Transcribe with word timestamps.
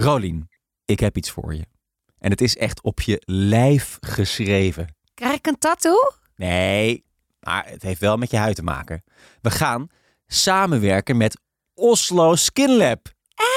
Rolien, 0.00 0.48
ik 0.84 1.00
heb 1.00 1.16
iets 1.16 1.30
voor 1.30 1.54
je. 1.54 1.64
En 2.18 2.30
het 2.30 2.40
is 2.40 2.56
echt 2.56 2.82
op 2.82 3.00
je 3.00 3.22
lijf 3.24 3.96
geschreven. 4.00 4.94
Krijg 5.14 5.34
ik 5.34 5.46
een 5.46 5.58
tattoo? 5.58 6.12
Nee, 6.36 7.04
maar 7.40 7.66
het 7.68 7.82
heeft 7.82 8.00
wel 8.00 8.16
met 8.16 8.30
je 8.30 8.36
huid 8.36 8.56
te 8.56 8.62
maken. 8.62 9.04
We 9.40 9.50
gaan 9.50 9.88
samenwerken 10.26 11.16
met 11.16 11.40
Oslo 11.74 12.34
Skin 12.34 12.76
Lab. 12.76 13.08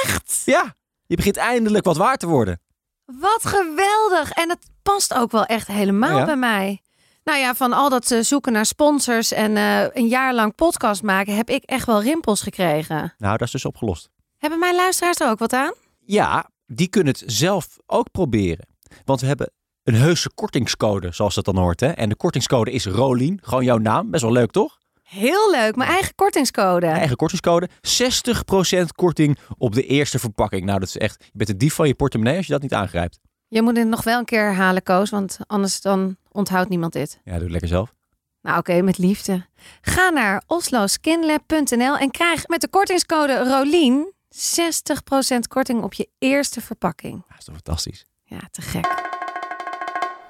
Echt? 0.04 0.42
Ja, 0.44 0.74
je 1.06 1.16
begint 1.16 1.36
eindelijk 1.36 1.84
wat 1.84 1.96
waard 1.96 2.20
te 2.20 2.26
worden. 2.26 2.60
Wat 3.04 3.40
geweldig. 3.46 4.30
En 4.32 4.48
het 4.48 4.66
past 4.82 5.14
ook 5.14 5.30
wel 5.30 5.44
echt 5.44 5.66
helemaal 5.66 6.18
Ja? 6.18 6.24
bij 6.24 6.36
mij. 6.36 6.80
Nou 7.24 7.38
ja, 7.38 7.54
van 7.54 7.72
al 7.72 7.88
dat 7.88 8.10
eh, 8.10 8.20
zoeken 8.20 8.52
naar 8.52 8.66
sponsors 8.66 9.32
en 9.32 9.56
eh, 9.56 9.84
een 9.92 10.08
jaar 10.08 10.34
lang 10.34 10.54
podcast 10.54 11.02
maken, 11.02 11.36
heb 11.36 11.50
ik 11.50 11.64
echt 11.64 11.86
wel 11.86 12.02
rimpels 12.02 12.42
gekregen. 12.42 13.14
Nou, 13.18 13.36
dat 13.36 13.46
is 13.46 13.52
dus 13.52 13.64
opgelost. 13.64 14.10
Hebben 14.38 14.58
mijn 14.58 14.74
luisteraars 14.74 15.20
er 15.20 15.28
ook 15.30 15.38
wat 15.38 15.52
aan? 15.52 15.72
Ja, 16.12 16.50
die 16.66 16.88
kunnen 16.88 17.12
het 17.12 17.22
zelf 17.26 17.78
ook 17.86 18.10
proberen. 18.10 18.66
Want 19.04 19.20
we 19.20 19.26
hebben 19.26 19.52
een 19.82 19.94
heuse 19.94 20.30
kortingscode, 20.34 21.12
zoals 21.12 21.34
dat 21.34 21.44
dan 21.44 21.56
hoort. 21.56 21.80
Hè? 21.80 21.88
En 21.88 22.08
de 22.08 22.14
kortingscode 22.16 22.70
is 22.70 22.86
Rolien. 22.86 23.38
Gewoon 23.42 23.64
jouw 23.64 23.78
naam. 23.78 24.10
Best 24.10 24.22
wel 24.22 24.32
leuk, 24.32 24.50
toch? 24.50 24.78
Heel 25.02 25.50
leuk, 25.50 25.76
mijn 25.76 25.90
eigen 25.90 26.14
kortingscode. 26.14 26.86
Eigen 26.86 27.16
kortingscode. 27.16 27.68
60% 27.68 28.86
korting 28.94 29.38
op 29.58 29.74
de 29.74 29.86
eerste 29.86 30.18
verpakking. 30.18 30.64
Nou, 30.64 30.78
dat 30.78 30.88
is 30.88 30.96
echt... 30.96 31.24
Je 31.24 31.30
bent 31.32 31.50
de 31.50 31.56
dief 31.56 31.74
van 31.74 31.86
je 31.86 31.94
portemonnee 31.94 32.36
als 32.36 32.46
je 32.46 32.52
dat 32.52 32.62
niet 32.62 32.74
aangrijpt. 32.74 33.18
Je 33.48 33.62
moet 33.62 33.76
het 33.76 33.88
nog 33.88 34.04
wel 34.04 34.18
een 34.18 34.24
keer 34.24 34.44
herhalen, 34.44 34.82
Koos, 34.82 35.10
want 35.10 35.38
anders 35.46 35.80
dan 35.80 36.16
onthoudt 36.30 36.68
niemand 36.68 36.92
dit. 36.92 37.20
Ja, 37.24 37.32
doe 37.32 37.42
het 37.42 37.50
lekker 37.50 37.68
zelf. 37.68 37.94
Nou 38.42 38.58
oké, 38.58 38.82
met 38.82 38.98
liefde. 38.98 39.46
Ga 39.80 40.10
naar 40.10 40.42
osloskinlab.nl 40.46 41.96
en 41.96 42.10
krijg 42.10 42.48
met 42.48 42.60
de 42.60 42.68
kortingscode 42.68 43.44
ROLIEN 43.48 44.12
60% 44.32 45.38
korting 45.48 45.82
op 45.82 45.92
je 45.92 46.08
eerste 46.18 46.60
verpakking. 46.60 47.24
Dat 47.28 47.38
is 47.38 47.44
toch 47.44 47.54
fantastisch. 47.54 48.04
Ja, 48.24 48.40
te 48.50 48.62
gek. 48.62 49.10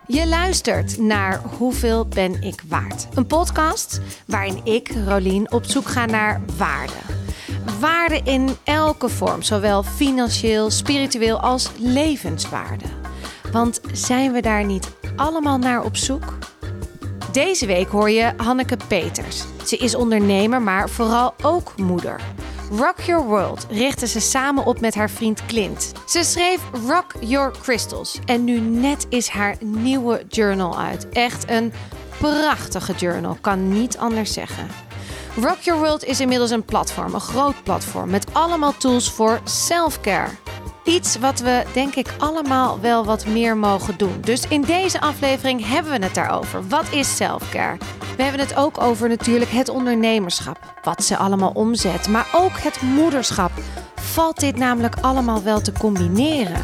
Je 0.06 0.26
luistert 0.26 0.98
naar 0.98 1.42
Hoeveel 1.58 2.06
ben 2.06 2.42
ik 2.42 2.62
waard? 2.68 3.06
Een 3.14 3.26
podcast 3.26 4.00
waarin 4.26 4.64
ik, 4.64 4.92
Rolien, 5.06 5.52
op 5.52 5.64
zoek 5.64 5.86
ga 5.88 6.06
naar 6.06 6.40
waarde. 6.56 6.92
Waarde 7.80 8.20
in 8.24 8.56
elke 8.64 9.08
vorm, 9.08 9.42
zowel 9.42 9.82
financieel, 9.82 10.70
spiritueel 10.70 11.40
als 11.40 11.70
levenswaarde. 11.78 12.84
Want 13.52 13.80
zijn 13.92 14.32
we 14.32 14.40
daar 14.40 14.64
niet 14.64 14.92
allemaal 15.16 15.58
naar 15.58 15.84
op 15.84 15.96
zoek? 15.96 16.38
Deze 17.32 17.66
week 17.66 17.88
hoor 17.88 18.10
je 18.10 18.32
Hanneke 18.36 18.76
Peters. 18.88 19.44
Ze 19.64 19.76
is 19.76 19.94
ondernemer, 19.94 20.62
maar 20.62 20.88
vooral 20.88 21.34
ook 21.42 21.76
moeder. 21.76 22.20
Rock 22.78 23.00
Your 23.00 23.24
World 23.24 23.66
richtte 23.70 24.06
ze 24.06 24.20
samen 24.20 24.64
op 24.64 24.80
met 24.80 24.94
haar 24.94 25.10
vriend 25.10 25.46
Clint. 25.46 25.92
Ze 26.06 26.22
schreef 26.22 26.60
Rock 26.86 27.12
Your 27.20 27.52
Crystals 27.62 28.18
en 28.24 28.44
nu 28.44 28.60
net 28.60 29.06
is 29.08 29.28
haar 29.28 29.56
nieuwe 29.60 30.24
journal 30.28 30.78
uit. 30.78 31.08
Echt 31.08 31.50
een 31.50 31.72
prachtige 32.18 32.92
journal, 32.92 33.36
kan 33.40 33.68
niet 33.68 33.98
anders 33.98 34.32
zeggen. 34.32 34.68
Rock 35.40 35.58
Your 35.60 35.80
World 35.80 36.04
is 36.04 36.20
inmiddels 36.20 36.50
een 36.50 36.64
platform, 36.64 37.14
een 37.14 37.20
groot 37.20 37.62
platform 37.62 38.10
met 38.10 38.26
allemaal 38.32 38.76
tools 38.76 39.10
voor 39.10 39.40
self-care. 39.44 40.28
Iets 40.84 41.18
wat 41.18 41.40
we 41.40 41.62
denk 41.72 41.94
ik 41.94 42.14
allemaal 42.18 42.80
wel 42.80 43.04
wat 43.04 43.26
meer 43.26 43.56
mogen 43.56 43.98
doen. 43.98 44.20
Dus 44.20 44.48
in 44.48 44.62
deze 44.62 45.00
aflevering 45.00 45.68
hebben 45.68 45.92
we 45.92 46.04
het 46.04 46.14
daarover. 46.14 46.68
Wat 46.68 46.92
is 46.92 47.16
self-care? 47.16 47.76
We 48.16 48.22
hebben 48.22 48.40
het 48.40 48.56
ook 48.56 48.80
over 48.80 49.08
natuurlijk 49.08 49.50
het 49.50 49.68
ondernemerschap. 49.68 50.58
Wat 50.82 51.04
ze 51.04 51.16
allemaal 51.16 51.50
omzet, 51.54 52.08
maar 52.08 52.26
ook 52.34 52.58
het 52.58 52.82
moederschap. 52.82 53.50
Valt 53.94 54.40
dit 54.40 54.56
namelijk 54.56 54.94
allemaal 55.00 55.42
wel 55.42 55.60
te 55.60 55.72
combineren? 55.72 56.62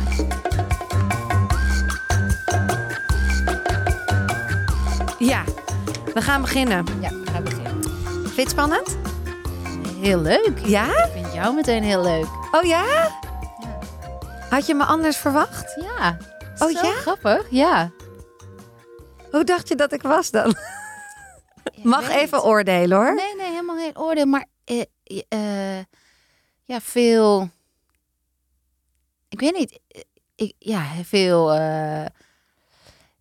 Ja, 5.19 5.45
we 6.15 6.23
gaan 6.23 6.41
beginnen. 6.41 6.85
Ja, 7.01 7.09
we 7.09 7.31
gaan 7.33 7.45
beginnen. 7.45 7.83
Vind 8.23 8.35
je 8.35 8.41
het 8.41 8.51
spannend? 8.51 8.99
Heel 10.01 10.21
leuk. 10.21 10.53
Ja? 10.65 10.87
Ik 10.87 11.11
vind 11.13 11.33
jou 11.35 11.55
meteen 11.55 11.83
heel 11.83 12.03
leuk. 12.03 12.27
Oh 12.51 12.63
ja? 12.63 12.85
Had 14.51 14.67
je 14.67 14.75
me 14.75 14.85
anders 14.85 15.17
verwacht? 15.17 15.75
Ja. 15.81 16.17
Oh, 16.59 16.69
Zo 16.69 16.87
ja? 16.87 16.93
grappig. 16.93 17.51
Ja. 17.51 17.91
Hoe 19.31 19.45
dacht 19.45 19.69
je 19.69 19.75
dat 19.75 19.93
ik 19.93 20.03
was 20.03 20.31
dan? 20.31 20.55
Mag 21.83 22.09
even 22.11 22.45
oordelen 22.45 22.97
hoor. 22.99 23.15
Nee, 23.15 23.35
nee, 23.37 23.47
helemaal 23.51 23.77
geen 23.77 23.99
oordeel. 23.99 24.27
Maar 24.27 24.47
eh, 24.65 24.83
eh, 25.29 25.85
ja, 26.65 26.81
veel... 26.81 27.51
Ik 29.29 29.41
weet 29.41 29.55
niet. 29.57 29.81
eh, 29.89 30.01
Ik, 30.35 30.55
ja, 30.59 30.85
veel... 31.05 31.55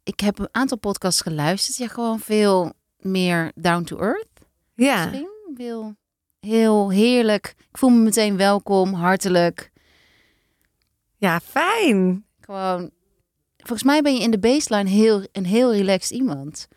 ik 0.04 0.20
heb 0.20 0.40
een 0.40 0.50
aantal 0.52 0.78
podcasts 0.78 1.22
geluisterd. 1.22 1.78
Ja, 1.78 1.88
gewoon 1.88 2.20
veel 2.20 2.74
meer 2.98 3.52
down 3.56 3.84
to 3.84 3.98
earth. 4.00 4.28
Ja. 4.76 5.06
Misschien. 5.06 5.30
Veel, 5.56 5.96
heel 6.40 6.90
heerlijk. 6.90 7.54
Ik 7.58 7.78
voel 7.78 7.90
me 7.90 8.00
meteen 8.04 8.38
welkom, 8.38 8.94
hartelijk. 8.94 9.72
Ja, 11.18 11.40
fijn. 11.40 12.26
Gewoon, 12.42 12.90
volgens 13.58 13.84
mij 13.84 14.02
ben 14.02 14.16
je 14.16 14.22
in 14.22 14.32
de 14.32 14.40
baseline 14.40 14.90
heel, 14.90 15.24
een 15.32 15.46
heel 15.46 15.74
relaxed 15.74 16.12
iemand. 16.12 16.68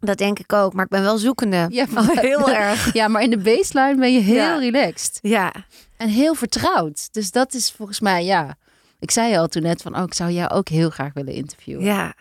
Dat 0.00 0.18
denk 0.18 0.38
ik 0.38 0.52
ook, 0.52 0.72
maar 0.72 0.84
ik 0.84 0.90
ben 0.90 1.02
wel 1.02 1.18
zoekende. 1.18 1.66
Ja, 1.70 1.86
Oh, 1.96 2.08
heel 2.08 2.50
erg. 2.50 2.92
Ja, 2.92 3.08
maar 3.08 3.22
in 3.22 3.30
de 3.30 3.38
baseline 3.38 3.96
ben 3.98 4.12
je 4.12 4.20
heel 4.20 4.34
Ja. 4.36 4.56
relaxed 4.58 5.18
Ja, 5.22 5.52
en 5.96 6.08
heel 6.08 6.34
vertrouwd. 6.34 7.12
Dus 7.12 7.30
dat 7.30 7.54
is 7.54 7.70
volgens 7.72 8.00
mij, 8.00 8.24
ja. 8.24 8.56
Ik 8.98 9.10
zei 9.10 9.36
al 9.36 9.48
toen 9.48 9.62
net 9.62 9.82
van, 9.82 9.96
oh, 9.96 10.02
ik 10.02 10.14
zou 10.14 10.30
jou 10.30 10.50
ook 10.50 10.68
heel 10.68 10.90
graag 10.90 11.12
willen 11.12 11.34
interviewen. 11.34 11.84
ja. 11.84 12.14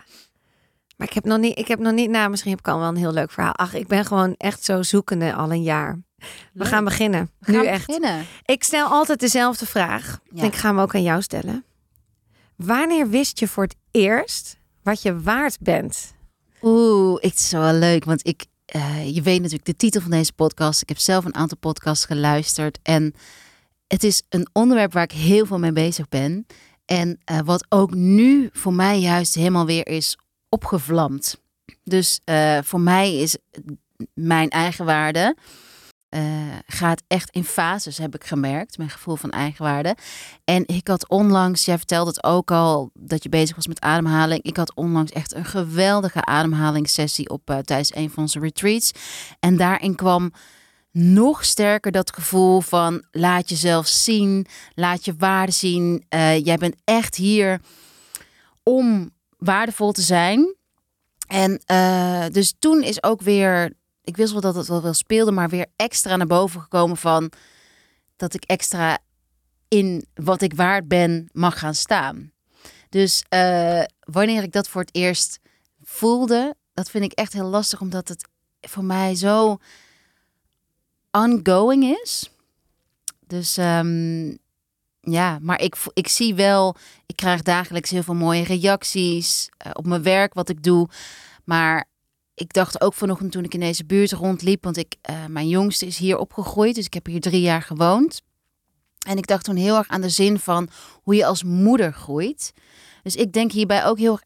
Maar 0.97 1.08
ik 1.08 1.14
heb 1.14 1.24
nog 1.25 1.40
niet, 1.40 1.58
ik 1.58 1.68
heb 1.68 1.80
nog 1.80 1.94
niet, 1.94 2.09
nou 2.09 2.30
misschien 2.30 2.52
heb 2.52 2.59
ik 2.59 2.68
al 2.68 2.80
wel 2.80 2.88
een 2.88 2.96
heel 2.96 3.14
leuk 3.14 3.31
verhaal. 3.31 3.56
Ach, 3.56 3.74
ik 3.74 3.88
ben 3.88 4.06
gewoon 4.06 4.35
echt 4.38 4.64
zo 4.64 4.81
zoekende 4.84 5.34
al 5.34 5.52
een 5.52 5.64
jaar. 5.64 6.00
We 6.53 6.66
gaan 6.66 6.84
beginnen. 6.84 7.31
We 7.39 7.51
gaan 7.51 7.61
nu 7.61 7.67
echt. 7.67 7.85
beginnen. 7.85 8.25
Ik 8.45 8.63
stel 8.63 8.88
altijd 8.88 9.19
dezelfde 9.19 9.66
vraag. 9.66 10.19
Ja. 10.34 10.44
Ik 10.44 10.56
ga 10.56 10.67
hem 10.67 10.79
ook 10.79 10.95
aan 10.95 11.03
jou 11.03 11.22
stellen. 11.22 11.66
Wanneer 12.56 13.09
wist 13.09 13.39
je 13.39 13.47
voor 13.47 13.63
het 13.63 13.75
eerst 13.91 14.57
wat 14.84 15.01
je 15.01 15.22
waard 15.22 15.57
bent? 15.59 16.13
Oeh, 16.61 17.22
het 17.22 17.39
is 17.39 17.51
wel 17.51 17.73
leuk, 17.73 18.06
want 18.06 18.28
ik, 18.28 18.45
eh, 18.66 19.16
je 19.16 19.22
weet 19.22 19.38
natuurlijk 19.38 19.66
de 19.66 19.75
titel 19.75 20.01
van 20.01 20.11
deze 20.11 20.34
podcast. 20.34 20.81
Ik 20.81 20.89
heb 20.89 20.97
zelf 20.97 21.25
een 21.25 21.35
aantal 21.35 21.57
podcasts 21.57 22.06
geluisterd 22.06 22.79
en 22.84 23.13
het 23.88 24.03
is 24.03 24.23
een 24.29 24.47
onderwerp 24.53 24.94
waar 24.94 25.03
ik 25.03 25.11
heel 25.11 25.45
veel 25.45 25.59
mee 25.59 25.72
bezig 25.72 26.09
ben. 26.09 26.45
En 26.85 27.19
eh, 27.23 27.40
wat 27.45 27.66
ook 27.69 27.94
nu 27.94 28.50
voor 28.53 28.73
mij 28.73 29.00
juist 29.00 29.35
helemaal 29.35 29.66
weer 29.66 29.88
is 29.88 30.17
opgevlamd. 30.50 31.41
Dus 31.84 32.19
eh, 32.23 32.57
voor 32.63 32.79
mij 32.79 33.16
is 33.16 33.38
mijn 34.13 34.50
eigen 34.50 34.85
waarde 34.85 35.35
eh, 36.13 36.22
gaat 36.68 37.03
echt 37.07 37.29
in 37.29 37.44
fases, 37.44 37.97
heb 37.97 38.16
ik 38.16 38.24
gemerkt. 38.24 38.78
Mijn 38.78 38.90
gevoel 38.90 39.16
van 39.16 39.29
eigenwaarde. 39.29 39.96
En 40.44 40.68
ik 40.68 40.88
had 40.88 41.09
onlangs, 41.09 41.66
jij 41.66 41.78
vertelde 41.78 42.09
het 42.09 42.24
ook 42.24 42.51
al, 42.51 42.90
dat 42.94 43.24
je 43.24 43.29
bezig 43.29 43.56
was 43.56 43.68
met 43.68 43.81
ademhaling. 43.81 44.44
Ik 44.44 44.57
had 44.57 44.75
onlangs 44.75 45.12
echt 45.12 45.34
een 45.34 45.46
geweldige 45.46 46.25
ademhalingssessie 46.25 47.29
op 47.29 47.50
eh, 47.50 47.57
tijdens 47.57 47.96
een 47.96 48.09
van 48.09 48.23
onze 48.23 48.40
retreats. 48.40 48.91
En 49.40 49.57
daarin 49.57 49.96
kwam 49.96 50.31
nog 50.91 51.46
sterker 51.46 51.91
dat 51.91 52.13
gevoel 52.13 52.62
van 52.62 53.06
laat 53.12 53.50
jezelf 53.50 53.88
zien, 53.88 54.46
laat 54.73 55.06
je 55.06 55.16
waarde 55.18 55.52
zien. 55.52 56.06
Eh, 56.09 56.46
jij 56.46 56.57
bent 56.57 56.75
echt 56.84 57.16
hier 57.16 57.62
om 58.63 59.12
waardevol 59.38 59.91
te 59.91 60.02
zijn. 60.02 60.56
En 61.28 61.62
dus 62.31 62.53
toen 62.59 62.84
is 62.84 63.03
ook 63.03 63.22
weer, 63.22 63.73
ik 64.03 64.18
wist 64.18 64.31
wel 64.31 64.41
dat 64.41 64.56
het 64.56 64.68
wel 64.68 64.81
wel 64.81 64.94
speelde, 64.94 65.31
maar 65.31 65.50
weer 65.50 65.68
extra 65.75 66.16
naar 66.16 66.28
boven 66.28 66.62
gekomen 66.62 66.97
van 66.97 67.31
dat 68.16 68.34
ik 68.34 68.44
extra 68.44 68.97
in 69.68 70.06
wat 70.14 70.41
ik 70.41 70.53
waard 70.53 70.88
ben 70.88 71.29
mag 71.32 71.59
gaan 71.59 71.76
staan. 71.76 72.32
Dus 72.90 73.23
eh, 73.29 73.84
wanneer 74.00 74.44
ik 74.44 74.52
dat 74.52 74.67
voor 74.67 74.82
het 74.82 74.96
eerst 74.96 75.40
voelde, 75.82 76.55
dat 76.73 76.90
vind 76.90 77.03
ik 77.03 77.11
echt 77.11 77.34
heel 77.34 77.47
lastig, 77.47 77.82
omdat 77.82 78.08
het 78.08 78.28
voor 78.61 78.84
mij 78.84 79.16
zo 79.16 79.58
ongoing 81.11 81.97
is. 82.03 82.29
Dus 83.28 83.58
ehm, 83.58 84.35
ja, 84.99 85.40
maar 85.41 85.61
ik, 85.61 85.76
ik 85.94 86.08
zie 86.08 86.35
wel, 86.35 86.76
ik 87.06 87.16
krijg 87.16 87.41
dagelijks 87.41 87.90
heel 87.90 88.03
veel 88.03 88.14
mooie 88.14 88.44
reacties 88.44 89.49
eh, 89.58 89.72
op 89.73 89.85
mijn 89.85 90.03
werk, 90.03 90.34
wat 90.34 90.49
ik 90.49 90.64
doe. 90.64 90.90
Maar 91.44 91.88
ik 92.43 92.53
dacht 92.53 92.81
ook 92.81 92.93
vanochtend 92.93 93.31
toen 93.31 93.43
ik 93.43 93.53
in 93.53 93.59
deze 93.59 93.85
buurt 93.85 94.11
rondliep, 94.11 94.63
want 94.63 94.78
ik, 94.78 94.95
eh, 95.01 95.25
mijn 95.25 95.47
jongste 95.47 95.85
is 95.85 95.97
hier 95.97 96.17
opgegroeid, 96.17 96.75
dus 96.75 96.85
ik 96.85 96.93
heb 96.93 97.05
hier 97.05 97.22
drie 97.22 97.41
jaar 97.41 97.61
gewoond. 97.61 98.22
En 99.07 99.17
ik 99.17 99.28
dacht 99.28 99.43
toen 99.43 99.55
heel 99.55 99.78
erg 99.78 99.87
aan 99.87 100.01
de 100.01 100.09
zin 100.09 100.40
van 100.40 100.69
hoe 101.01 101.16
je 101.16 101.25
als 101.25 101.43
moeder 101.43 101.93
groeit. 101.93 102.53
Dus 103.03 103.16
ik 103.16 103.34
denk 103.34 103.51
hierbij 103.51 103.85
ook 103.85 103.97
heel 103.97 104.11
erg 104.11 104.23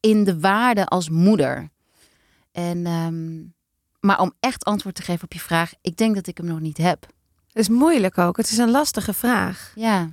in 0.00 0.24
de 0.24 0.40
waarde 0.40 0.86
als 0.86 1.08
moeder. 1.08 1.68
En, 2.52 2.86
ehm, 2.86 3.44
maar 4.00 4.20
om 4.20 4.32
echt 4.40 4.64
antwoord 4.64 4.94
te 4.94 5.02
geven 5.02 5.24
op 5.24 5.32
je 5.32 5.40
vraag, 5.40 5.72
ik 5.80 5.96
denk 5.96 6.14
dat 6.14 6.26
ik 6.26 6.36
hem 6.36 6.46
nog 6.46 6.60
niet 6.60 6.76
heb. 6.78 7.06
Het 7.46 7.56
is 7.56 7.68
moeilijk 7.68 8.18
ook. 8.18 8.36
Het 8.36 8.50
is 8.50 8.58
een 8.58 8.70
lastige 8.70 9.12
vraag. 9.12 9.72
Ja, 9.74 10.10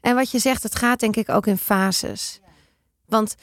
En 0.00 0.14
wat 0.14 0.30
je 0.30 0.38
zegt, 0.38 0.62
het 0.62 0.76
gaat 0.76 1.00
denk 1.00 1.16
ik 1.16 1.28
ook 1.28 1.46
in 1.46 1.58
fases. 1.58 2.40
Want 3.06 3.34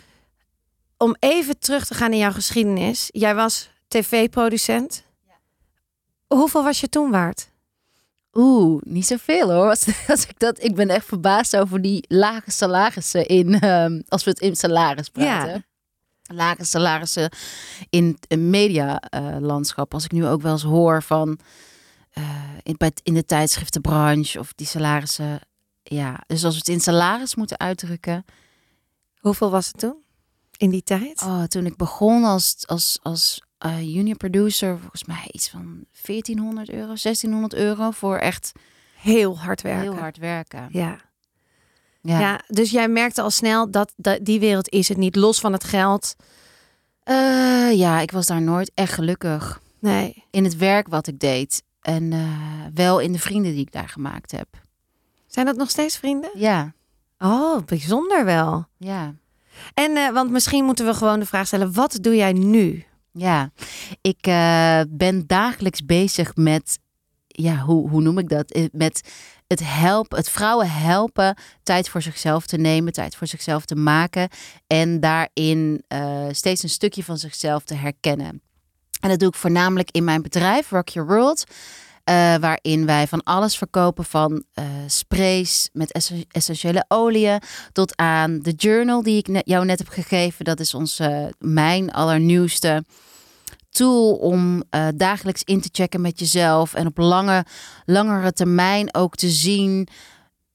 om 0.97 1.15
even 1.19 1.59
terug 1.59 1.85
te 1.85 1.93
gaan 1.93 2.11
in 2.11 2.17
jouw 2.17 2.31
geschiedenis. 2.31 3.09
Jij 3.11 3.35
was 3.35 3.69
tv-producent. 3.87 5.05
Hoeveel 6.27 6.63
was 6.63 6.79
je 6.79 6.89
toen 6.89 7.11
waard? 7.11 7.49
Oeh, 8.33 8.81
niet 8.83 9.05
zoveel 9.05 9.51
hoor. 9.51 9.69
Als, 9.69 9.85
als 10.07 10.25
ik, 10.25 10.39
dat, 10.39 10.63
ik 10.63 10.75
ben 10.75 10.89
echt 10.89 11.05
verbaasd 11.05 11.57
over 11.57 11.81
die 11.81 12.05
lage 12.07 12.51
salarissen 12.51 13.25
in, 13.25 13.59
ehm, 13.59 14.01
als 14.07 14.23
we 14.23 14.29
het 14.29 14.39
in 14.39 14.55
salaris 14.55 15.09
praten. 15.09 15.51
Ja. 15.51 16.35
Lage 16.35 16.63
salarissen 16.63 17.31
in 17.89 18.17
het 18.27 18.39
medialandschap. 18.39 19.93
als 19.93 20.03
ik 20.05 20.11
nu 20.11 20.27
ook 20.27 20.41
wel 20.41 20.51
eens 20.51 20.63
hoor 20.63 21.03
van 21.03 21.39
eh, 22.11 22.23
in, 22.63 22.75
bij, 22.77 22.91
in 23.03 23.13
de 23.13 23.25
tijdschriftenbranche 23.25 24.39
of 24.39 24.53
die 24.53 24.67
salarissen. 24.67 25.39
Ja, 25.83 26.23
dus 26.27 26.43
als 26.43 26.53
we 26.53 26.59
het 26.59 26.69
in 26.69 26.79
salaris 26.79 27.35
moeten 27.35 27.59
uitdrukken. 27.59 28.25
Hoeveel 29.17 29.49
was 29.49 29.67
het 29.67 29.77
toen? 29.77 30.05
In 30.57 30.69
die 30.69 30.83
tijd? 30.83 31.21
Oh, 31.21 31.43
toen 31.43 31.65
ik 31.65 31.75
begon 31.75 32.23
als, 32.23 32.55
als, 32.65 32.99
als 33.01 33.41
eh, 33.57 33.81
junior 33.93 34.17
producer, 34.17 34.79
volgens 34.79 35.03
mij 35.05 35.27
iets 35.31 35.49
van 35.49 35.85
1400 36.05 36.69
euro, 36.69 36.85
1600 36.85 37.53
euro 37.53 37.91
voor 37.91 38.17
echt 38.17 38.51
Heel 38.97 39.39
hard 39.39 39.61
werken. 39.61 39.81
heel 39.81 39.95
hard 39.95 40.17
werken. 40.17 40.67
Ja. 40.71 40.99
Ja. 42.01 42.19
ja. 42.19 42.41
dus 42.47 42.71
jij 42.71 42.87
merkte 42.87 43.21
al 43.21 43.29
snel 43.31 43.71
dat, 43.71 43.93
dat 43.95 44.25
die 44.25 44.39
wereld 44.39 44.69
is 44.69 44.87
het 44.89 44.97
niet. 44.97 45.15
Los 45.15 45.39
van 45.39 45.53
het 45.53 45.63
geld. 45.63 46.15
Eh, 47.03 47.71
ja, 47.73 47.99
ik 47.99 48.11
was 48.11 48.25
daar 48.25 48.41
nooit 48.41 48.71
echt 48.73 48.93
gelukkig. 48.93 49.61
Nee. 49.79 50.23
In 50.31 50.43
het 50.43 50.55
werk 50.57 50.87
wat 50.87 51.07
ik 51.07 51.19
deed. 51.19 51.63
En 51.81 52.13
eh, 52.13 52.29
wel 52.73 52.99
in 52.99 53.11
de 53.11 53.19
vrienden 53.19 53.51
die 53.51 53.61
ik 53.61 53.71
daar 53.71 53.89
gemaakt 53.89 54.31
heb. 54.31 54.47
Zijn 55.27 55.45
dat 55.45 55.55
nog 55.55 55.69
steeds 55.69 55.97
vrienden? 55.97 56.29
Ja, 56.33 56.73
Oh, 57.19 57.63
bijzonder 57.65 58.25
wel. 58.25 58.65
ja. 58.77 59.15
En 59.73 59.97
eh, 59.97 60.09
want 60.13 60.31
misschien 60.31 60.65
moeten 60.65 60.85
we 60.85 60.93
gewoon 60.93 61.19
de 61.19 61.25
vraag 61.25 61.47
stellen: 61.47 61.73
wat 61.73 61.97
doe 62.01 62.15
jij 62.15 62.33
nu? 62.33 62.85
Ja, 63.11 63.51
ik 64.01 64.27
eh, 64.27 64.81
ben 64.89 65.27
dagelijks 65.27 65.85
bezig 65.85 66.35
met, 66.35 66.79
ja, 67.27 67.57
hoe, 67.57 67.89
hoe 67.89 68.01
noem 68.01 68.17
ik 68.17 68.29
dat? 68.29 68.51
Eh, 68.51 68.65
Met 68.71 69.09
het 69.47 69.61
helpen, 69.63 70.17
het 70.17 70.29
vrouwen 70.29 70.69
helpen 70.71 71.37
tijd 71.63 71.89
voor 71.89 72.01
zichzelf 72.01 72.45
te 72.45 72.57
nemen, 72.57 72.93
tijd 72.93 73.15
voor 73.15 73.27
zichzelf 73.27 73.65
te 73.65 73.75
maken 73.75 74.29
en 74.67 74.99
daarin 74.99 75.83
steeds 76.31 76.63
een 76.63 76.69
stukje 76.69 77.03
van 77.03 77.17
zichzelf 77.17 77.63
te 77.63 77.73
herkennen. 77.73 78.41
En 78.99 79.09
dat 79.09 79.19
doe 79.19 79.29
ik 79.29 79.35
voornamelijk 79.35 79.91
in 79.91 80.03
mijn 80.03 80.21
bedrijf, 80.21 80.69
Rock 80.69 80.89
Your 80.89 81.09
World. 81.09 81.43
Eh, 82.07 82.35
waarin 82.35 82.85
wij 82.85 83.07
van 83.07 83.23
alles 83.23 83.57
verkopen 83.57 84.05
van 84.05 84.43
eh, 84.53 84.65
sprays 84.87 85.69
met 85.73 85.91
essen- 85.91 86.25
essentiële 86.31 86.85
oliën 86.87 87.41
tot 87.71 87.97
aan 87.97 88.39
de 88.39 88.51
journal 88.51 89.03
die 89.03 89.17
ik 89.17 89.41
jou 89.45 89.65
net 89.65 89.77
heb 89.77 89.87
gegeven. 89.87 90.45
Dat 90.45 90.59
is 90.59 90.73
onze, 90.73 91.33
mijn 91.39 91.91
allernieuwste 91.91 92.83
tool 93.69 94.13
om 94.15 94.63
eh, 94.69 94.87
dagelijks 94.95 95.43
in 95.43 95.61
te 95.61 95.69
checken 95.71 96.01
met 96.01 96.19
jezelf 96.19 96.73
en 96.73 96.87
op 96.87 96.97
lange, 96.97 97.45
langere 97.85 98.33
termijn 98.33 98.95
ook 98.95 99.15
te 99.15 99.29
zien 99.29 99.87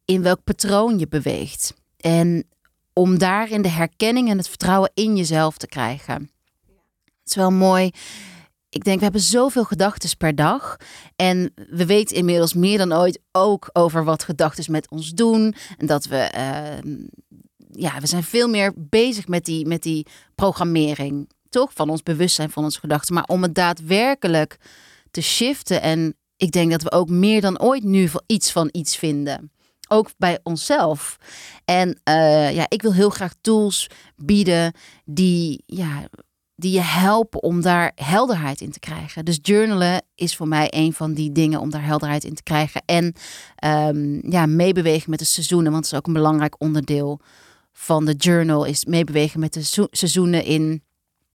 in 0.04 0.22
welk 0.22 0.44
patroon 0.44 0.98
je 0.98 1.08
beweegt. 1.08 1.74
En 1.96 2.48
om 2.92 3.18
daarin 3.18 3.62
de 3.62 3.68
herkenning 3.68 4.28
en 4.28 4.38
het 4.38 4.48
vertrouwen 4.48 4.90
in 4.94 5.16
jezelf 5.16 5.56
te 5.56 5.66
krijgen. 5.66 6.30
Het 7.04 7.30
is 7.30 7.34
wel 7.34 7.50
mooi. 7.50 7.90
Ik 8.72 8.84
denk, 8.84 8.98
we 8.98 9.02
hebben 9.02 9.22
zoveel 9.22 9.64
gedachten 9.64 10.16
per 10.16 10.34
dag. 10.34 10.76
En 11.16 11.52
we 11.70 11.86
weten 11.86 12.16
inmiddels 12.16 12.54
meer 12.54 12.78
dan 12.78 12.94
ooit 12.94 13.20
ook 13.32 13.70
over 13.72 14.04
wat 14.04 14.22
gedachten 14.22 14.72
met 14.72 14.90
ons 14.90 15.10
doen. 15.10 15.54
En 15.76 15.86
dat 15.86 16.04
we, 16.04 16.16
ehm, 16.16 16.96
ja, 17.70 18.00
we 18.00 18.06
zijn 18.06 18.22
veel 18.22 18.48
meer 18.48 18.72
bezig 18.76 19.28
met 19.28 19.44
die, 19.44 19.66
met 19.66 19.82
die 19.82 20.06
programmering. 20.34 21.30
Toch? 21.48 21.72
Van 21.74 21.90
ons 21.90 22.02
bewustzijn, 22.02 22.50
van 22.50 22.64
onze 22.64 22.80
gedachten. 22.80 23.14
Maar 23.14 23.24
om 23.24 23.42
het 23.42 23.54
daadwerkelijk 23.54 24.56
te 25.10 25.20
shiften. 25.20 25.82
En 25.82 26.16
ik 26.36 26.52
denk 26.52 26.70
dat 26.70 26.82
we 26.82 26.92
ook 26.92 27.08
meer 27.08 27.40
dan 27.40 27.60
ooit 27.60 27.84
nu 27.84 28.10
iets 28.26 28.52
van 28.52 28.68
iets 28.70 28.96
vinden. 28.96 29.52
Ook 29.88 30.10
bij 30.18 30.38
onszelf. 30.42 31.16
En 31.64 32.00
eh, 32.04 32.54
ja, 32.54 32.66
ik 32.68 32.82
wil 32.82 32.92
heel 32.92 33.10
graag 33.10 33.34
tools 33.40 33.90
bieden 34.16 34.72
die, 35.04 35.62
ja, 35.66 36.08
die 36.56 36.72
je 36.72 36.80
helpen 36.80 37.42
om 37.42 37.60
daar 37.60 37.92
helderheid 37.94 38.60
in 38.60 38.70
te 38.70 38.78
krijgen. 38.78 39.24
Dus 39.24 39.38
journalen 39.42 40.02
is 40.14 40.36
voor 40.36 40.48
mij 40.48 40.66
een 40.70 40.92
van 40.92 41.14
die 41.14 41.32
dingen 41.32 41.60
om 41.60 41.70
daar 41.70 41.84
helderheid 41.84 42.24
in 42.24 42.34
te 42.34 42.42
krijgen. 42.42 42.82
En 42.86 43.14
ehm, 43.56 44.30
ja, 44.30 44.46
meebewegen 44.46 45.10
met 45.10 45.18
de 45.18 45.24
seizoenen, 45.24 45.72
want 45.72 45.84
dat 45.84 45.92
is 45.92 45.98
ook 45.98 46.06
een 46.06 46.12
belangrijk 46.12 46.54
onderdeel 46.58 47.20
van 47.72 48.04
de 48.04 48.14
journal. 48.14 48.64
Is 48.64 48.84
meebewegen 48.84 49.40
met 49.40 49.52
de 49.52 49.62
seizo- 49.62 49.88
seizoenen 49.90 50.44
in, 50.44 50.82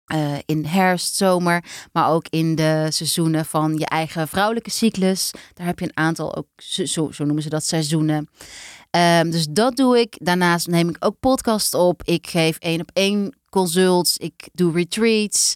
eh, 0.04 0.34
in 0.44 0.64
herfst, 0.64 1.14
zomer, 1.14 1.64
maar 1.92 2.10
ook 2.10 2.26
in 2.28 2.54
de 2.54 2.86
seizoenen 2.90 3.44
van 3.44 3.76
je 3.76 3.86
eigen 3.86 4.28
vrouwelijke 4.28 4.70
cyclus. 4.70 5.30
Daar 5.54 5.66
heb 5.66 5.78
je 5.78 5.84
een 5.84 5.96
aantal 5.96 6.36
ook, 6.36 6.46
zo, 6.56 7.10
zo 7.10 7.24
noemen 7.24 7.42
ze 7.42 7.48
dat, 7.48 7.64
seizoenen. 7.64 8.28
Ehm, 8.90 9.30
dus 9.30 9.46
dat 9.50 9.76
doe 9.76 9.98
ik. 9.98 10.16
Daarnaast 10.22 10.66
neem 10.66 10.88
ik 10.88 10.96
ook 10.98 11.16
podcast 11.20 11.74
op. 11.74 12.02
Ik 12.02 12.26
geef 12.26 12.56
één 12.58 12.80
op 12.80 12.90
één 12.92 13.34
consults. 13.54 14.16
Ik 14.16 14.48
doe 14.52 14.72
retreats, 14.72 15.54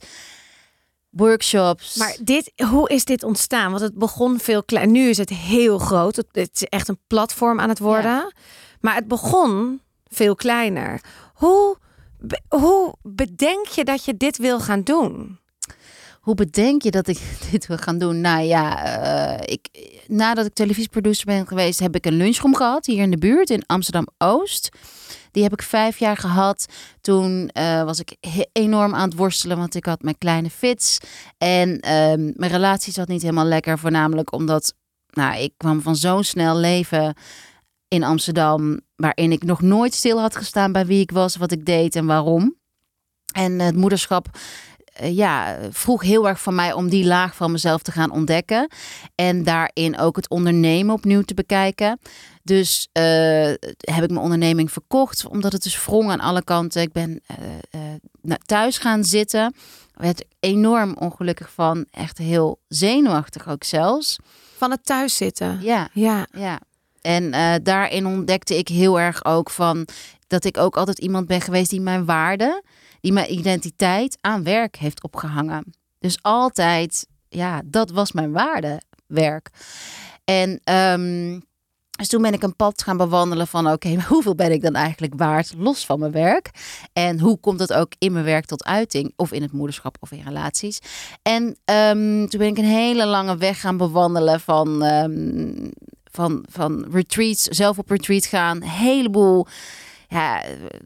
workshops. 1.11 1.97
Maar 1.97 2.17
dit, 2.23 2.53
hoe 2.71 2.89
is 2.89 3.05
dit 3.05 3.23
ontstaan? 3.23 3.71
Want 3.71 3.83
het 3.83 3.95
begon 3.95 4.39
veel 4.39 4.63
klein. 4.65 4.93
Nu 4.93 5.09
is 5.09 5.19
het 5.19 5.31
heel 5.31 5.79
groot. 5.79 6.17
Het, 6.17 6.27
het 6.33 6.51
is 6.55 6.63
echt 6.63 6.89
een 6.89 6.99
platform 7.07 7.61
aan 7.61 7.69
het 7.69 7.79
worden. 7.79 8.35
Maar 8.81 8.95
het 8.95 9.09
begon 9.09 9.81
veel 10.07 10.35
kleiner. 10.35 11.01
Hoe, 11.35 11.77
hoe 12.49 12.95
bedenk 13.03 13.67
je 13.67 13.85
dat 13.85 14.05
je 14.05 14.17
dit 14.17 14.37
wil 14.37 14.61
gaan 14.61 14.83
doen? 14.83 15.39
Hoe 16.21 16.35
bedenk 16.35 16.83
je 16.83 16.91
dat 16.91 17.09
ik 17.09 17.19
dit 17.51 17.67
wil 17.67 17.77
gaan 17.77 17.99
doen? 17.99 18.21
Nou 18.21 18.43
ja, 18.43 18.85
eh, 18.85 19.53
ik, 19.53 19.69
nadat 20.07 20.47
ik 20.47 20.55
televisieproducer 20.55 21.27
ben 21.27 21.47
geweest, 21.47 21.81
heb 21.81 21.95
ik 21.95 22.07
een 22.07 22.17
lunchroom 22.17 22.55
gehad 22.55 22.87
hier 22.87 23.03
in 23.03 23.11
de 23.11 23.19
buurt 23.19 23.51
in 23.51 23.67
Amsterdam 23.67 24.07
Oost. 24.19 24.69
Die 25.31 25.43
heb 25.43 25.53
ik 25.53 25.63
vijf 25.63 25.99
jaar 25.99 26.17
gehad. 26.17 26.67
Toen 27.01 27.49
eh, 27.49 27.83
was 27.83 28.01
ik 28.01 28.17
enorm 28.53 28.95
aan 28.95 29.09
het 29.09 29.19
worstelen, 29.19 29.57
want 29.57 29.75
ik 29.75 29.85
had 29.85 30.03
mijn 30.03 30.19
kleine 30.19 30.51
fits. 30.51 30.99
En 31.39 31.81
ehm, 31.81 32.33
mijn 32.35 32.53
relatie 32.53 32.93
zat 32.93 33.09
niet 33.09 33.23
helemaal 33.23 33.45
lekker, 33.45 33.79
voornamelijk 33.79 34.33
omdat 34.33 34.75
nou, 35.11 35.39
ik 35.39 35.53
kwam 35.57 35.83
van 35.83 35.97
zo'n 35.97 36.25
snel 36.25 36.57
leven 36.57 37.17
in 37.89 38.05
Amsterdam, 38.05 38.81
waarin 38.97 39.33
ik 39.33 39.43
nog 39.43 39.61
nooit 39.61 39.95
stil 39.95 40.21
had 40.21 40.37
gestaan 40.37 40.73
bij 40.73 40.87
wie 40.87 41.01
ik 41.01 41.11
was, 41.11 41.37
wat 41.37 41.53
ik 41.53 41.65
deed 41.65 41.97
en 41.97 42.07
waarom. 42.07 42.57
En 43.33 43.59
het 43.59 43.77
moederschap 43.77 44.29
eh, 44.99 45.17
ja, 45.17 45.59
vroeg 45.71 46.03
heel 46.03 46.29
erg 46.29 46.41
van 46.43 46.55
mij 46.55 46.73
om 46.73 46.89
die 46.89 47.05
laag 47.05 47.37
van 47.37 47.53
mezelf 47.53 47.83
te 47.83 47.93
gaan 47.93 48.11
ontdekken. 48.11 48.71
En 49.15 49.45
daarin 49.45 49.99
ook 49.99 50.17
het 50.17 50.29
ondernemen 50.29 50.95
opnieuw 50.95 51.23
te 51.23 51.35
bekijken. 51.35 51.99
Dus 52.49 52.89
eh, 52.93 53.03
heb 53.79 54.03
ik 54.03 54.11
mijn 54.11 54.17
onderneming 54.19 54.73
verkocht, 54.73 55.27
omdat 55.27 55.53
het 55.53 55.63
dus 55.63 55.85
wrong 55.85 56.11
aan 56.11 56.21
alle 56.21 56.45
kanten. 56.45 56.83
Ik 56.83 56.93
ben 56.93 57.21
na- 58.23 58.39
thuis 58.47 58.79
gaan 58.79 59.05
zitten. 59.05 59.55
Werd 59.95 60.25
enorm 60.41 60.97
ongelukkig 60.99 61.51
van. 61.53 61.87
Echt 61.91 62.19
heel 62.19 62.61
zenuwachtig 62.69 63.49
ook 63.49 63.65
zelfs. 63.65 64.17
Van 64.57 64.71
het 64.71 64.85
thuiszitten. 64.85 65.59
Ja, 65.63 65.89
Ja. 65.93 66.27
ja. 66.33 66.61
En 67.01 67.31
daarin 67.63 68.07
ontdekte 68.07 68.59
ik 68.59 68.69
heel 68.69 69.01
erg 69.01 69.25
ook 69.25 69.51
van 69.51 69.89
dat 70.27 70.45
ik 70.45 70.57
ook 70.59 70.77
altijd 70.77 70.99
iemand 70.99 71.27
ben 71.27 71.41
geweest 71.41 71.71
die 71.71 71.81
mijn 71.81 72.05
waarde, 72.05 72.63
die 73.01 73.13
mijn 73.13 73.33
identiteit 73.33 74.19
aan 74.21 74.43
werk 74.43 74.77
heeft 74.77 75.03
opgehangen. 75.03 75.73
Dus 75.99 76.19
altijd, 76.23 77.07
ja, 77.29 77.63
dat 77.65 77.91
was 77.91 78.13
mijn 78.13 78.33
waarde, 78.33 78.81
werk. 79.07 79.51
En 80.25 80.61
ehm, 80.65 81.41
dus 81.99 82.09
toen 82.09 82.23
ben 82.23 82.33
ik 82.33 82.43
een 82.43 82.57
pad 82.57 82.83
gaan 82.83 82.97
bewandelen 82.97 83.47
van 83.47 83.71
oké, 83.71 84.03
hoeveel 84.09 84.35
ben 84.35 84.53
ik 84.53 84.63
dan 84.63 84.75
eigenlijk 84.75 85.13
waard 85.17 85.55
los 85.57 85.87
van 85.87 85.99
mijn 85.99 86.13
werk? 86.13 86.51
En 86.93 87.21
hoe 87.21 87.39
komt 87.39 87.59
dat 87.59 87.73
ook 87.73 87.93
in 87.99 88.13
mijn 88.13 88.25
werk 88.25 88.45
tot 88.45 88.65
uiting? 88.65 89.13
Of 89.17 89.33
in 89.33 89.43
het 89.43 89.53
moederschap 89.53 89.97
of 90.01 90.11
in 90.11 90.23
relaties? 90.25 90.79
En 91.23 91.57
ehm, 91.65 92.27
toen 92.27 92.39
ben 92.39 92.49
ik 92.49 92.59
een 92.59 92.65
hele 92.65 93.07
lange 93.07 93.37
weg 93.37 93.61
gaan 93.61 93.77
bewandelen 93.77 94.41
van, 94.41 94.83
ehm, 94.83 95.71
van, 96.05 96.45
van 96.51 96.87
retreats, 96.91 97.43
zelf 97.43 97.79
op 97.79 97.91
retreat 97.91 98.27
gaan. 98.27 98.57
Een 98.57 98.69
heleboel 98.69 99.47
ja, 100.09 100.43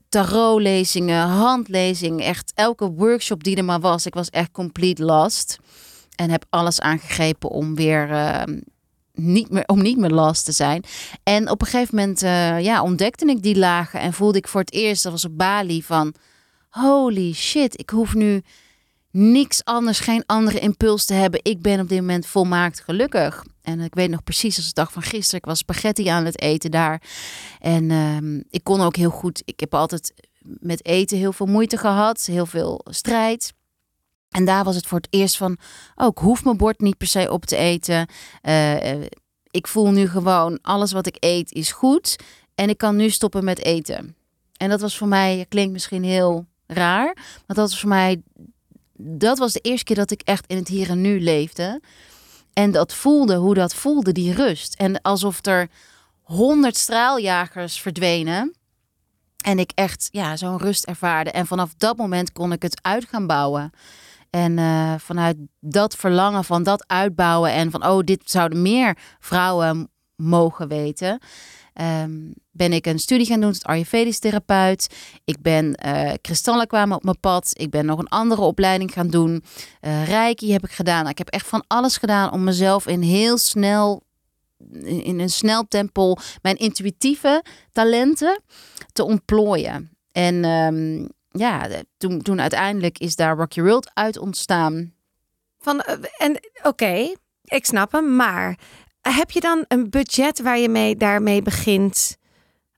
tarotlezingen, 0.09 1.27
handlezingen. 1.27 2.25
Echt 2.25 2.53
elke 2.55 2.91
workshop 2.91 3.45
die 3.45 3.57
er 3.57 3.65
maar 3.65 3.81
was. 3.81 4.07
Ik 4.07 4.15
was 4.15 4.31
echt 4.31 4.51
complete 4.51 5.05
lost. 5.05 5.59
En 6.17 6.31
heb 6.31 6.45
alles 6.51 6.81
aangegrepen 6.81 7.51
om 7.51 7.75
weer 7.75 8.11
ehm, 8.11 8.59
niet 9.13 9.51
meer, 9.51 9.65
om 9.67 9.83
niet 9.83 9.99
meer 9.99 10.11
last 10.11 10.45
te 10.45 10.53
zijn. 10.53 10.85
En 11.23 11.51
op 11.51 11.61
een 11.61 11.67
gegeven 11.67 11.97
moment 11.97 12.23
eh, 12.23 12.61
ja, 12.61 12.83
ontdekte 12.83 13.27
ik 13.27 13.43
die 13.43 13.59
lagen 13.59 14.01
en 14.01 14.13
voelde 14.13 14.39
ik 14.39 14.49
voor 14.49 14.61
het 14.61 14.73
eerst, 14.73 15.03
dat 15.03 15.13
was 15.13 15.25
op 15.25 15.39
Bali, 15.39 15.83
van 15.83 16.15
holy 16.69 17.33
shit, 17.33 17.81
ik 17.81 17.91
hoef 17.91 18.15
nu 18.15 18.43
niks 19.11 19.65
anders, 19.65 20.01
geen 20.01 20.23
andere 20.27 20.59
impuls 20.59 21.05
te 21.05 21.15
hebben. 21.15 21.41
Ik 21.43 21.63
ben 21.63 21.81
op 21.81 21.89
dit 21.89 22.01
moment 22.01 22.27
volmaakt 22.27 22.81
gelukkig. 22.81 23.45
En 23.63 23.81
ik 23.81 23.95
weet 23.95 24.11
nog 24.11 24.25
precies 24.25 24.57
als 24.57 24.67
de 24.67 24.75
dag 24.75 24.93
van 24.93 25.03
gisteren. 25.03 25.39
Ik 25.39 25.47
was 25.47 25.59
spaghetti 25.59 26.07
aan 26.07 26.25
het 26.25 26.41
eten 26.41 26.71
daar. 26.71 27.03
En 27.61 27.91
ehm, 27.91 28.37
ik 28.51 28.65
kon 28.65 28.81
ook 28.81 28.97
heel 28.97 29.11
goed. 29.11 29.43
Ik 29.45 29.61
heb 29.61 29.75
altijd 29.75 30.13
met 30.43 30.85
eten 30.85 31.19
heel 31.19 31.33
veel 31.33 31.47
moeite 31.47 31.77
gehad. 31.77 32.25
Heel 32.25 32.47
veel 32.47 32.81
strijd. 32.91 33.53
En 34.33 34.45
daar 34.45 34.65
was 34.65 34.77
het 34.77 34.87
voor 34.87 34.99
het 34.99 35.07
eerst 35.11 35.37
van. 35.37 35.57
Oh, 35.95 36.07
ik 36.07 36.19
hoef 36.19 36.45
mijn 36.45 36.57
bord 36.57 36.81
niet 36.81 36.97
per 36.97 37.07
se 37.07 37.31
op 37.31 37.45
te 37.45 37.57
eten. 37.57 38.07
Eh, 38.43 38.93
eh, 38.93 39.07
ik 39.51 39.67
voel 39.67 39.91
nu 39.91 40.09
gewoon 40.09 40.59
alles 40.63 40.93
wat 40.93 41.07
ik 41.07 41.17
eet 41.19 41.53
is 41.53 41.73
goed. 41.73 42.17
En 42.55 42.69
ik 42.69 42.79
kan 42.79 42.97
nu 42.97 43.11
stoppen 43.11 43.45
met 43.45 43.59
eten. 43.59 44.17
En 44.57 44.69
dat 44.69 44.81
was 44.81 44.99
voor 44.99 45.09
mij, 45.09 45.47
klinkt 45.49 45.73
misschien 45.73 46.05
heel 46.05 46.47
raar. 46.67 47.15
Maar 47.15 47.57
dat 47.57 47.57
was 47.57 47.81
voor 47.81 47.89
mij. 47.89 48.23
Dat 48.97 49.39
was 49.39 49.53
de 49.53 49.61
eerste 49.61 49.85
keer 49.85 49.97
dat 49.97 50.11
ik 50.11 50.23
echt 50.23 50.47
in 50.47 50.57
het 50.57 50.69
hier 50.69 50.91
en 50.91 51.01
nu 51.01 51.21
leefde. 51.21 51.81
En 52.53 52.71
dat 52.71 52.95
voelde, 52.95 53.37
hoe 53.37 53.55
dat 53.55 53.75
voelde, 53.75 54.13
die 54.13 54.35
rust. 54.35 54.75
En 54.75 55.03
alsof 55.03 55.47
er 55.47 55.69
honderd 56.23 56.77
straaljagers 56.77 57.81
verdwenen. 57.81 58.55
En 59.45 59.59
ik 59.59 59.73
echt 59.75 60.09
ja, 60.11 60.37
zo'n 60.37 60.59
rust 60.59 60.85
ervaarde. 60.85 61.31
En 61.31 61.47
vanaf 61.47 61.75
dat 61.77 61.97
moment 61.97 62.33
kon 62.33 62.53
ik 62.53 62.63
het 62.63 62.79
uit 62.83 63.05
gaan 63.05 63.27
bouwen. 63.27 63.71
En 64.33 64.59
uh, 64.59 64.95
vanuit 64.99 65.37
dat 65.61 65.97
verlangen 65.97 66.45
van 66.45 66.63
dat 66.63 66.85
uitbouwen 66.87 67.53
en 67.53 67.71
van, 67.71 67.87
oh, 67.87 67.99
dit 68.05 68.31
zouden 68.31 68.63
meer 68.63 68.97
vrouwen 69.19 69.91
mogen 70.17 70.69
weten. 70.69 71.21
Um, 71.81 72.35
ben 72.51 72.73
ik 72.73 72.87
een 72.87 72.99
studie 72.99 73.27
gaan 73.27 73.41
doen 73.41 73.53
tot 73.53 73.65
Ayurvedisch 73.65 74.19
therapeut. 74.19 74.95
Ik 75.25 75.43
ben 75.43 75.79
uh, 75.87 76.13
kristallen 76.21 76.67
kwamen 76.67 76.97
op 76.97 77.05
mijn 77.05 77.21
pad. 77.21 77.51
Ik 77.53 77.71
ben 77.71 77.87
nog 77.87 77.99
een 77.99 78.09
andere 78.09 78.43
opleiding 78.43 78.93
gaan 78.93 79.09
doen. 79.09 79.45
Uh, 79.81 80.07
Reiki 80.07 80.53
heb 80.53 80.65
ik 80.65 80.71
gedaan. 80.71 81.09
Ik 81.09 81.19
heb 81.19 81.29
echt 81.29 81.47
van 81.47 81.65
alles 81.67 81.97
gedaan 81.97 82.33
om 82.33 82.45
mezelf 82.45 82.87
in 82.87 83.03
heel 83.03 83.39
snel, 83.39 84.03
in 84.83 85.21
een 85.21 85.31
snel 85.31 85.65
tempo, 85.69 86.15
mijn 86.43 86.57
intuïtieve 86.57 87.45
talenten 87.73 88.43
te 88.93 89.05
ontplooien. 89.05 89.97
En 90.13 90.45
um, 90.45 91.09
ja, 91.33 91.69
toen, 91.97 92.23
toen 92.23 92.41
uiteindelijk 92.41 92.99
is 92.99 93.17
daar 93.17 93.37
Rock 93.37 93.53
Your 93.53 93.71
World 93.71 93.91
uit 93.95 94.19
ontstaan. 94.19 94.93
Van, 95.59 95.81
eh, 95.81 95.97
en 96.17 96.41
oké, 96.63 97.15
ik 97.45 97.67
snap 97.67 97.93
hem, 97.93 98.17
maar 98.17 98.59
heb 99.01 99.31
je 99.31 99.41
dan 99.41 99.65
een 99.69 99.91
budget 99.91 100.41
waar 100.41 100.59
je 100.59 100.69
mee, 100.69 100.97
daarmee 100.97 101.43
begint? 101.43 102.17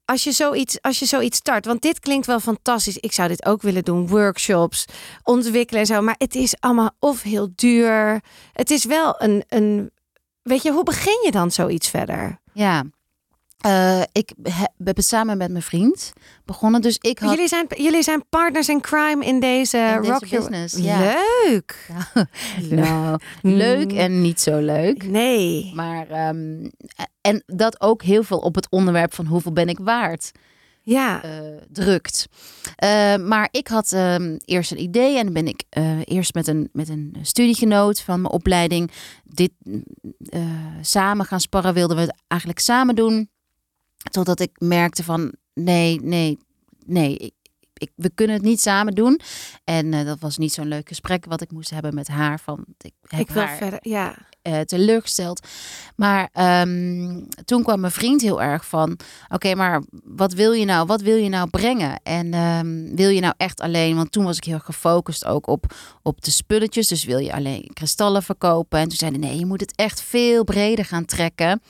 Als 0.04 0.24
je, 0.24 0.32
zoiets, 0.32 0.82
als 0.82 0.98
je 0.98 1.04
zoiets 1.04 1.36
start, 1.36 1.66
want 1.66 1.82
dit 1.82 2.00
klinkt 2.00 2.26
wel 2.26 2.40
fantastisch. 2.40 2.96
Ik 2.96 3.12
zou 3.12 3.28
dit 3.28 3.44
ook 3.44 3.62
willen 3.62 3.84
doen, 3.84 4.08
workshops, 4.08 4.84
ontwikkelen 5.22 5.80
en 5.80 5.86
zo. 5.86 6.00
Maar 6.00 6.14
het 6.18 6.34
is 6.34 6.54
allemaal 6.60 6.90
of 6.98 7.22
heel 7.22 7.48
duur. 7.54 8.22
Het 8.52 8.70
is 8.70 8.84
wel 8.84 9.22
een, 9.22 9.44
een 9.48 9.90
weet 10.42 10.62
je, 10.62 10.72
hoe 10.72 10.82
begin 10.84 11.20
je 11.24 11.30
dan 11.30 11.50
zoiets 11.50 11.88
verder? 11.88 12.40
Ja, 12.52 12.84
uh, 13.66 14.00
ik 14.12 14.32
heb 14.84 14.96
het 14.96 15.04
samen 15.04 15.36
met 15.36 15.50
mijn 15.50 15.62
vriend 15.62 16.12
begonnen. 16.44 16.80
Dus 16.80 16.98
ik 17.00 17.18
had... 17.18 17.30
jullie, 17.30 17.48
zijn, 17.48 17.66
jullie 17.68 18.02
zijn 18.02 18.24
partners 18.28 18.68
in 18.68 18.80
crime 18.80 19.24
in 19.24 19.40
deze, 19.40 19.78
in 19.78 20.10
rock 20.10 20.28
business. 20.28 20.76
Ja. 20.76 20.98
Leuk. 20.98 21.90
Ja. 22.12 22.26
nou, 22.84 23.18
leuk 23.42 23.92
en 23.92 24.20
niet 24.20 24.40
zo 24.40 24.58
leuk. 24.58 25.06
Nee. 25.06 25.72
Maar 25.74 26.28
um, 26.28 26.70
en 27.20 27.42
dat 27.46 27.80
ook 27.80 28.02
heel 28.02 28.22
veel 28.22 28.38
op 28.38 28.54
het 28.54 28.70
onderwerp 28.70 29.14
van 29.14 29.26
hoeveel 29.26 29.52
ben 29.52 29.68
ik 29.68 29.78
waard. 29.78 30.32
Ja. 30.82 31.24
Uh, 31.24 31.30
drukt. 31.70 32.26
Uh, 32.84 33.16
maar 33.16 33.48
ik 33.50 33.68
had 33.68 33.92
um, 33.92 34.36
eerst 34.44 34.70
een 34.70 34.80
idee 34.80 35.18
en 35.18 35.32
ben 35.32 35.46
ik 35.46 35.64
eerst 36.04 36.34
met 36.34 36.46
een, 36.46 36.68
met 36.72 36.88
een 36.88 37.16
studiegenoot 37.22 38.00
van 38.00 38.20
mijn 38.20 38.34
opleiding 38.34 38.90
dit 39.24 39.50
samen 40.80 41.26
gaan 41.26 41.40
sparren. 41.40 41.74
Wilden 41.74 41.96
we 41.96 42.02
het 42.02 42.22
eigenlijk 42.28 42.60
samen 42.60 42.94
doen. 42.94 43.28
Totdat 44.10 44.40
ik 44.40 44.50
merkte 44.58 45.04
van 45.04 45.34
nee, 45.54 46.00
nee, 46.02 46.38
nee, 46.86 47.16
ik, 47.16 47.32
ik, 47.74 47.90
we 47.96 48.10
kunnen 48.14 48.36
het 48.36 48.44
niet 48.44 48.60
samen 48.60 48.94
doen. 48.94 49.20
En 49.64 49.92
uh, 49.92 50.04
dat 50.04 50.18
was 50.20 50.38
niet 50.38 50.52
zo'n 50.52 50.68
leuk 50.68 50.88
gesprek 50.88 51.24
wat 51.24 51.40
ik 51.40 51.52
moest 51.52 51.70
hebben 51.70 51.94
met 51.94 52.08
haar. 52.08 52.40
Van, 52.40 52.64
ik 52.78 52.92
heb 53.06 53.20
ik 53.20 53.30
wil 53.30 53.42
haar, 53.42 53.56
verder, 53.56 53.78
ja. 53.82 54.16
Uh, 54.42 54.60
teleurgesteld. 54.60 55.46
Maar 55.96 56.30
um, 56.62 57.28
toen 57.44 57.62
kwam 57.62 57.80
mijn 57.80 57.92
vriend 57.92 58.20
heel 58.20 58.42
erg 58.42 58.66
van: 58.66 58.92
oké, 58.92 59.34
okay, 59.34 59.54
maar 59.54 59.82
wat 60.04 60.32
wil 60.32 60.52
je 60.52 60.64
nou? 60.64 60.86
Wat 60.86 61.00
wil 61.00 61.16
je 61.16 61.28
nou 61.28 61.50
brengen? 61.50 62.00
En 62.02 62.34
um, 62.34 62.96
wil 62.96 63.08
je 63.08 63.20
nou 63.20 63.34
echt 63.36 63.60
alleen? 63.60 63.96
Want 63.96 64.12
toen 64.12 64.24
was 64.24 64.36
ik 64.36 64.44
heel 64.44 64.58
gefocust 64.58 65.24
ook 65.24 65.46
op, 65.46 65.74
op 66.02 66.24
de 66.24 66.30
spulletjes. 66.30 66.88
Dus 66.88 67.04
wil 67.04 67.18
je 67.18 67.32
alleen 67.32 67.70
kristallen 67.72 68.22
verkopen? 68.22 68.78
En 68.78 68.88
toen 68.88 68.98
zeiden 68.98 69.20
nee, 69.20 69.38
je 69.38 69.46
moet 69.46 69.60
het 69.60 69.76
echt 69.76 70.02
veel 70.02 70.44
breder 70.44 70.84
gaan 70.84 71.04
trekken. 71.04 71.62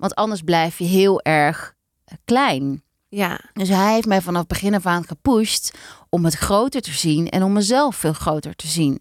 Want 0.00 0.14
anders 0.14 0.42
blijf 0.42 0.78
je 0.78 0.84
heel 0.84 1.20
erg 1.22 1.74
eh, 2.04 2.14
klein. 2.24 2.82
Ja. 3.08 3.40
Dus 3.52 3.68
hij 3.68 3.92
heeft 3.92 4.06
mij 4.06 4.20
vanaf 4.20 4.46
begin 4.46 4.74
af 4.74 4.86
aan 4.86 5.04
gepusht 5.04 5.78
om 6.08 6.24
het 6.24 6.34
groter 6.34 6.80
te 6.80 6.92
zien 6.92 7.28
en 7.28 7.42
om 7.42 7.52
mezelf 7.52 7.96
veel 7.96 8.12
groter 8.12 8.56
te 8.56 8.66
zien. 8.66 9.00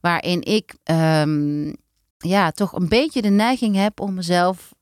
Waarin 0.00 0.42
ik 0.42 0.74
um, 0.84 1.76
ja, 2.18 2.50
toch 2.50 2.72
een 2.72 2.88
beetje 2.88 3.22
de 3.22 3.28
neiging 3.28 3.76
heb 3.76 4.00
om 4.00 4.14
mezelf 4.14 4.74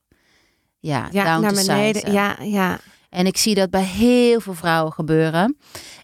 ja, 0.78 1.09
ja 1.11 1.25
down 1.25 1.40
naar 1.40 1.52
te 1.52 1.66
beneden. 1.66 2.12
Ja, 2.12 2.37
ja. 2.42 2.78
En 3.09 3.26
ik 3.26 3.37
zie 3.37 3.54
dat 3.54 3.71
bij 3.71 3.85
heel 3.85 4.40
veel 4.40 4.54
vrouwen 4.54 4.92
gebeuren. 4.92 5.57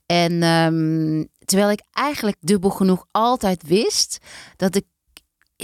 En 0.06 0.42
um, 0.42 1.28
terwijl 1.44 1.70
ik 1.70 1.82
eigenlijk 1.92 2.36
dubbel 2.40 2.70
genoeg 2.70 3.06
altijd 3.10 3.62
wist 3.62 4.18
dat 4.56 4.74
ik 4.74 4.84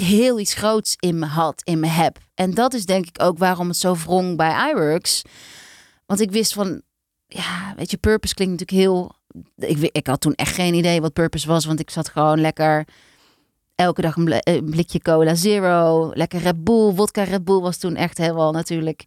heel 0.00 0.38
iets 0.38 0.54
groots 0.54 0.96
in 0.98 1.18
me 1.18 1.26
had, 1.26 1.62
in 1.64 1.80
me 1.80 1.86
heb. 1.86 2.18
En 2.34 2.54
dat 2.54 2.74
is 2.74 2.86
denk 2.86 3.06
ik 3.06 3.22
ook 3.22 3.38
waarom 3.38 3.68
het 3.68 3.76
zo 3.76 3.94
wrong 3.94 4.36
bij 4.36 4.70
iWorks. 4.70 5.22
Want 6.06 6.20
ik 6.20 6.30
wist 6.30 6.52
van, 6.52 6.82
ja, 7.26 7.74
weet 7.76 7.90
je, 7.90 7.96
purpose 7.96 8.34
klinkt 8.34 8.60
natuurlijk 8.60 8.88
heel... 8.88 9.12
Ik, 9.56 9.90
ik 9.92 10.06
had 10.06 10.20
toen 10.20 10.34
echt 10.34 10.54
geen 10.54 10.74
idee 10.74 11.00
wat 11.00 11.12
purpose 11.12 11.46
was, 11.46 11.64
want 11.64 11.80
ik 11.80 11.90
zat 11.90 12.08
gewoon 12.08 12.40
lekker 12.40 12.84
elke 13.74 14.00
dag 14.00 14.16
een, 14.16 14.70
blikje 14.70 15.00
cola 15.00 15.34
zero, 15.34 16.10
lekker 16.14 16.40
Red 16.40 16.64
Bull, 16.64 16.94
vodka 16.94 17.22
Red 17.22 17.44
Bull 17.44 17.60
was 17.60 17.76
toen 17.76 17.96
echt 17.96 18.18
helemaal 18.18 18.52
natuurlijk... 18.52 19.04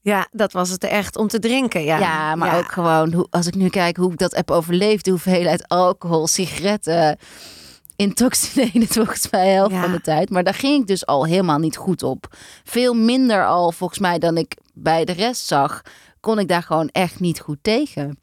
Ja, 0.00 0.28
dat 0.30 0.52
was 0.52 0.70
het 0.70 0.84
echt 0.84 1.16
om 1.16 1.28
te 1.28 1.38
drinken. 1.38 1.84
Ja, 1.84 1.98
ja 1.98 2.34
maar 2.34 2.58
ook 2.58 2.72
gewoon, 2.72 3.12
hoe, 3.12 3.26
als 3.30 3.46
ik 3.46 3.54
nu 3.54 3.68
kijk 3.68 3.96
hoe 3.96 4.12
ik 4.12 4.18
dat 4.18 4.34
heb 4.34 4.50
overleefd, 4.50 5.04
de 5.04 5.10
hoeveelheid 5.10 5.68
alcohol, 5.68 6.26
sigaretten, 6.26 7.18
intoxicerend 7.98 8.86
volgens 8.86 9.30
mij 9.30 9.48
helft 9.52 9.74
ja. 9.74 9.82
van 9.82 9.92
de 9.92 10.00
tijd. 10.00 10.30
Maar 10.30 10.44
daar 10.44 10.54
ging 10.54 10.80
ik 10.80 10.86
dus 10.86 11.06
al 11.06 11.26
helemaal 11.26 11.58
niet 11.58 11.76
goed 11.76 12.02
op. 12.02 12.36
Veel 12.64 12.94
minder 12.94 13.46
al 13.46 13.72
volgens 13.72 13.98
mij 13.98 14.18
dan 14.18 14.36
ik 14.36 14.56
bij 14.74 15.04
de 15.04 15.12
rest 15.12 15.46
zag, 15.46 15.82
kon 16.20 16.38
ik 16.38 16.48
daar 16.48 16.62
gewoon 16.62 16.88
echt 16.88 17.20
niet 17.20 17.40
goed 17.40 17.58
tegen. 17.62 18.18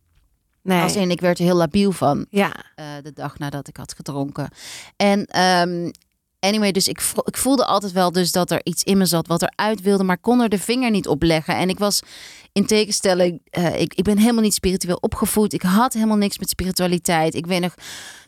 Nee. 0.62 0.82
Als 0.82 0.96
in, 0.96 1.12
ik 1.12 1.22
werd 1.22 1.40
er 1.40 1.46
heel 1.46 1.56
labiel 1.56 1.92
van. 1.92 2.26
Ja. 2.30 2.52
Uh, 2.76 2.86
de 3.04 3.14
dag 3.14 3.40
nadat 3.40 3.68
ik 3.68 3.78
had 3.78 3.94
gedronken. 3.94 4.50
En 4.96 5.40
um, 5.42 5.92
anyway, 6.40 6.72
dus 6.72 6.88
ik, 6.88 7.02
ik 7.24 7.38
voelde 7.38 7.66
altijd 7.66 7.92
wel 7.92 8.12
dus 8.12 8.32
dat 8.32 8.52
er 8.52 8.60
iets 8.64 8.84
in 8.84 8.98
me 8.98 9.06
zat 9.06 9.28
wat 9.28 9.42
eruit 9.42 9.82
wilde, 9.82 10.04
maar 10.04 10.18
kon 10.18 10.42
er 10.42 10.50
de 10.50 10.60
vinger 10.60 10.92
niet 10.92 11.08
op 11.08 11.24
leggen. 11.24 11.56
En 11.56 11.70
ik 11.70 11.80
was 11.80 12.02
in 12.52 12.66
tegenstelling, 12.66 13.42
uh, 13.58 13.80
ik, 13.80 13.94
ik 13.94 14.04
ben 14.04 14.18
helemaal 14.18 14.44
niet 14.44 14.54
spiritueel 14.54 14.98
opgevoed. 15.02 15.54
Ik 15.54 15.62
had 15.62 15.94
helemaal 15.94 16.18
niks 16.18 16.40
met 16.40 16.50
spiritualiteit. 16.50 17.36
Ik 17.36 17.46
weet 17.46 17.62
nog, 17.62 17.74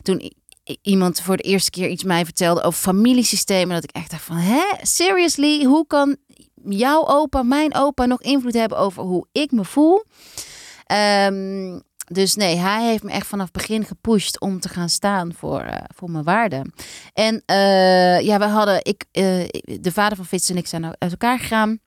toen 0.02 0.32
iemand 0.82 1.20
voor 1.20 1.36
de 1.36 1.42
eerste 1.42 1.70
keer 1.70 1.88
iets 1.88 2.04
mij 2.04 2.24
vertelde 2.24 2.62
over 2.62 2.80
familiesystemen. 2.80 3.74
Dat 3.74 3.84
ik 3.84 3.90
echt 3.96 4.10
dacht 4.10 4.24
van, 4.24 4.36
hè, 4.36 4.62
seriously, 4.82 5.64
hoe 5.64 5.86
kan 5.86 6.16
jouw 6.64 7.06
opa, 7.06 7.42
mijn 7.42 7.74
opa 7.74 8.06
nog 8.06 8.22
invloed 8.22 8.54
hebben 8.54 8.78
over 8.78 9.02
hoe 9.02 9.26
ik 9.32 9.50
me 9.50 9.64
voel? 9.64 10.04
Um, 11.26 11.82
dus 12.04 12.34
nee, 12.34 12.56
hij 12.56 12.86
heeft 12.86 13.02
me 13.02 13.10
echt 13.10 13.26
vanaf 13.26 13.50
begin 13.50 13.84
gepusht 13.84 14.40
om 14.40 14.60
te 14.60 14.68
gaan 14.68 14.88
staan 14.88 15.34
voor, 15.34 15.64
uh, 15.64 15.74
voor 15.94 16.10
mijn 16.10 16.24
waarden. 16.24 16.72
En 17.12 17.42
uh, 17.46 18.20
ja, 18.20 18.38
we 18.38 18.44
hadden, 18.44 18.84
ik, 18.84 19.04
uh, 19.12 19.48
de 19.80 19.92
vader 19.92 20.16
van 20.16 20.26
Fitz 20.26 20.50
en 20.50 20.56
ik 20.56 20.66
zijn 20.66 20.84
uit 20.84 21.10
elkaar 21.10 21.38
gegaan. 21.38 21.78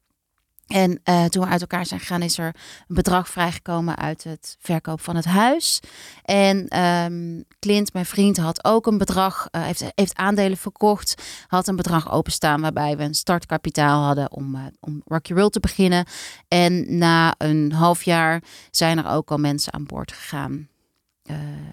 En 0.71 0.99
uh, 1.09 1.25
toen 1.25 1.43
we 1.43 1.49
uit 1.49 1.61
elkaar 1.61 1.85
zijn 1.85 1.99
gegaan, 1.99 2.21
is 2.21 2.37
er 2.37 2.55
een 2.87 2.95
bedrag 2.95 3.29
vrijgekomen 3.29 3.97
uit 3.97 4.23
het 4.23 4.55
verkoop 4.59 5.01
van 5.01 5.15
het 5.15 5.25
huis. 5.25 5.79
En 6.23 6.79
um, 6.79 7.43
Clint, 7.59 7.93
mijn 7.93 8.05
vriend, 8.05 8.37
had 8.37 8.65
ook 8.65 8.87
een 8.87 8.97
bedrag, 8.97 9.47
uh, 9.51 9.63
heeft, 9.63 9.83
heeft 9.95 10.15
aandelen 10.15 10.57
verkocht, 10.57 11.23
had 11.47 11.67
een 11.67 11.75
bedrag 11.75 12.11
openstaan 12.11 12.61
waarbij 12.61 12.97
we 12.97 13.03
een 13.03 13.13
startkapitaal 13.13 14.03
hadden 14.03 14.31
om, 14.31 14.55
uh, 14.55 14.61
om 14.79 15.01
Rocky 15.05 15.33
World 15.33 15.53
te 15.53 15.59
beginnen. 15.59 16.05
En 16.47 16.97
na 16.97 17.35
een 17.37 17.71
half 17.71 18.03
jaar 18.03 18.43
zijn 18.71 18.97
er 18.97 19.07
ook 19.07 19.31
al 19.31 19.37
mensen 19.37 19.73
aan 19.73 19.85
boord 19.85 20.11
gegaan. 20.11 20.69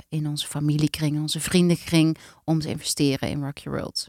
in 0.08 0.26
onze 0.26 0.46
familiekring, 0.46 1.14
in 1.14 1.20
onze 1.20 1.40
vriendenkring, 1.40 2.16
om 2.44 2.60
te 2.60 2.68
investeren 2.68 3.28
in 3.28 3.42
Rocky 3.44 3.68
World. 3.68 4.08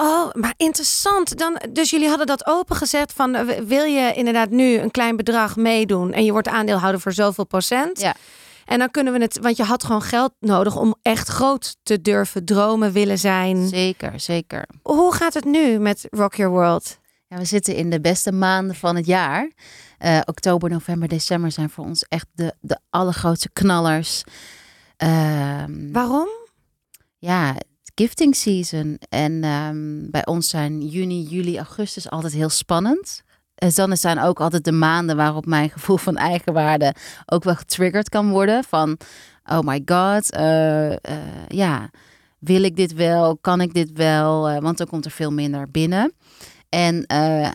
Oh, 0.00 0.32
maar 0.32 0.54
interessant. 0.56 1.38
Dan, 1.38 1.60
dus 1.70 1.90
jullie 1.90 2.08
hadden 2.08 2.26
dat 2.26 2.46
opengezet 2.46 3.12
van 3.12 3.46
wil 3.66 3.84
je 3.84 4.12
inderdaad 4.14 4.50
nu 4.50 4.78
een 4.78 4.90
klein 4.90 5.16
bedrag 5.16 5.56
meedoen 5.56 6.12
en 6.12 6.24
je 6.24 6.32
wordt 6.32 6.48
aandeelhouder 6.48 7.00
voor 7.00 7.12
zoveel 7.12 7.46
procent? 7.46 8.00
Ja. 8.00 8.14
En 8.64 8.78
dan 8.78 8.90
kunnen 8.90 9.12
we 9.12 9.18
het, 9.18 9.38
want 9.38 9.56
je 9.56 9.62
had 9.62 9.84
gewoon 9.84 10.02
geld 10.02 10.32
nodig 10.40 10.76
om 10.76 10.94
echt 11.02 11.28
groot 11.28 11.76
te 11.82 12.00
durven 12.00 12.44
dromen, 12.44 12.92
willen 12.92 13.18
zijn. 13.18 13.68
Zeker, 13.68 14.20
zeker. 14.20 14.66
Hoe 14.82 15.14
gaat 15.14 15.34
het 15.34 15.44
nu 15.44 15.78
met 15.78 16.06
Rock 16.10 16.34
Your 16.34 16.52
World? 16.52 16.98
Ja, 17.26 17.36
we 17.36 17.44
zitten 17.44 17.76
in 17.76 17.90
de 17.90 18.00
beste 18.00 18.32
maanden 18.32 18.76
van 18.76 18.96
het 18.96 19.06
jaar. 19.06 19.50
Uh, 19.98 20.20
oktober, 20.24 20.70
november, 20.70 21.08
december 21.08 21.52
zijn 21.52 21.70
voor 21.70 21.84
ons 21.84 22.04
echt 22.08 22.26
de, 22.32 22.54
de 22.60 22.78
allergrootste 22.90 23.50
knallers. 23.52 24.22
Um, 24.96 25.92
Waarom? 25.92 26.28
Ja, 27.18 27.54
gifting 27.94 28.36
season. 28.36 28.98
En 29.08 29.44
um, 29.44 30.10
bij 30.10 30.26
ons 30.26 30.48
zijn 30.48 30.86
juni, 30.86 31.22
juli, 31.22 31.56
augustus 31.56 32.10
altijd 32.10 32.32
heel 32.32 32.48
spannend. 32.48 33.22
En 33.54 33.70
dan 33.74 33.96
zijn 33.96 34.20
ook 34.20 34.40
altijd 34.40 34.64
de 34.64 34.72
maanden 34.72 35.16
waarop 35.16 35.46
mijn 35.46 35.70
gevoel 35.70 35.96
van 35.96 36.16
eigenwaarde 36.16 36.94
ook 37.26 37.44
wel 37.44 37.54
getriggerd 37.54 38.08
kan 38.08 38.30
worden. 38.30 38.64
Van, 38.64 38.98
oh 39.44 39.60
my 39.60 39.82
god, 39.84 40.36
uh, 40.36 40.90
uh, 40.90 40.96
ja, 41.48 41.90
wil 42.38 42.62
ik 42.62 42.76
dit 42.76 42.94
wel? 42.94 43.36
Kan 43.36 43.60
ik 43.60 43.74
dit 43.74 43.92
wel? 43.92 44.50
Uh, 44.50 44.58
want 44.58 44.78
dan 44.78 44.86
komt 44.86 45.04
er 45.04 45.10
veel 45.10 45.32
minder 45.32 45.70
binnen. 45.70 46.12
En 46.68 47.04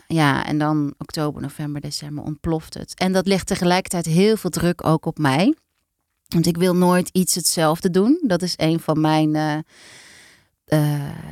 ja, 0.06 0.46
en 0.46 0.58
dan 0.58 0.94
oktober, 0.98 1.42
november, 1.42 1.80
december 1.80 2.24
ontploft 2.24 2.74
het. 2.74 2.94
En 2.94 3.12
dat 3.12 3.26
legt 3.26 3.46
tegelijkertijd 3.46 4.06
heel 4.06 4.36
veel 4.36 4.50
druk 4.50 4.86
ook 4.86 5.06
op 5.06 5.18
mij. 5.18 5.54
Want 6.28 6.46
ik 6.46 6.56
wil 6.56 6.76
nooit 6.76 7.08
iets 7.12 7.34
hetzelfde 7.34 7.90
doen. 7.90 8.20
Dat 8.26 8.42
is 8.42 8.54
een 8.56 8.80
van 8.80 9.00
mijn 9.00 9.64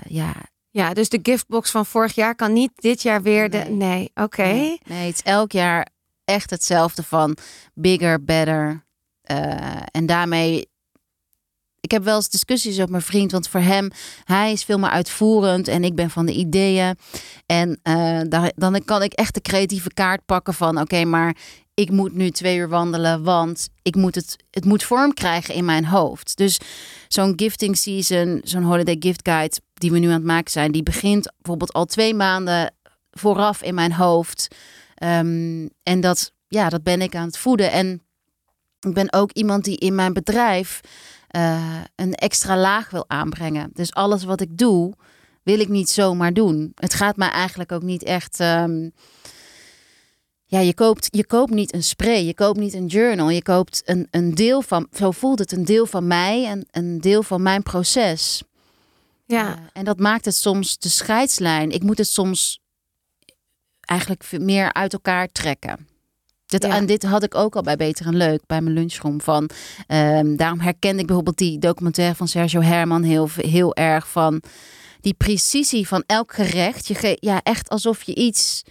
ja, 0.07 0.33
ja, 0.71 0.95
dus 0.95 1.09
de 1.09 1.19
giftbox 1.23 1.71
van 1.71 1.87
vorig 1.87 2.15
jaar 2.15 2.35
kan 2.35 2.53
niet 2.53 2.71
dit 2.75 3.03
jaar 3.03 3.23
weer 3.23 3.51
de. 3.51 3.59
Nee, 3.59 4.11
oké. 4.15 4.43
Nee. 4.43 4.81
het 4.85 5.15
is 5.15 5.23
elk 5.23 5.53
jaar 5.53 5.89
echt 6.25 6.51
hetzelfde 6.51 7.03
van 7.03 7.37
bigger, 7.75 8.25
better. 8.25 8.85
Uh, 9.31 9.77
en 9.91 10.07
daarmee. 10.07 10.69
Ik 11.81 11.91
heb 11.91 12.05
wel 12.05 12.17
eens 12.17 12.29
discussies 12.29 12.81
op 12.81 12.91
mijn 12.91 13.03
vriend, 13.03 13.33
want 13.33 13.49
voor 13.49 13.61
hem, 13.61 13.91
hij 14.25 14.53
is 14.53 14.65
veel 14.65 14.79
meer 14.79 14.91
uitvoerend 14.91 15.69
en 15.69 15.85
ik 15.85 15.95
ben 15.95 16.11
van 16.11 16.27
de 16.27 16.33
ideeën. 16.33 16.99
En 17.47 17.81
uh, 17.83 18.21
daar, 18.29 18.53
dan 18.55 18.85
kan 18.85 19.03
ik 19.03 19.13
echt 19.13 19.35
de 19.35 19.41
creatieve 19.41 19.95
kaart 19.95 20.25
pakken 20.25 20.55
van: 20.55 20.81
oké, 20.81 21.05
maar 21.05 21.37
ik 21.75 21.91
moet 21.91 22.15
nu 22.15 22.31
twee 22.31 22.57
uur 22.57 22.69
wandelen, 22.69 23.23
want 23.23 23.69
ik 23.83 23.95
moet 23.95 24.15
het, 24.15 24.37
het 24.51 24.65
moet 24.65 24.83
vorm 24.83 25.15
krijgen 25.15 25.55
in 25.55 25.65
mijn 25.65 25.85
hoofd. 25.85 26.37
Dus 26.37 26.61
zo'n 27.09 27.33
gifting 27.37 27.77
season, 27.77 28.41
zo'n 28.45 28.63
holiday 28.63 28.97
gift 28.99 29.29
guide 29.29 29.61
die 29.75 29.91
we 29.91 29.99
nu 29.99 30.07
aan 30.07 30.13
het 30.13 30.25
maken 30.25 30.51
zijn, 30.51 30.73
die 30.73 30.83
begint 30.83 31.33
bijvoorbeeld 31.37 31.73
al 31.73 31.85
twee 31.85 32.15
maanden 32.15 32.75
vooraf 33.11 33.63
in 33.63 33.75
mijn 33.75 33.93
hoofd. 33.93 34.49
Um, 35.03 35.69
en 35.83 36.01
dat, 36.01 36.33
ja, 36.49 36.69
dat 36.69 36.83
ben 36.83 37.01
ik 37.01 37.15
aan 37.15 37.27
het 37.27 37.39
voeden. 37.39 37.73
En 37.73 38.03
ik 38.81 38.95
ben 38.95 39.13
ook 39.13 39.33
iemand 39.33 39.65
die 39.65 39.77
in 39.77 39.95
mijn 39.95 40.13
bedrijf 40.13 40.81
uh, 41.37 41.81
een 41.97 42.15
extra 42.15 42.57
laag 42.57 42.91
wil 42.91 43.05
aanbrengen. 43.09 43.71
Dus 43.73 43.95
alles 43.95 44.25
wat 44.25 44.41
ik 44.41 44.59
doe, 44.59 44.95
wil 45.43 45.61
ik 45.61 45.69
niet 45.69 45.91
zomaar 45.91 46.33
doen. 46.33 46.73
Het 46.75 46.95
gaat 46.95 47.17
mij 47.17 47.31
eigenlijk 47.31 47.73
ook 47.73 47.83
niet 47.83 48.03
echt. 48.03 48.41
Um, 48.41 48.93
ja, 50.51 50.59
je 50.59 50.75
koopt, 50.75 51.09
je 51.11 51.27
koopt 51.27 51.53
niet 51.53 51.75
een 51.75 51.83
spray, 51.83 52.25
je 52.25 52.35
koopt 52.35 52.59
niet 52.59 52.75
een 52.75 52.87
journal, 52.87 53.31
je 53.31 53.43
koopt 53.43 53.83
een, 53.85 54.09
een 54.11 54.35
deel 54.35 54.63
van, 54.63 54.89
zo 54.93 55.11
voelt 55.11 55.39
het, 55.39 55.53
een 55.53 55.65
deel 55.65 55.87
van 55.87 56.07
mij 56.07 56.47
en 56.47 56.67
een 56.71 57.01
deel 57.01 57.23
van 57.23 57.43
mijn 57.43 57.63
proces. 57.63 58.43
Ja. 59.27 59.49
Uh, 59.49 59.63
en 59.73 59.85
dat 59.85 59.99
maakt 59.99 60.25
het 60.25 60.35
soms 60.35 60.79
de 60.79 60.89
scheidslijn. 60.89 61.71
Ik 61.71 61.83
moet 61.83 61.99
het 61.99 62.07
soms 62.07 62.61
eigenlijk 63.81 64.39
meer 64.39 64.73
uit 64.73 64.93
elkaar 64.93 65.29
trekken. 65.29 65.87
Dit, 66.47 66.65
En 66.65 66.87
dit 66.87 67.03
had 67.03 67.23
ik 67.23 67.35
ook 67.35 67.57
al 67.57 67.63
bij 67.63 67.77
Beter 67.77 68.07
en 68.07 68.17
Leuk, 68.17 68.41
bij 68.47 68.61
mijn 68.61 68.75
lunchroom. 68.75 69.21
Van, 69.21 69.51
um, 69.89 70.37
daarom 70.37 70.61
herkende 70.61 71.01
ik 71.01 71.07
bijvoorbeeld 71.07 71.39
die 71.39 71.59
documentaire 71.59 72.15
van 72.15 72.29
Sergio 72.29 72.61
Herman 72.61 73.03
heel, 73.03 73.29
heel 73.37 73.75
erg 73.75 74.09
van 74.09 74.43
die 75.01 75.15
precisie 75.15 75.89
van 75.89 76.05
elk 76.07 76.35
gerecht. 76.35 76.87
Je 76.87 77.17
ja, 77.21 77.41
echt 77.43 77.69
alsof 77.69 78.03
je 78.03 78.15
iets 78.15 78.63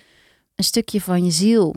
een 0.58 0.64
stukje 0.64 1.02
van 1.02 1.26
je 1.26 1.32
ziel. 1.32 1.76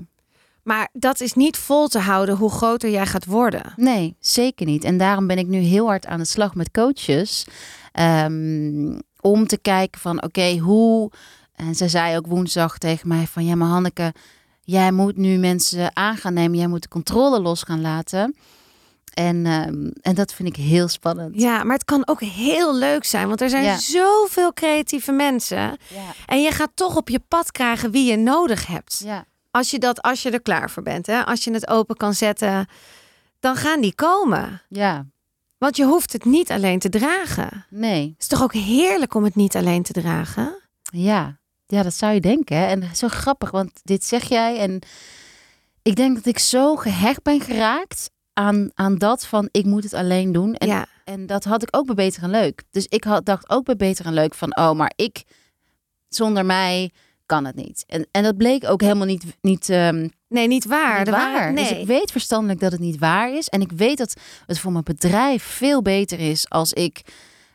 Maar 0.62 0.88
dat 0.92 1.20
is 1.20 1.34
niet 1.34 1.56
vol 1.56 1.88
te 1.88 1.99
houden 1.99 2.37
hoe 2.37 2.50
groter 2.50 2.90
jij 2.90 3.06
gaat 3.06 3.25
worden. 3.25 3.72
Nee, 3.76 4.16
zeker 4.20 4.66
niet. 4.66 4.84
En 4.84 4.99
daarom 4.99 5.26
ben 5.26 5.38
ik 5.38 5.46
nu 5.46 5.58
heel 5.58 5.87
hard 5.87 6.06
aan 6.06 6.18
de 6.18 6.25
slag 6.25 6.54
met 6.54 6.70
coaches. 6.70 7.47
Um, 8.00 9.00
om 9.21 9.47
te 9.47 9.58
kijken 9.58 10.00
van 10.00 10.23
oké, 10.23 10.56
hoe. 10.58 11.10
En 11.54 11.75
ze 11.75 11.88
zei 11.88 12.16
ook 12.16 12.26
woensdag 12.26 12.78
tegen 12.78 13.08
mij 13.08 13.26
van 13.26 13.45
ja, 13.45 13.54
maar 13.54 13.69
Hanneke, 13.69 14.14
jij 14.60 14.93
moet 14.93 15.16
nu 15.16 15.36
mensen 15.38 15.97
aan 15.97 16.16
gaan 16.16 16.34
nemen. 16.34 16.58
Jij 16.58 16.66
moet 16.66 16.82
de 16.82 16.88
controle 16.88 17.40
los 17.40 17.62
gaan 17.62 17.80
laten. 17.80 18.36
En, 19.21 19.47
um, 19.47 19.93
en 20.00 20.15
dat 20.15 20.35
vind 20.35 20.49
ik 20.49 20.56
heel 20.56 20.89
spannend. 20.89 21.41
Ja, 21.41 21.65
maar 21.65 21.75
het 21.75 21.85
kan 21.85 22.06
ook 22.09 22.21
heel 22.21 22.75
leuk 22.76 23.04
zijn, 23.04 23.28
want 23.28 23.41
er 23.41 23.50
zijn 23.50 23.65
ja. 23.65 23.78
zoveel 23.78 24.52
creatieve 24.52 25.13
mensen. 25.13 25.56
Ja. 25.56 26.15
En 26.26 26.43
je 26.43 26.50
gaat 26.50 26.71
toch 26.75 26.97
op 26.97 27.09
je 27.09 27.21
pad 27.28 27.52
krijgen 27.52 27.91
wie 27.91 28.11
je 28.11 28.17
nodig 28.17 28.67
hebt. 28.67 29.02
Ja. 29.04 29.25
Als 29.50 29.71
je 29.71 29.78
dat, 29.78 30.02
als 30.02 30.23
je 30.23 30.30
er 30.30 30.43
klaar 30.43 30.71
voor 30.71 30.83
bent, 30.83 31.06
hè? 31.06 31.25
als 31.25 31.45
je 31.45 31.52
het 31.52 31.69
open 31.69 31.97
kan 31.97 32.15
zetten, 32.15 32.69
dan 33.41 33.56
gaan 33.56 33.80
die 33.80 33.95
komen. 33.95 34.63
Ja. 34.69 35.06
Want 35.59 35.76
je 35.76 35.85
hoeft 35.85 36.13
het 36.13 36.25
niet 36.25 36.50
alleen 36.50 36.78
te 36.78 36.89
dragen. 36.89 37.67
Nee. 37.71 38.02
Het 38.02 38.21
is 38.21 38.26
toch 38.26 38.43
ook 38.43 38.54
heerlijk 38.54 39.15
om 39.15 39.25
het 39.25 39.35
niet 39.35 39.56
alleen 39.56 39.83
te 39.83 39.93
dragen? 39.93 40.61
Ja, 40.93 41.39
ja 41.67 41.83
dat 41.83 41.95
zou 41.95 42.13
je 42.13 42.21
denken. 42.21 42.56
Hè? 42.56 42.67
En 42.67 42.97
zo 42.97 43.09
grappig, 43.09 43.50
want 43.50 43.71
dit 43.83 44.04
zeg 44.04 44.28
jij 44.28 44.59
en 44.59 44.80
ik 45.83 45.97
denk 45.97 46.15
dat 46.15 46.26
ik 46.26 46.39
zo 46.39 46.76
gehecht 46.76 47.23
ben 47.23 47.41
geraakt 47.41 48.11
aan, 48.40 48.70
aan 48.74 48.96
dat 48.96 49.26
van 49.26 49.48
ik 49.50 49.64
moet 49.64 49.82
het 49.82 49.94
alleen 49.94 50.32
doen. 50.32 50.54
En, 50.54 50.68
ja. 50.68 50.86
en 51.04 51.26
dat 51.26 51.44
had 51.44 51.62
ik 51.62 51.68
ook 51.70 51.86
bij 51.86 51.94
Beter 51.94 52.22
en 52.22 52.30
Leuk. 52.30 52.62
Dus 52.70 52.86
ik 52.88 53.04
had, 53.04 53.24
dacht 53.24 53.50
ook 53.50 53.64
bij 53.64 53.76
Beter 53.76 54.06
en 54.06 54.12
Leuk 54.12 54.34
van, 54.34 54.56
oh, 54.56 54.72
maar 54.72 54.92
ik 54.96 55.22
zonder 56.08 56.46
mij 56.46 56.90
kan 57.26 57.44
het 57.44 57.54
niet. 57.54 57.84
En, 57.86 58.06
en 58.10 58.22
dat 58.22 58.36
bleek 58.36 58.64
ook 58.64 58.80
helemaal 58.80 59.06
niet. 59.06 59.24
niet 59.40 59.68
um, 59.68 60.10
nee, 60.28 60.48
niet 60.48 60.64
waar. 60.64 60.98
Niet 60.98 61.10
waar. 61.10 61.54
Dus 61.54 61.60
nee. 61.60 61.70
Dus 61.70 61.78
ik 61.80 61.86
weet 61.86 62.10
verstandelijk 62.10 62.60
dat 62.60 62.72
het 62.72 62.80
niet 62.80 62.98
waar 62.98 63.32
is. 63.32 63.48
En 63.48 63.60
ik 63.60 63.72
weet 63.72 63.98
dat 63.98 64.14
het 64.46 64.58
voor 64.58 64.72
mijn 64.72 64.84
bedrijf 64.84 65.42
veel 65.42 65.82
beter 65.82 66.18
is 66.18 66.48
als 66.48 66.72
ik. 66.72 67.02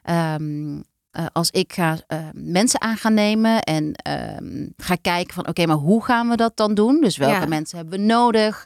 Um, 0.10 0.84
uh, 1.20 1.26
als 1.34 1.52
ik 1.52 1.74
ga 1.74 1.98
uh, 2.08 2.20
mensen 2.34 2.82
aan 2.82 2.98
gaan 2.98 3.14
nemen 3.14 3.62
en 3.62 3.96
um, 4.40 4.74
ga 4.78 4.96
kijken 5.02 5.34
van 5.34 5.44
oké, 5.44 5.50
okay, 5.50 5.66
maar 5.66 5.84
hoe 5.84 6.04
gaan 6.04 6.30
we 6.30 6.36
dat 6.36 6.58
dan 6.58 6.74
doen? 6.74 7.02
Dus 7.02 7.18
welke 7.18 7.40
ja. 7.40 7.46
mensen 7.46 7.78
hebben 7.78 8.00
we 8.00 8.06
nodig? 8.06 8.66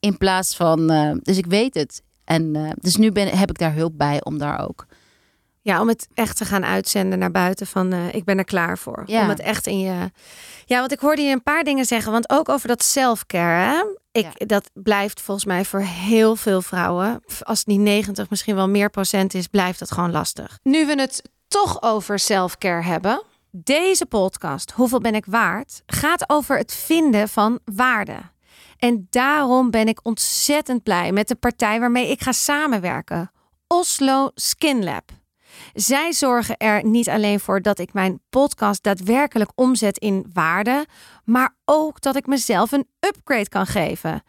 In 0.00 0.18
plaats 0.18 0.56
van, 0.56 0.92
uh, 0.92 1.12
dus 1.22 1.36
ik 1.36 1.46
weet 1.46 1.74
het. 1.74 2.02
En 2.24 2.54
uh, 2.54 2.70
dus 2.80 2.96
nu 2.96 3.12
ben, 3.12 3.28
heb 3.28 3.50
ik 3.50 3.58
daar 3.58 3.74
hulp 3.74 3.92
bij 3.96 4.24
om 4.24 4.38
daar 4.38 4.68
ook. 4.68 4.86
Ja, 5.62 5.80
om 5.80 5.88
het 5.88 6.08
echt 6.14 6.36
te 6.36 6.44
gaan 6.44 6.64
uitzenden 6.64 7.18
naar 7.18 7.30
buiten 7.30 7.66
van 7.66 7.94
uh, 7.94 8.14
ik 8.14 8.24
ben 8.24 8.38
er 8.38 8.44
klaar 8.44 8.78
voor. 8.78 9.02
Ja. 9.06 9.22
Om 9.22 9.28
het 9.28 9.40
echt 9.40 9.66
in 9.66 9.78
je. 9.78 10.10
Ja, 10.64 10.78
want 10.78 10.92
ik 10.92 10.98
hoorde 10.98 11.22
je 11.22 11.32
een 11.32 11.42
paar 11.42 11.64
dingen 11.64 11.84
zeggen. 11.84 12.12
Want 12.12 12.30
ook 12.30 12.48
over 12.48 12.68
dat 12.68 12.82
self-care. 12.82 13.98
Ik, 14.12 14.26
ja. 14.34 14.46
Dat 14.46 14.70
blijft 14.74 15.20
volgens 15.20 15.46
mij 15.46 15.64
voor 15.64 15.80
heel 15.80 16.36
veel 16.36 16.62
vrouwen. 16.62 17.22
Als 17.42 17.58
het 17.58 17.66
niet 17.66 17.80
90, 17.80 18.30
misschien 18.30 18.54
wel 18.54 18.68
meer 18.68 18.90
procent 18.90 19.34
is, 19.34 19.46
blijft 19.46 19.78
dat 19.78 19.92
gewoon 19.92 20.10
lastig. 20.10 20.58
Nu 20.62 20.86
we 20.86 21.00
het 21.00 21.22
toch 21.48 21.82
over 21.82 22.18
self-care 22.18 22.82
hebben. 22.82 23.22
Deze 23.50 24.06
podcast, 24.06 24.70
Hoeveel 24.70 25.00
ben 25.00 25.14
ik 25.14 25.24
waard, 25.26 25.82
gaat 25.86 26.24
over 26.30 26.58
het 26.58 26.74
vinden 26.74 27.28
van 27.28 27.58
waarde. 27.64 28.16
En 28.78 29.06
daarom 29.10 29.70
ben 29.70 29.88
ik 29.88 30.00
ontzettend 30.02 30.82
blij 30.82 31.12
met 31.12 31.28
de 31.28 31.34
partij 31.34 31.80
waarmee 31.80 32.10
ik 32.10 32.22
ga 32.22 32.32
samenwerken. 32.32 33.30
Oslo 33.66 34.30
Skin 34.34 34.84
Lab. 34.84 35.10
Zij 35.74 36.12
zorgen 36.12 36.56
er 36.56 36.84
niet 36.84 37.08
alleen 37.08 37.40
voor 37.40 37.62
dat 37.62 37.78
ik 37.78 37.92
mijn 37.92 38.20
podcast 38.30 38.82
daadwerkelijk 38.82 39.50
omzet 39.54 39.98
in 39.98 40.30
waarde, 40.32 40.86
maar 41.24 41.56
ook 41.64 42.00
dat 42.00 42.16
ik 42.16 42.26
mezelf 42.26 42.72
een 42.72 42.88
upgrade 43.00 43.48
kan 43.48 43.66
geven. 43.66 44.22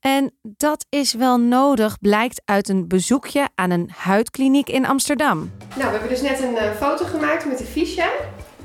En 0.00 0.34
dat 0.42 0.86
is 0.88 1.12
wel 1.12 1.38
nodig, 1.38 1.98
blijkt 1.98 2.42
uit 2.44 2.68
een 2.68 2.88
bezoekje 2.88 3.48
aan 3.54 3.70
een 3.70 3.90
huidkliniek 3.96 4.68
in 4.68 4.86
Amsterdam. 4.86 5.38
Nou, 5.68 5.84
we 5.84 5.90
hebben 5.90 6.08
dus 6.08 6.20
net 6.20 6.42
een 6.42 6.54
uh, 6.54 6.72
foto 6.72 7.04
gemaakt 7.04 7.46
met 7.46 7.58
de 7.58 7.64
Fisha. 7.64 8.10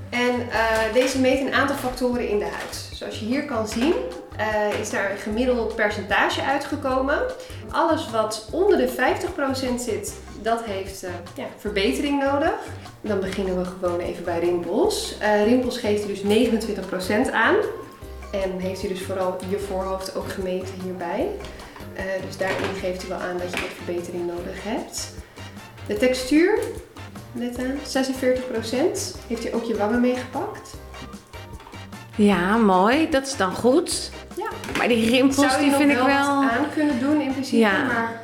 En 0.10 0.36
uh, 0.40 0.94
deze 0.94 1.20
meet 1.20 1.40
een 1.40 1.54
aantal 1.54 1.76
factoren 1.76 2.30
in 2.30 2.40
de 2.40 2.46
huid. 2.46 2.83
Zoals 3.04 3.20
je 3.20 3.26
hier 3.26 3.46
kan 3.46 3.68
zien, 3.68 3.94
uh, 4.40 4.80
is 4.80 4.90
daar 4.90 5.12
een 5.12 5.18
gemiddeld 5.18 5.76
percentage 5.76 6.44
uitgekomen. 6.44 7.22
Alles 7.70 8.10
wat 8.10 8.48
onder 8.52 8.78
de 8.78 8.88
50% 8.88 9.82
zit, 9.82 10.14
dat 10.42 10.64
heeft 10.64 11.06
ja, 11.36 11.46
verbetering 11.58 12.24
nodig. 12.24 12.54
Dan 13.02 13.20
beginnen 13.20 13.58
we 13.58 13.66
gewoon 13.66 14.00
even 14.00 14.24
bij 14.24 14.40
rimpels. 14.40 15.16
Uh, 15.22 15.44
rimpels 15.44 15.78
geeft 15.78 16.04
u 16.04 16.08
dus 16.08 16.50
29% 17.30 17.32
aan. 17.32 17.56
En 18.32 18.60
heeft 18.60 18.84
u 18.84 18.88
dus 18.88 19.02
vooral 19.02 19.38
je 19.50 19.60
voorhoofd 19.60 20.16
ook 20.16 20.32
gemeten 20.32 20.74
hierbij. 20.84 21.28
dus 22.26 22.38
daarin 22.38 22.76
geeft 22.80 23.04
u 23.06 23.08
wel 23.08 23.18
aan 23.18 23.38
dat 23.38 23.52
je 23.52 23.62
wat 23.62 23.70
verbetering 23.84 24.28
nodig 24.28 24.64
hebt. 24.64 25.14
De 25.88 25.98
textuur, 25.98 26.60
let 27.34 27.60
aan, 27.60 27.78
46%. 27.78 29.18
Heeft 29.28 29.46
u 29.46 29.54
ook 29.54 29.64
je 29.64 29.78
wangen 29.78 30.02
meegepakt? 30.02 30.82
Ja, 32.16 32.58
mooi. 32.58 33.10
Dat 33.10 33.28
is 33.28 33.38
dan 33.38 33.54
goed. 33.54 34.12
Ja. 34.36 34.50
Maar 34.78 34.88
die 34.88 35.10
rimpels, 35.10 35.58
die 35.58 35.72
vind 35.72 35.92
ik 35.92 35.98
wel... 35.98 36.08
aan 36.08 36.70
kunnen 36.74 37.00
doen 37.00 37.22
in 37.22 37.32
principe, 37.32 37.58
ja. 37.58 37.84
maar... 37.86 38.22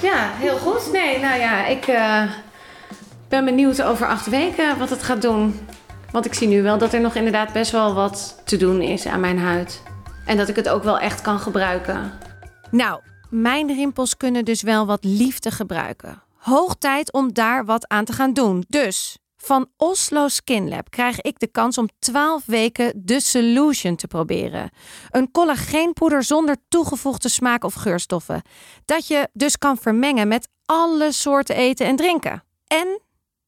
Ja, 0.00 0.30
heel 0.34 0.56
goed. 0.56 0.92
Nee, 0.92 1.18
nou 1.18 1.40
ja, 1.40 1.66
ik 1.66 1.86
uh, 1.86 2.22
ben 3.28 3.44
benieuwd 3.44 3.82
over 3.82 4.06
acht 4.06 4.26
weken 4.26 4.78
wat 4.78 4.90
het 4.90 5.02
gaat 5.02 5.22
doen. 5.22 5.66
Want 6.10 6.26
ik 6.26 6.34
zie 6.34 6.48
nu 6.48 6.62
wel 6.62 6.78
dat 6.78 6.92
er 6.92 7.00
nog 7.00 7.14
inderdaad 7.14 7.52
best 7.52 7.72
wel 7.72 7.94
wat 7.94 8.42
te 8.44 8.56
doen 8.56 8.80
is 8.80 9.06
aan 9.06 9.20
mijn 9.20 9.38
huid. 9.38 9.82
En 10.26 10.36
dat 10.36 10.48
ik 10.48 10.56
het 10.56 10.68
ook 10.68 10.82
wel 10.82 10.98
echt 10.98 11.20
kan 11.20 11.38
gebruiken. 11.38 12.12
Nou, 12.70 13.00
mijn 13.30 13.66
rimpels 13.66 14.16
kunnen 14.16 14.44
dus 14.44 14.62
wel 14.62 14.86
wat 14.86 15.04
liefde 15.04 15.50
gebruiken. 15.50 16.22
Hoog 16.36 16.74
tijd 16.78 17.12
om 17.12 17.32
daar 17.32 17.64
wat 17.64 17.88
aan 17.88 18.04
te 18.04 18.12
gaan 18.12 18.32
doen. 18.32 18.64
Dus 18.68 19.18
van 19.42 19.68
Oslo 19.76 20.28
Skin 20.28 20.68
Lab 20.68 20.90
krijg 20.90 21.20
ik 21.20 21.38
de 21.38 21.46
kans 21.46 21.78
om 21.78 21.88
12 21.98 22.42
weken 22.46 22.92
de 23.04 23.20
Solution 23.20 23.96
te 23.96 24.06
proberen. 24.06 24.70
Een 25.10 25.30
collageenpoeder 25.30 26.22
zonder 26.22 26.56
toegevoegde 26.68 27.28
smaak 27.28 27.64
of 27.64 27.74
geurstoffen. 27.74 28.42
Dat 28.84 29.06
je 29.06 29.28
dus 29.32 29.58
kan 29.58 29.76
vermengen 29.76 30.28
met 30.28 30.48
alle 30.64 31.12
soorten 31.12 31.56
eten 31.56 31.86
en 31.86 31.96
drinken. 31.96 32.44
En 32.66 33.00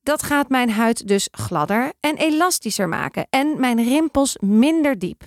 dat 0.02 0.22
gaat 0.22 0.48
mijn 0.48 0.70
huid 0.70 1.08
dus 1.08 1.28
gladder 1.30 1.92
en 2.00 2.16
elastischer 2.16 2.88
maken 2.88 3.26
en 3.30 3.60
mijn 3.60 3.84
rimpels 3.84 4.36
minder 4.40 4.98
diep. 4.98 5.22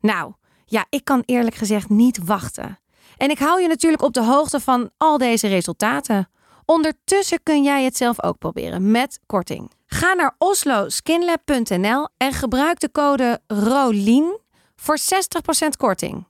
Nou, 0.00 0.32
ja, 0.64 0.86
ik 0.88 1.04
kan 1.04 1.22
eerlijk 1.24 1.54
gezegd 1.54 1.88
niet 1.88 2.18
wachten. 2.24 2.78
En 3.16 3.30
ik 3.30 3.38
hou 3.38 3.60
je 3.60 3.68
natuurlijk 3.68 4.02
op 4.02 4.12
de 4.12 4.24
hoogte 4.24 4.60
van 4.60 4.90
al 4.96 5.18
deze 5.18 5.48
resultaten. 5.48 6.28
Ondertussen 6.64 7.42
kun 7.42 7.62
jij 7.62 7.84
het 7.84 7.96
zelf 7.96 8.22
ook 8.22 8.38
proberen 8.38 8.90
met 8.90 9.20
korting. 9.26 9.70
Ga 9.92 10.12
naar 10.12 10.34
osloskinlab.nl 10.38 12.08
en 12.16 12.32
gebruik 12.32 12.80
de 12.80 12.90
code 12.92 13.40
ROLIEN 13.46 14.38
voor 14.76 14.98
60% 14.98 15.68
korting. 15.76 16.26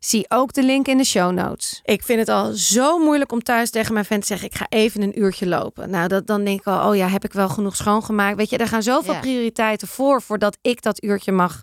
Zie 0.00 0.24
ook 0.28 0.52
de 0.52 0.62
link 0.62 0.86
in 0.88 0.96
de 0.96 1.04
show 1.04 1.32
notes. 1.32 1.80
Ik 1.84 2.02
vind 2.02 2.18
het 2.18 2.28
al 2.28 2.52
zo 2.52 2.98
moeilijk 2.98 3.32
om 3.32 3.42
thuis 3.42 3.70
tegen 3.70 3.92
mijn 3.92 4.04
vent 4.04 4.20
te 4.20 4.26
zeggen: 4.26 4.48
ik 4.48 4.54
ga 4.54 4.66
even 4.68 5.02
een 5.02 5.20
uurtje 5.20 5.46
lopen. 5.46 5.90
Nou, 5.90 6.08
dat, 6.08 6.26
dan 6.26 6.44
denk 6.44 6.60
ik 6.60 6.66
al, 6.66 6.88
oh 6.90 6.96
ja, 6.96 7.08
heb 7.08 7.24
ik 7.24 7.32
wel 7.32 7.48
genoeg 7.48 7.76
schoongemaakt? 7.76 8.36
Weet 8.36 8.50
je, 8.50 8.56
er 8.58 8.68
gaan 8.68 8.82
zoveel 8.82 9.14
Ja. 9.14 9.20
prioriteiten 9.20 9.88
voor 9.88 10.22
voordat 10.22 10.58
ik 10.60 10.82
dat 10.82 11.02
uurtje 11.04 11.32
mag. 11.32 11.60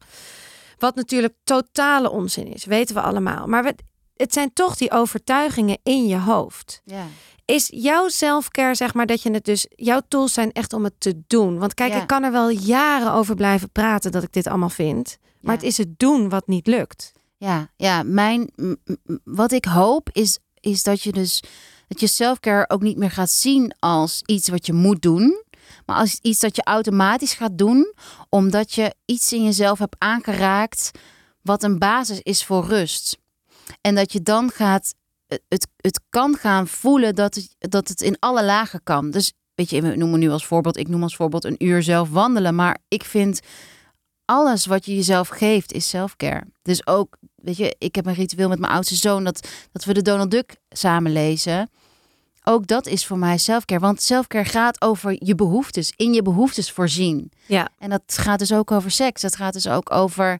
Wat 0.77 0.95
natuurlijk 0.95 1.33
totale 1.43 2.09
onzin 2.09 2.53
is, 2.53 2.65
weten 2.65 2.95
we 2.95 3.01
allemaal. 3.01 3.47
Maar 3.47 3.63
we, 3.63 3.75
het 4.15 4.33
zijn 4.33 4.53
toch 4.53 4.75
die 4.75 4.91
overtuigingen 4.91 5.77
in 5.83 6.07
je 6.07 6.17
hoofd. 6.19 6.81
Ja. 6.85 7.05
Is 7.49 7.67
jouw 7.71 8.07
selfcare, 8.07 8.75
zeg 8.75 8.93
maar, 8.93 9.05
dat 9.05 9.21
je 9.21 9.31
het 9.31 9.45
dus... 9.45 9.65
Jouw 9.69 10.01
tools 10.07 10.33
zijn 10.33 10.51
echt 10.51 10.73
om 10.73 10.83
het 10.83 10.93
te 10.97 11.21
doen. 11.27 11.57
Want 11.57 11.73
kijk, 11.73 11.93
Ja. 11.93 12.01
ik 12.01 12.07
kan 12.07 12.23
er 12.23 12.31
wel 12.31 12.49
jaren 12.49 13.11
over 13.13 13.35
blijven 13.35 13.71
praten 13.71 14.11
dat 14.11 14.23
ik 14.23 14.33
dit 14.33 14.47
allemaal 14.47 14.69
vind. 14.69 15.17
Maar 15.41 15.53
Ja. 15.55 15.59
het 15.59 15.69
is 15.69 15.77
het 15.77 15.99
doen 15.99 16.29
wat 16.29 16.47
niet 16.47 16.67
lukt. 16.67 17.11
Ja, 17.37 17.71
ja 17.75 18.03
mijn, 18.03 18.51
wat 19.23 19.51
ik 19.51 19.65
hoop 19.65 20.09
is, 20.11 20.39
is 20.59 20.83
dat 20.83 21.01
je 21.01 21.11
dus 21.11 21.43
dat 21.87 21.99
je 21.99 22.07
selfcare 22.07 22.69
ook 22.69 22.81
niet 22.81 22.97
meer 22.97 23.11
gaat 23.11 23.29
zien 23.29 23.73
als 23.79 24.21
iets 24.25 24.49
wat 24.49 24.65
je 24.65 24.73
moet 24.73 25.01
doen, 25.01 25.43
maar 25.85 25.95
als 25.95 26.19
iets 26.21 26.39
dat 26.39 26.55
je 26.55 26.63
automatisch 26.63 27.33
gaat 27.33 27.57
doen, 27.57 27.93
omdat 28.29 28.73
je 28.73 28.95
iets 29.05 29.33
in 29.33 29.43
jezelf 29.43 29.79
hebt 29.79 29.95
aangeraakt 29.97 30.91
wat 31.41 31.63
een 31.63 31.79
basis 31.79 32.19
is 32.21 32.45
voor 32.45 32.65
rust. 32.65 33.17
En 33.81 33.95
dat 33.95 34.11
je 34.11 34.21
dan 34.21 34.49
gaat, 34.51 34.93
het- 35.37 35.67
het, 35.77 35.99
kan 36.09 36.35
gaan 36.35 36.67
voelen 36.67 37.15
dat 37.15 37.35
het, 37.35 37.55
dat 37.59 37.87
het 37.87 38.01
in 38.01 38.15
alle 38.19 38.43
lagen 38.43 38.83
kan. 38.83 39.11
Dus 39.11 39.33
weet 39.55 39.69
je, 39.69 39.81
we 39.81 39.95
noemen 39.95 40.19
nu 40.19 40.29
als 40.29 40.45
voorbeeld, 40.45 40.77
ik 40.77 40.87
noem 40.87 41.03
als 41.03 41.15
voorbeeld 41.15 41.43
een 41.45 41.63
uur 41.65 41.83
zelf 41.83 42.09
wandelen, 42.09 42.55
maar 42.55 42.77
ik 42.87 43.03
vind 43.03 43.39
alles 44.25 44.65
wat 44.65 44.85
je 44.85 44.95
jezelf 44.95 45.27
geeft 45.27 45.71
is 45.73 45.89
selfcare. 45.89 46.43
Dus 46.61 46.87
ook, 46.87 47.17
weet 47.35 47.57
je, 47.57 47.75
ik 47.79 47.95
heb 47.95 48.05
een 48.05 48.13
ritueel 48.13 48.49
met 48.49 48.59
mijn 48.59 48.71
oudste 48.73 48.95
zoon 48.95 49.23
dat, 49.23 49.47
dat 49.71 49.83
we 49.83 49.93
de 49.93 50.01
Donald 50.01 50.31
Duck 50.31 50.55
samen 50.69 51.11
lezen. 51.11 51.69
Ook 52.43 52.67
dat 52.67 52.87
is 52.87 53.05
voor 53.05 53.17
mij 53.17 53.37
selfcare. 53.37 53.81
Want 53.81 54.01
selfcare 54.01 54.45
gaat 54.45 54.81
over 54.81 55.15
je 55.25 55.35
behoeftes, 55.35 55.93
in 55.95 56.13
je 56.13 56.21
behoeftes 56.21 56.71
voorzien. 56.71 57.31
Ja. 57.45 57.69
En 57.77 57.89
dat 57.89 58.01
gaat 58.07 58.39
dus 58.39 58.53
ook 58.53 58.71
over 58.71 58.91
seks. 58.91 59.21
Dat 59.21 59.35
gaat 59.35 59.53
dus 59.53 59.67
ook 59.67 59.91
over 59.91 60.39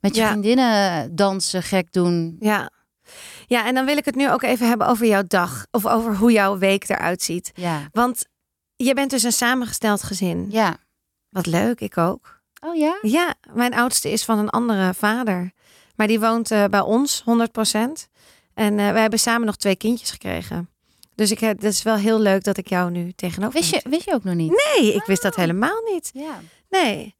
met 0.00 0.14
je 0.14 0.20
Ja. 0.20 0.28
vriendinnen 0.30 1.14
dansen, 1.16 1.62
gek 1.62 1.92
doen. 1.92 2.36
Ja. 2.40 2.70
Ja, 3.50 3.66
en 3.66 3.74
dan 3.74 3.84
wil 3.84 3.96
ik 3.96 4.04
het 4.04 4.14
nu 4.14 4.30
ook 4.30 4.42
even 4.42 4.68
hebben 4.68 4.86
over 4.86 5.06
jouw 5.06 5.22
dag. 5.26 5.66
Of 5.70 5.86
over 5.86 6.16
hoe 6.16 6.32
jouw 6.32 6.58
week 6.58 6.88
eruit 6.88 7.22
ziet. 7.22 7.52
Ja. 7.54 7.88
Want 7.92 8.24
je 8.76 8.94
bent 8.94 9.10
dus 9.10 9.22
een 9.22 9.32
samengesteld 9.32 10.02
gezin. 10.02 10.46
Ja. 10.50 10.76
Wat 11.28 11.46
leuk, 11.46 11.80
ik 11.80 11.98
ook. 11.98 12.40
Oh 12.64 12.76
ja? 12.76 12.98
Ja, 13.02 13.34
mijn 13.52 13.74
oudste 13.74 14.10
is 14.10 14.24
van 14.24 14.38
een 14.38 14.48
andere 14.50 14.94
vader. 14.94 15.50
Maar 15.96 16.06
die 16.06 16.20
woont 16.20 16.50
eh, 16.50 16.64
bij 16.64 16.80
ons, 16.80 17.22
100%. 17.22 17.24
En 18.54 18.78
eh 18.78 18.90
wij 18.92 19.00
hebben 19.00 19.18
samen 19.18 19.46
nog 19.46 19.56
twee 19.56 19.76
kindjes 19.76 20.10
gekregen. 20.10 20.68
Dus 21.14 21.30
ik, 21.30 21.38
heb- 21.40 21.60
dat 21.60 21.72
is 21.72 21.82
wel 21.82 21.96
heel 21.96 22.20
leuk 22.20 22.44
dat 22.44 22.56
ik 22.56 22.68
jou 22.68 22.90
nu 22.90 23.12
tegenover 23.12 23.60
Wist 23.60 23.70
je, 23.74 23.80
wist 23.88 24.04
je 24.04 24.12
ook 24.12 24.24
nog 24.24 24.34
niet? 24.34 24.62
Nee, 24.76 24.94
ik 24.94 25.04
wist 25.04 25.22
dat 25.22 25.36
helemaal 25.36 25.82
niet. 25.92 26.10
Ja. 26.14 26.40
Nee. 26.68 27.14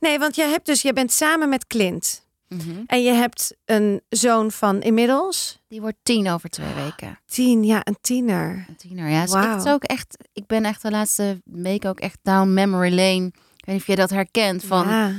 Nee, 0.00 0.18
want 0.18 0.36
je 0.36 0.42
hebt 0.42 0.66
dus, 0.66 0.82
je 0.82 0.92
bent 0.92 1.12
samen 1.12 1.48
met 1.48 1.66
Clint. 1.66 2.25
Mhm. 2.48 2.82
En 2.86 3.02
je 3.02 3.12
hebt 3.12 3.56
een 3.64 4.02
zoon 4.08 4.50
van 4.50 4.80
inmiddels 4.82 5.58
Die 5.68 5.80
wordt 5.80 5.96
tien 6.02 6.28
over 6.30 6.48
twee 6.50 6.74
weken. 6.74 7.18
tien, 7.26 7.64
ja, 7.64 7.80
een 7.84 7.96
tiener. 8.00 8.64
Een 8.68 8.76
tiener, 8.76 9.08
ja. 9.08 9.22
Dus 9.22 9.32
het 9.34 9.64
is 9.64 9.70
ook 9.72 9.84
echt, 9.84 10.16
ik 10.32 10.46
ben 10.46 10.64
echt 10.64 10.82
de 10.82 10.90
laatste 10.90 11.40
week 11.44 11.84
ook 11.84 12.00
echt 12.00 12.18
down 12.22 12.54
memory 12.54 12.90
lane. 12.94 13.26
Ik 13.26 13.64
weet 13.64 13.74
niet 13.74 13.80
of 13.80 13.86
je 13.86 13.96
dat 13.96 14.10
herkent. 14.10 14.64
Van, 14.64 14.88
Ja. 14.88 15.12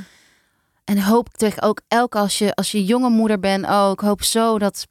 En 0.84 1.02
hoop 1.02 1.28
ik 1.28 1.36
toch 1.36 1.62
ook 1.62 1.80
elk 1.88 2.16
als 2.16 2.38
je, 2.38 2.54
als 2.54 2.70
je 2.70 2.84
jonge 2.84 3.08
moeder 3.10 3.38
bent, 3.38 3.64
oh, 3.64 3.90
ik 3.92 4.00
hoop 4.00 4.22
zo 4.22 4.58
dat, 4.58 4.86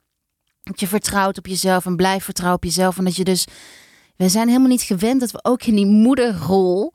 dat 0.63 0.79
je 0.79 0.87
vertrouwt 0.87 1.37
op 1.37 1.47
jezelf 1.47 1.85
en 1.85 1.95
blijft 1.95 2.25
vertrouwen 2.25 2.57
op 2.57 2.63
jezelf. 2.63 2.97
En 2.97 3.03
dat 3.03 3.15
je 3.15 3.23
dus, 3.23 3.45
we 4.15 4.29
zijn 4.29 4.47
helemaal 4.47 4.67
niet 4.69 4.81
gewend 4.81 5.19
dat 5.19 5.31
we 5.31 5.39
ook 5.41 5.63
in 5.63 5.75
die 5.75 5.85
moederrol 5.85 6.93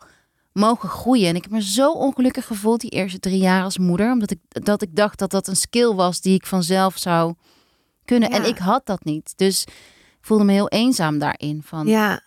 mogen 0.53 0.89
groeien. 0.89 1.29
En 1.29 1.37
ik 1.37 1.43
heb 1.43 1.53
me 1.53 1.63
zo 1.63 1.93
ongelukkig 1.93 2.47
gevoeld 2.47 2.81
die 2.81 2.91
eerste 2.91 3.19
drie 3.19 3.39
jaar 3.39 3.63
als 3.63 3.79
moeder, 3.79 4.13
omdat 4.13 4.31
ik, 4.31 4.39
dat 4.49 4.83
ik 4.83 4.97
dacht 4.97 5.19
dat 5.19 5.31
dat 5.31 5.47
een 5.49 5.57
skill 5.57 5.93
was 5.95 6.21
die 6.21 6.35
ik 6.35 6.47
vanzelf 6.47 6.99
zou 6.99 7.35
kunnen. 8.05 8.31
Ja. 8.31 8.37
En 8.37 8.45
ik 8.45 8.59
had 8.59 8.87
dat 8.87 9.05
niet. 9.05 9.33
Dus 9.37 9.65
ik 9.65 10.21
voelde 10.21 10.45
me 10.45 10.53
heel 10.53 10.69
eenzaam 10.69 11.19
daarin. 11.19 11.63
Van, 11.65 11.87
Ja. 11.87 12.21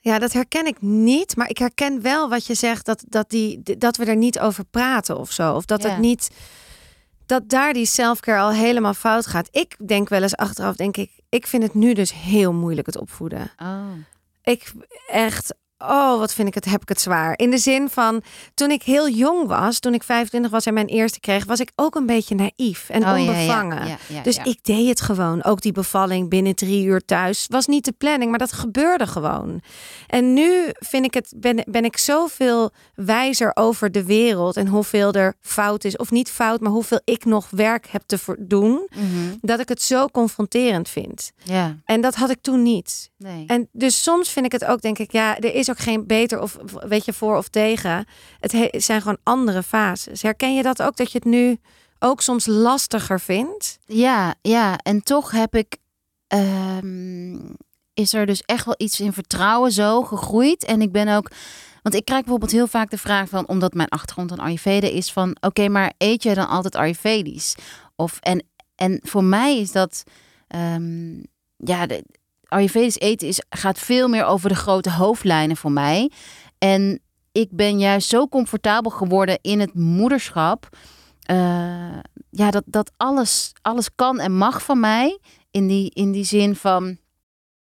Ja, 0.00 0.18
dat 0.18 0.32
herken 0.32 0.66
ik 0.66 0.80
niet. 0.82 1.36
Maar 1.36 1.48
ik 1.48 1.58
herken 1.58 2.02
wel 2.02 2.28
wat 2.28 2.46
je 2.46 2.54
zegt, 2.54 2.86
dat, 2.86 3.04
dat, 3.08 3.30
die, 3.30 3.62
dat 3.78 3.96
we 3.96 4.04
er 4.04 4.16
niet 4.16 4.38
over 4.38 4.64
praten 4.64 5.18
of 5.18 5.32
zo. 5.32 5.54
Of 5.54 5.64
dat 5.64 5.82
Ja. 5.82 5.88
het 5.88 5.98
niet. 5.98 6.30
Dat 7.26 7.48
daar 7.48 7.72
die 7.72 7.86
selfcare 7.86 8.40
al 8.40 8.50
helemaal 8.50 8.94
fout 8.94 9.26
gaat. 9.26 9.48
Ik 9.50 9.76
denk 9.86 10.08
wel 10.08 10.22
eens 10.22 10.36
achteraf, 10.36 10.76
denk 10.76 10.96
ik, 10.96 11.10
ik 11.28 11.46
vind 11.46 11.62
het 11.62 11.74
nu 11.74 11.92
dus 11.92 12.12
heel 12.14 12.52
moeilijk 12.52 12.86
het 12.86 12.98
opvoeden. 12.98 13.50
Oh. 13.62 13.80
Ik 14.42 14.72
echt, 15.10 15.54
oh, 15.78 16.18
wat 16.18 16.32
vind 16.34 16.48
ik 16.48 16.54
het, 16.54 16.64
heb 16.64 16.82
ik 16.82 16.88
het 16.88 17.00
zwaar. 17.00 17.32
In 17.38 17.50
de 17.50 17.58
zin 17.58 17.88
van, 17.88 18.22
toen 18.54 18.70
ik 18.70 18.82
heel 18.82 19.08
jong 19.08 19.46
was, 19.48 19.78
toen 19.78 19.94
ik 19.94 20.02
25 20.02 20.50
was 20.50 20.66
en 20.66 20.74
mijn 20.74 20.86
eerste 20.86 21.20
kreeg, 21.20 21.44
was 21.44 21.60
ik 21.60 21.70
ook 21.74 21.94
een 21.94 22.06
beetje 22.06 22.34
naïef 22.34 22.88
en 22.88 23.02
Oh, 23.08 23.08
ja, 23.08 23.14
onbevangen. 23.18 23.86
ja, 23.86 23.96
ja, 24.08 24.22
Dus 24.22 24.36
ik 24.38 24.64
deed 24.64 24.88
het 24.88 25.00
gewoon. 25.00 25.44
Ook 25.44 25.60
die 25.60 25.72
bevalling 25.72 26.28
binnen 26.28 26.54
drie 26.54 26.84
uur 26.84 27.04
thuis 27.04 27.46
was 27.48 27.66
niet 27.66 27.84
de 27.84 27.92
planning, 27.92 28.30
maar 28.30 28.38
dat 28.38 28.52
gebeurde 28.52 29.06
gewoon. 29.06 29.60
En 30.06 30.32
nu 30.34 30.68
vind 30.72 31.04
ik 31.04 31.14
het, 31.14 31.32
ben, 31.36 31.64
ben 31.68 31.84
ik 31.84 31.96
zoveel 31.98 32.70
wijzer 32.94 33.50
over 33.54 33.92
de 33.92 34.04
wereld 34.04 34.56
en 34.56 34.66
hoeveel 34.66 35.12
er 35.12 35.34
fout 35.40 35.84
is. 35.84 35.96
Of 35.96 36.10
niet 36.10 36.30
fout, 36.30 36.60
maar 36.60 36.72
hoeveel 36.72 37.00
ik 37.04 37.24
nog 37.24 37.46
werk 37.50 37.86
heb 37.90 38.02
te 38.06 38.18
doen. 38.38 38.86
Mhm. 38.94 39.34
Dat 39.40 39.60
ik 39.60 39.68
het 39.68 39.82
zo 39.82 40.06
confronterend 40.06 40.88
vind. 40.88 41.32
Ja, 41.44 41.76
En 41.84 42.00
dat 42.00 42.14
had 42.14 42.30
ik 42.30 42.38
toen 42.40 42.62
niet. 42.62 43.10
nee. 43.18 43.44
En 43.46 43.68
dus 43.72 44.02
soms 44.02 44.28
vind 44.30 44.46
ik 44.46 44.52
het 44.52 44.64
ook, 44.64 44.80
denk 44.80 44.98
ik, 44.98 45.12
ja, 45.12 45.38
er 45.38 45.54
is 45.54 45.65
ook 45.70 45.78
geen 45.78 46.06
beter 46.06 46.40
of 46.40 46.56
weet 46.72 47.04
je 47.04 47.12
voor 47.12 47.36
of 47.36 47.48
tegen. 47.48 48.04
Het 48.40 48.52
he- 48.52 48.68
het 48.70 48.84
zijn 48.84 49.00
gewoon 49.02 49.18
andere 49.22 49.62
fases. 49.62 50.22
Herken 50.22 50.54
je 50.54 50.62
dat 50.62 50.82
ook, 50.82 50.96
dat 50.96 51.12
je 51.12 51.18
het 51.18 51.26
nu 51.26 51.58
ook 51.98 52.20
soms 52.22 52.46
lastiger 52.46 53.20
vindt? 53.20 53.78
Ja, 53.86 54.34
ja, 54.42 54.78
en 54.82 55.02
toch 55.02 55.30
heb 55.30 55.54
ik. 55.56 55.76
ehm, 56.26 57.38
is 57.94 58.12
er 58.14 58.26
dus 58.26 58.42
echt 58.42 58.64
wel 58.64 58.74
iets 58.78 59.00
in 59.00 59.12
vertrouwen 59.12 59.72
zo 59.72 60.02
gegroeid. 60.02 60.64
En 60.64 60.80
ik 60.82 60.92
ben 60.92 61.08
ook. 61.08 61.30
Want 61.82 61.94
ik 61.94 62.04
krijg 62.04 62.20
bijvoorbeeld 62.20 62.50
heel 62.52 62.66
vaak 62.66 62.90
de 62.90 62.98
vraag 62.98 63.28
van, 63.28 63.48
omdat 63.48 63.74
mijn 63.74 63.88
achtergrond 63.88 64.32
aan 64.32 64.38
Ayurveda 64.38 64.86
is, 64.88 65.12
van 65.12 65.36
oké, 65.40 65.68
maar 65.68 65.92
eet 65.98 66.22
je 66.22 66.34
dan 66.34 66.48
altijd 66.48 66.74
Ayurvedisch? 66.74 67.54
Of 67.96 68.18
en, 68.20 68.46
en 68.74 69.00
voor 69.02 69.24
mij 69.24 69.58
is 69.58 69.72
dat. 69.72 70.02
ehm, 70.48 71.14
ja, 71.56 71.86
de, 71.86 72.04
Ayurvedisch 72.48 72.98
eten 72.98 73.28
is, 73.28 73.42
gaat 73.48 73.78
veel 73.78 74.08
meer 74.08 74.24
over 74.24 74.48
de 74.48 74.54
grote 74.54 74.90
hoofdlijnen 74.90 75.56
voor 75.56 75.72
mij. 75.72 76.10
En 76.58 77.00
ik 77.32 77.48
ben 77.50 77.78
juist 77.78 78.08
zo 78.08 78.28
comfortabel 78.28 78.90
geworden 78.90 79.38
in 79.42 79.60
het 79.60 79.74
moederschap. 79.74 80.68
eh, 81.20 81.36
ja, 82.30 82.50
dat, 82.50 82.62
dat 82.66 82.92
alles, 82.96 83.52
alles 83.62 83.88
kan 83.94 84.20
en 84.20 84.36
mag 84.36 84.62
van 84.62 84.80
mij. 84.80 85.18
In 85.50 85.66
die, 85.66 85.90
in 85.90 86.12
die 86.12 86.24
zin 86.24 86.56
van. 86.56 86.98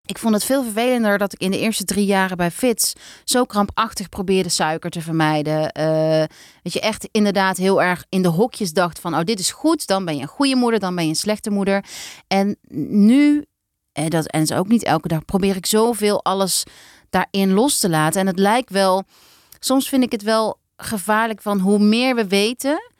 Ik 0.05 0.17
vond 0.17 0.33
het 0.33 0.43
veel 0.43 0.63
vervelender 0.63 1.17
dat 1.17 1.33
ik 1.33 1.39
in 1.39 1.51
de 1.51 1.59
eerste 1.59 1.83
drie 1.83 2.05
jaren 2.05 2.37
bij 2.37 2.51
Fits 2.51 2.93
zo 3.23 3.43
krampachtig 3.43 4.09
probeerde 4.09 4.49
suiker 4.49 4.89
te 4.89 5.01
vermijden. 5.01 5.71
Eh 5.71 6.23
weet 6.63 6.73
je, 6.73 6.79
echt 6.79 7.07
inderdaad 7.11 7.57
heel 7.57 7.81
erg 7.81 8.05
in 8.09 8.21
de 8.21 8.27
hokjes 8.27 8.73
dacht 8.73 8.99
van, 8.99 9.15
oh 9.15 9.23
dit 9.23 9.39
is 9.39 9.51
goed, 9.51 9.87
dan 9.87 10.05
ben 10.05 10.15
je 10.15 10.21
een 10.21 10.27
goede 10.27 10.55
moeder, 10.55 10.79
dan 10.79 10.95
ben 10.95 11.03
je 11.03 11.09
een 11.09 11.15
slechte 11.15 11.49
moeder. 11.49 11.85
En 12.27 12.57
nu, 12.87 13.45
en 13.93 14.09
dat 14.09 14.25
en 14.25 14.41
is 14.41 14.51
ook 14.51 14.67
niet 14.67 14.83
elke 14.83 15.07
dag, 15.07 15.25
probeer 15.25 15.55
ik 15.55 15.65
zoveel 15.65 16.23
alles 16.23 16.63
daarin 17.09 17.53
los 17.53 17.77
te 17.77 17.89
laten. 17.89 18.21
En 18.21 18.27
het 18.27 18.39
lijkt 18.39 18.69
wel, 18.69 19.03
soms 19.59 19.89
vind 19.89 20.03
ik 20.03 20.11
het 20.11 20.23
wel 20.23 20.57
gevaarlijk 20.77 21.41
van 21.41 21.59
hoe 21.59 21.79
meer 21.79 22.15
we 22.15 22.27
weten, 22.27 22.91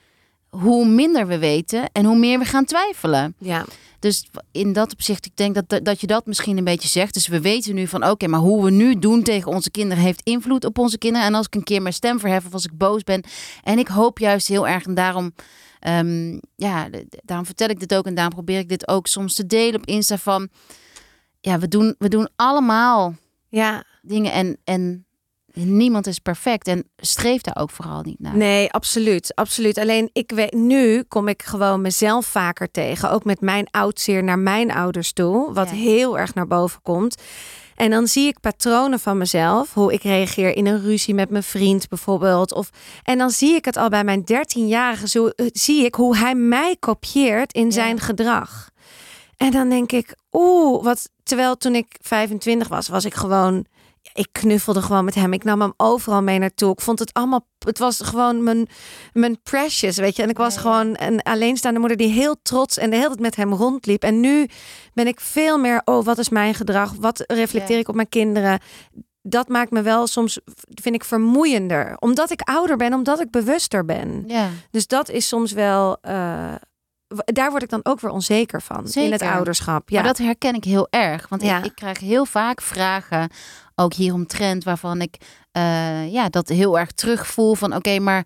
hoe 0.49 0.85
minder 0.85 1.27
we 1.27 1.37
weten 1.37 1.89
en 1.91 2.05
hoe 2.05 2.17
meer 2.17 2.39
we 2.39 2.45
gaan 2.45 2.65
twijfelen. 2.65 3.35
Ja. 3.37 3.65
Dus 3.99 4.27
in 4.51 4.73
dat 4.73 4.91
opzicht, 4.91 5.25
ik 5.25 5.35
denk 5.35 5.55
dat, 5.55 5.85
dat 5.85 6.01
je 6.01 6.07
dat 6.07 6.25
misschien 6.25 6.57
een 6.57 6.63
beetje 6.63 6.87
zegt. 6.87 7.13
Dus 7.13 7.27
we 7.27 7.41
weten 7.41 7.75
nu 7.75 7.87
van 7.87 8.05
oké, 8.05 8.27
maar 8.27 8.39
hoe 8.39 8.63
we 8.63 8.71
nu 8.71 8.99
doen 8.99 9.23
tegen 9.23 9.51
onze 9.51 9.71
kinderen 9.71 10.03
heeft 10.03 10.21
invloed 10.23 10.65
op 10.65 10.77
onze 10.77 10.97
kinderen. 10.97 11.27
En 11.27 11.33
als 11.33 11.45
ik 11.45 11.55
een 11.55 11.63
keer 11.63 11.81
mijn 11.81 11.93
stem 11.93 12.19
verhef 12.19 12.45
of 12.45 12.53
als 12.53 12.65
ik 12.65 12.77
boos 12.77 13.03
ben. 13.03 13.23
En 13.63 13.79
ik 13.79 13.87
hoop 13.87 14.19
juist 14.19 14.47
heel 14.47 14.67
erg 14.67 14.85
en 14.85 14.93
daarom, 14.93 15.33
ehm, 15.79 16.39
ja, 16.55 16.89
daarom 17.23 17.45
vertel 17.45 17.69
ik 17.69 17.79
dit 17.79 17.95
ook 17.95 18.05
en 18.05 18.15
daarom 18.15 18.33
probeer 18.33 18.59
ik 18.59 18.69
dit 18.69 18.87
ook 18.87 19.07
soms 19.07 19.33
te 19.33 19.45
delen 19.45 19.75
op 19.75 19.85
Insta 19.85 20.17
van, 20.17 20.49
ja, 21.45 21.59
we 21.59 21.67
doen, 21.67 21.95
we 21.97 22.07
doen 22.07 22.29
allemaal 22.35 23.15
Ja. 23.49 23.83
dingen 24.01 24.31
en, 24.31 24.57
en 24.63 25.05
niemand 25.53 26.07
is 26.07 26.19
perfect 26.19 26.67
en 26.67 26.83
streef 26.97 27.41
daar 27.41 27.57
ook 27.57 27.69
vooral 27.71 28.01
niet 28.01 28.19
naar. 28.19 28.37
Nee, 28.37 28.71
absoluut. 28.71 29.35
Absoluut. 29.35 29.77
Alleen 29.77 30.09
ik 30.13 30.31
weet, 30.35 30.53
nu 30.53 31.03
kom 31.03 31.27
ik 31.27 31.43
gewoon 31.43 31.81
mezelf 31.81 32.25
vaker 32.25 32.71
tegen. 32.71 33.11
Ook 33.11 33.23
met 33.23 33.41
mijn 33.41 33.67
oudseer 33.71 34.23
naar 34.23 34.39
mijn 34.39 34.71
ouders 34.71 35.13
toe. 35.13 35.53
Wat 35.53 35.69
Ja. 35.69 35.75
heel 35.75 36.17
erg 36.19 36.33
naar 36.33 36.47
boven 36.47 36.81
komt. 36.81 37.21
En 37.75 37.89
dan 37.89 38.07
zie 38.07 38.27
ik 38.27 38.39
patronen 38.39 38.99
van 38.99 39.17
mezelf. 39.17 39.73
Hoe 39.73 39.93
ik 39.93 40.03
reageer 40.03 40.55
in 40.55 40.65
een 40.67 40.81
ruzie 40.81 41.13
met 41.13 41.29
mijn 41.29 41.43
vriend 41.43 41.87
bijvoorbeeld. 41.87 42.53
Of, 42.53 42.69
en 43.03 43.17
dan 43.17 43.29
zie 43.29 43.55
ik 43.55 43.65
het 43.65 43.77
al 43.77 43.89
bij 43.89 44.03
mijn 44.03 44.21
13-jarige. 44.33 45.07
Zo 45.07 45.27
eh, 45.27 45.45
zie 45.51 45.85
ik 45.85 45.95
hoe 45.95 46.17
hij 46.17 46.35
mij 46.35 46.75
kopieert 46.79 47.53
in 47.53 47.65
Ja. 47.65 47.71
zijn 47.71 47.99
gedrag. 47.99 48.69
En 49.43 49.51
dan 49.51 49.69
denk 49.69 49.91
ik, 49.91 50.15
oeh, 50.31 50.83
wat. 50.83 51.09
Terwijl 51.23 51.57
toen 51.57 51.75
ik 51.75 51.85
25 52.01 52.67
was, 52.67 52.87
was 52.87 53.05
ik 53.05 53.13
gewoon. 53.13 53.65
Ik 54.13 54.27
knuffelde 54.31 54.81
gewoon 54.81 55.05
met 55.05 55.15
hem. 55.15 55.33
Ik 55.33 55.43
nam 55.43 55.61
hem 55.61 55.73
overal 55.77 56.21
mee 56.21 56.39
naartoe. 56.39 56.71
Ik 56.71 56.81
vond 56.81 56.99
het 56.99 57.13
allemaal. 57.13 57.47
Het 57.59 57.77
was 57.79 57.99
gewoon 58.01 58.43
mijn, 58.43 58.67
mijn 59.13 59.41
precious, 59.41 59.97
weet 59.97 60.15
je. 60.15 60.23
En 60.23 60.29
ik 60.29 60.37
was 60.37 60.55
Ja, 60.55 60.61
ja. 60.61 60.67
gewoon 60.69 60.95
een 60.99 61.21
alleenstaande 61.21 61.79
moeder 61.79 61.97
die 61.97 62.09
heel 62.09 62.35
trots 62.41 62.77
en 62.77 62.89
de 62.89 62.95
hele 62.95 63.07
tijd 63.07 63.19
met 63.19 63.35
hem 63.35 63.53
rondliep. 63.53 64.03
En 64.03 64.19
nu 64.19 64.47
ben 64.93 65.07
ik 65.07 65.19
veel 65.19 65.57
meer. 65.57 65.81
Oh, 65.85 66.05
wat 66.05 66.17
is 66.17 66.29
mijn 66.29 66.53
gedrag? 66.53 66.93
Wat 66.99 67.23
reflecteer 67.27 67.75
Ja. 67.75 67.81
ik 67.81 67.87
op 67.87 67.95
mijn 67.95 68.09
kinderen? 68.09 68.59
Dat 69.21 69.47
maakt 69.47 69.71
me 69.71 69.81
wel 69.81 70.07
soms, 70.07 70.39
vind 70.81 70.95
ik, 70.95 71.03
vermoeiender. 71.03 71.95
Omdat 71.99 72.31
ik 72.31 72.41
ouder 72.41 72.77
ben, 72.77 72.93
omdat 72.93 73.19
ik 73.19 73.31
bewuster 73.31 73.85
ben. 73.85 74.23
Ja, 74.27 74.49
Dus 74.71 74.87
dat 74.87 75.09
is 75.09 75.27
soms 75.27 75.51
wel. 75.51 75.97
eh, 76.01 76.53
daar 77.25 77.49
word 77.49 77.63
ik 77.63 77.69
dan 77.69 77.79
ook 77.83 77.99
weer 77.99 78.11
onzeker 78.11 78.61
van 78.61 78.87
in 78.91 79.11
het 79.11 79.21
ouderschap. 79.21 79.89
Ja, 79.89 79.95
maar 79.95 80.07
dat 80.07 80.17
herken 80.17 80.55
ik 80.55 80.63
heel 80.63 80.87
erg. 80.89 81.29
Want 81.29 81.41
Ja. 81.41 81.57
ik, 81.57 81.65
ik 81.65 81.75
krijg 81.75 81.99
heel 81.99 82.25
vaak 82.25 82.61
vragen, 82.61 83.29
ook 83.75 83.93
hieromtrent, 83.93 84.63
waarvan 84.63 85.01
ik 85.01 85.15
eh, 85.51 86.11
ja, 86.11 86.29
dat 86.29 86.47
heel 86.49 86.79
erg 86.79 86.91
terugvoel 86.91 87.55
van 87.55 87.75
oké, 87.75 87.99
maar 87.99 88.25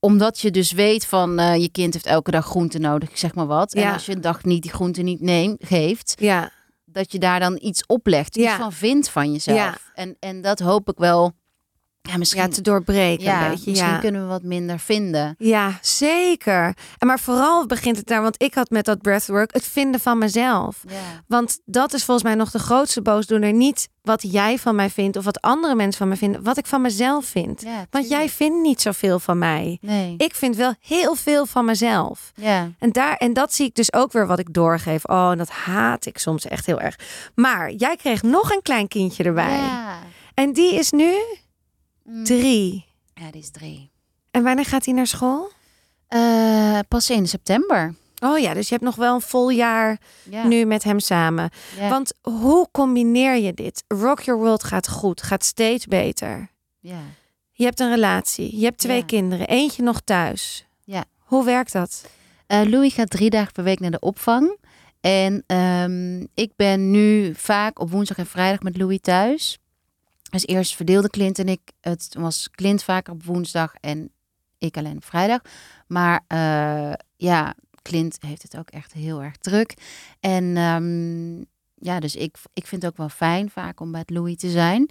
omdat 0.00 0.40
je 0.40 0.50
dus 0.50 0.72
weet 0.72 1.06
van 1.06 1.38
eh, 1.38 1.56
je 1.56 1.70
kind 1.70 1.92
heeft 1.94 2.06
elke 2.06 2.30
dag 2.30 2.44
groente 2.46 2.78
nodig, 2.78 3.18
zeg 3.18 3.34
maar 3.34 3.46
wat. 3.46 3.72
En 3.74 3.80
Ja. 3.82 3.92
als 3.92 4.06
je 4.06 4.12
een 4.14 4.20
dag 4.20 4.44
niet 4.44 4.62
die 4.62 4.72
groente 4.72 5.02
niet 5.02 5.20
neemt, 5.20 5.64
geeft, 5.66 6.14
ja, 6.20 6.50
dat 6.84 7.12
je 7.12 7.18
daar 7.18 7.40
dan 7.40 7.58
iets 7.60 7.86
oplegt, 7.86 8.36
iets 8.36 8.46
Ja. 8.46 8.56
van 8.56 8.72
vindt 8.72 9.08
van 9.08 9.32
jezelf. 9.32 9.90
En, 9.94 10.16
en 10.20 10.40
dat 10.40 10.58
hoop 10.58 10.90
ik 10.90 10.98
wel, 10.98 11.32
ja, 12.08 12.16
misschien, 12.16 12.42
ja, 12.42 12.48
te 12.48 12.60
doorbreken 12.60 13.24
ja, 13.24 13.44
een 13.44 13.50
beetje. 13.50 13.70
misschien 13.70 13.90
Ja. 13.92 13.98
kunnen 13.98 14.22
we 14.22 14.26
wat 14.28 14.42
minder 14.42 14.78
vinden. 14.78 15.34
Ja, 15.38 15.78
zeker. 15.80 16.74
En 16.98 17.06
maar 17.06 17.20
vooral 17.20 17.66
begint 17.66 17.96
het 17.96 18.06
daar, 18.06 18.22
want 18.22 18.42
ik 18.42 18.54
had 18.54 18.70
met 18.70 18.84
dat 18.84 19.00
breathwork 19.02 19.52
het 19.52 19.64
vinden 19.64 20.00
van 20.00 20.18
mezelf. 20.18 20.82
Ja. 20.88 20.94
Want 21.26 21.60
dat 21.64 21.92
is 21.92 22.04
volgens 22.04 22.26
mij 22.26 22.34
nog 22.36 22.50
de 22.50 22.58
grootste 22.58 23.02
boosdoener. 23.02 23.52
Niet 23.52 23.88
wat 24.02 24.22
jij 24.32 24.58
van 24.58 24.74
mij 24.74 24.90
vindt 24.90 25.16
of 25.16 25.24
wat 25.24 25.40
andere 25.40 25.74
mensen 25.74 25.98
van 25.98 26.08
mij 26.08 26.16
vinden, 26.16 26.42
wat 26.42 26.58
ik 26.58 26.66
van 26.66 26.80
mezelf 26.80 27.24
vind. 27.24 27.62
Want 27.90 28.08
jij 28.08 28.28
vindt 28.28 28.60
niet 28.62 28.80
zoveel 28.80 29.18
van 29.18 29.38
mij. 29.38 29.78
Nee. 29.80 30.14
Ik 30.16 30.34
vind 30.34 30.56
wel 30.56 30.74
heel 30.80 31.14
veel 31.14 31.46
van 31.46 31.64
mezelf. 31.64 32.32
ja. 32.34 32.70
En, 32.78 32.92
daar, 32.92 33.16
en 33.16 33.32
dat 33.32 33.54
zie 33.54 33.66
ik 33.66 33.74
dus 33.74 33.92
ook 33.92 34.12
weer 34.12 34.26
wat 34.26 34.38
ik 34.38 34.54
doorgeef. 34.54 35.04
Oh, 35.04 35.30
en 35.30 35.38
dat 35.38 35.50
haat 35.50 36.06
ik 36.06 36.18
soms 36.18 36.46
echt 36.46 36.66
heel 36.66 36.80
erg. 36.80 36.96
Maar 37.34 37.70
jij 37.72 37.96
kreeg 37.96 38.22
nog 38.22 38.50
een 38.50 38.62
klein 38.62 38.88
kindje 38.88 39.24
erbij. 39.24 39.60
En 40.34 40.52
die 40.52 40.74
is 40.74 40.90
nu. 40.90 41.12
Drie. 42.24 42.86
Ja, 43.14 43.30
die 43.30 43.40
is 43.40 43.50
drie. 43.50 43.90
En 44.30 44.42
wanneer 44.42 44.64
gaat 44.64 44.84
hij 44.84 44.94
naar 44.94 45.06
school? 45.06 45.50
Eh, 46.08 46.78
pas 46.88 47.08
1 47.10 47.26
september. 47.26 47.94
Oh 48.22 48.38
ja, 48.38 48.54
dus 48.54 48.68
je 48.68 48.74
hebt 48.74 48.86
nog 48.86 48.94
wel 48.96 49.14
een 49.14 49.20
vol 49.20 49.48
jaar 49.50 50.00
Ja. 50.30 50.46
nu 50.46 50.64
met 50.64 50.84
hem 50.84 51.00
samen. 51.00 51.50
Want 51.88 52.12
hoe 52.22 52.68
combineer 52.72 53.36
je 53.36 53.54
dit? 53.54 53.84
Rock 53.88 54.20
Your 54.20 54.40
World 54.40 54.64
gaat 54.64 54.88
goed, 54.88 55.22
gaat 55.22 55.44
steeds 55.44 55.86
beter. 55.86 56.50
ja. 56.80 57.00
Je 57.52 57.64
hebt 57.64 57.80
een 57.80 57.90
relatie, 57.90 58.58
je 58.58 58.64
hebt 58.64 58.78
twee 58.78 59.04
kinderen, 59.04 59.46
eentje 59.48 59.82
nog 59.82 60.00
thuis. 60.00 60.66
Ja. 60.84 61.04
Hoe 61.18 61.44
werkt 61.44 61.72
dat? 61.72 62.04
Eh, 62.46 62.62
Louis 62.62 62.94
gaat 62.94 63.10
drie 63.10 63.30
dagen 63.30 63.52
per 63.52 63.64
week 63.64 63.80
naar 63.80 63.90
de 63.90 63.98
opvang. 64.00 64.56
En 65.00 65.44
ehm, 65.46 66.20
ik 66.34 66.52
ben 66.56 66.90
nu 66.90 67.34
vaak 67.34 67.80
op 67.80 67.90
woensdag 67.90 68.18
en 68.18 68.26
vrijdag 68.26 68.60
met 68.60 68.76
Louis 68.76 68.98
thuis. 69.00 69.58
Dus 70.30 70.46
eerst 70.46 70.76
verdeelde 70.76 71.08
Clint 71.10 71.38
en 71.38 71.48
ik. 71.48 71.60
Het 71.80 72.14
was 72.18 72.48
Clint 72.50 72.82
vaker 72.82 73.12
op 73.12 73.24
woensdag 73.24 73.74
en 73.80 74.10
ik 74.58 74.76
alleen 74.76 74.96
op 74.96 75.04
vrijdag. 75.04 75.40
Maar 75.86 76.24
eh, 76.26 76.92
ja, 77.16 77.54
Clint 77.82 78.16
heeft 78.20 78.42
het 78.42 78.56
ook 78.56 78.70
echt 78.70 78.92
heel 78.92 79.22
erg 79.22 79.36
druk. 79.36 79.74
En 80.20 80.56
ehm, 80.56 81.36
ja, 81.88 82.00
dus 82.00 82.16
ik, 82.16 82.36
ik 82.52 82.66
vind 82.66 82.82
het 82.82 82.90
ook 82.90 82.96
wel 82.96 83.08
fijn 83.08 83.50
vaak 83.50 83.80
om 83.80 83.90
met 83.90 84.10
Louis 84.10 84.36
te 84.36 84.50
zijn. 84.50 84.88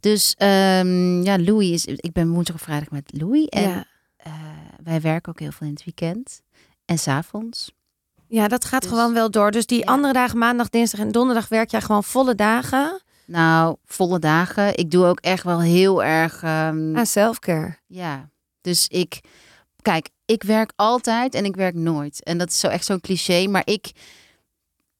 Dus 0.00 0.34
ehm, 0.34 1.22
ja, 1.22 1.38
Louis 1.38 1.84
is. 1.84 1.84
Ik 1.96 2.12
ben 2.12 2.30
woensdag 2.30 2.56
en 2.56 2.62
vrijdag 2.62 2.90
met 2.90 3.10
Louis. 3.18 3.46
En 3.46 3.62
ja. 3.62 3.84
eh, 4.16 4.32
wij 4.82 5.00
werken 5.00 5.32
ook 5.32 5.40
heel 5.40 5.52
veel 5.52 5.66
in 5.66 5.72
het 5.72 5.84
weekend. 5.84 6.42
En 6.84 6.98
s'avonds. 6.98 7.72
ja, 8.28 8.48
dat 8.48 8.64
gaat 8.64 8.82
Dus- 8.82 8.90
gewoon 8.90 9.12
wel 9.12 9.30
door. 9.30 9.50
Dus 9.50 9.66
die 9.66 9.78
Ja. 9.78 9.84
andere 9.84 10.12
dagen, 10.12 10.38
maandag, 10.38 10.68
dinsdag 10.68 11.00
en 11.00 11.12
donderdag, 11.12 11.48
werk 11.48 11.70
jij 11.70 11.80
gewoon 11.80 12.04
volle 12.04 12.34
dagen 12.34 13.00
Nou, 13.26 13.76
volle 13.84 14.18
dagen. 14.18 14.76
Ik 14.76 14.90
doe 14.90 15.04
ook 15.04 15.20
echt 15.20 15.42
wel 15.42 15.60
heel 15.60 16.04
erg. 16.04 16.42
ehm, 16.42 16.96
aan 16.96 17.06
selfcare. 17.06 17.78
Ja. 17.86 18.30
Dus 18.60 18.88
ik. 18.88 19.20
Kijk, 19.82 20.08
ik 20.24 20.42
werk 20.42 20.72
altijd 20.76 21.34
en 21.34 21.44
ik 21.44 21.56
werk 21.56 21.74
nooit. 21.74 22.22
En 22.22 22.38
dat 22.38 22.48
is 22.48 22.60
zo 22.60 22.66
echt 22.68 22.84
zo'n 22.84 23.00
cliché. 23.00 23.46
Maar 23.46 23.62
ik. 23.64 23.92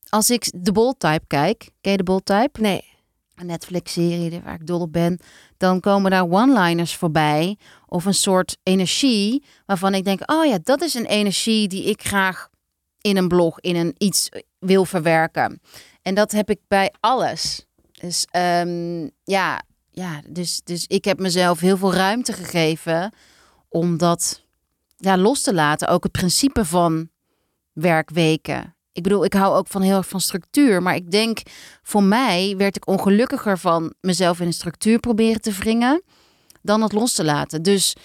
Als 0.08 0.30
ik 0.30 0.50
de 0.54 0.72
Bold 0.72 0.98
Type 0.98 1.24
kijk. 1.26 1.68
Ken 1.80 1.90
je 1.92 1.98
de 1.98 2.04
Bold 2.04 2.24
Type? 2.24 2.60
Nee. 2.60 2.84
Een 3.34 3.46
Netflix-serie 3.46 4.40
waar 4.44 4.54
ik 4.54 4.66
dol 4.66 4.80
op 4.80 4.92
ben. 4.92 5.18
Dan 5.56 5.80
komen 5.80 6.10
daar 6.10 6.30
one-liners 6.30 6.96
voorbij. 6.96 7.58
Of 7.86 8.04
een 8.04 8.14
soort 8.14 8.56
energie. 8.62 9.44
Waarvan 9.66 9.94
ik 9.94 10.04
denk: 10.04 10.30
oh 10.30 10.46
ja, 10.46 10.58
dat 10.62 10.82
is 10.82 10.94
een 10.94 11.06
energie 11.06 11.68
die 11.68 11.84
ik 11.84 12.02
graag 12.02 12.48
in 13.00 13.16
een 13.16 13.28
blog, 13.28 13.60
in 13.60 13.76
een 13.76 13.94
iets 13.98 14.28
wil 14.58 14.84
verwerken. 14.84 15.60
En 16.02 16.14
dat 16.14 16.32
heb 16.32 16.50
ik 16.50 16.60
bij 16.68 16.94
alles. 17.00 17.65
Dus 18.00 18.26
ehm, 18.30 19.08
ja, 19.24 19.62
ja 19.90 20.20
dus, 20.28 20.60
dus 20.64 20.84
ik 20.86 21.04
heb 21.04 21.18
mezelf 21.18 21.60
heel 21.60 21.76
veel 21.76 21.94
ruimte 21.94 22.32
gegeven 22.32 23.12
om 23.68 23.98
dat 23.98 24.42
ja, 24.96 25.16
los 25.16 25.40
te 25.40 25.54
laten. 25.54 25.88
Ook 25.88 26.02
het 26.02 26.12
principe 26.12 26.64
van 26.64 27.08
werkweken. 27.72 28.74
Ik 28.92 29.02
bedoel, 29.02 29.24
ik 29.24 29.32
hou 29.32 29.56
ook 29.56 29.66
van 29.66 29.82
heel 29.82 29.96
erg 29.96 30.08
van 30.08 30.20
structuur. 30.20 30.82
Maar 30.82 30.94
ik 30.94 31.10
denk, 31.10 31.38
voor 31.82 32.02
mij 32.02 32.54
werd 32.56 32.76
ik 32.76 32.88
ongelukkiger 32.88 33.58
van 33.58 33.94
mezelf 34.00 34.40
in 34.40 34.46
een 34.46 34.52
structuur 34.52 34.98
proberen 34.98 35.40
te 35.40 35.52
wringen. 35.52 36.02
Dan 36.62 36.82
het 36.82 36.92
los 36.92 37.14
te 37.14 37.24
laten. 37.24 37.62
Dus 37.62 37.96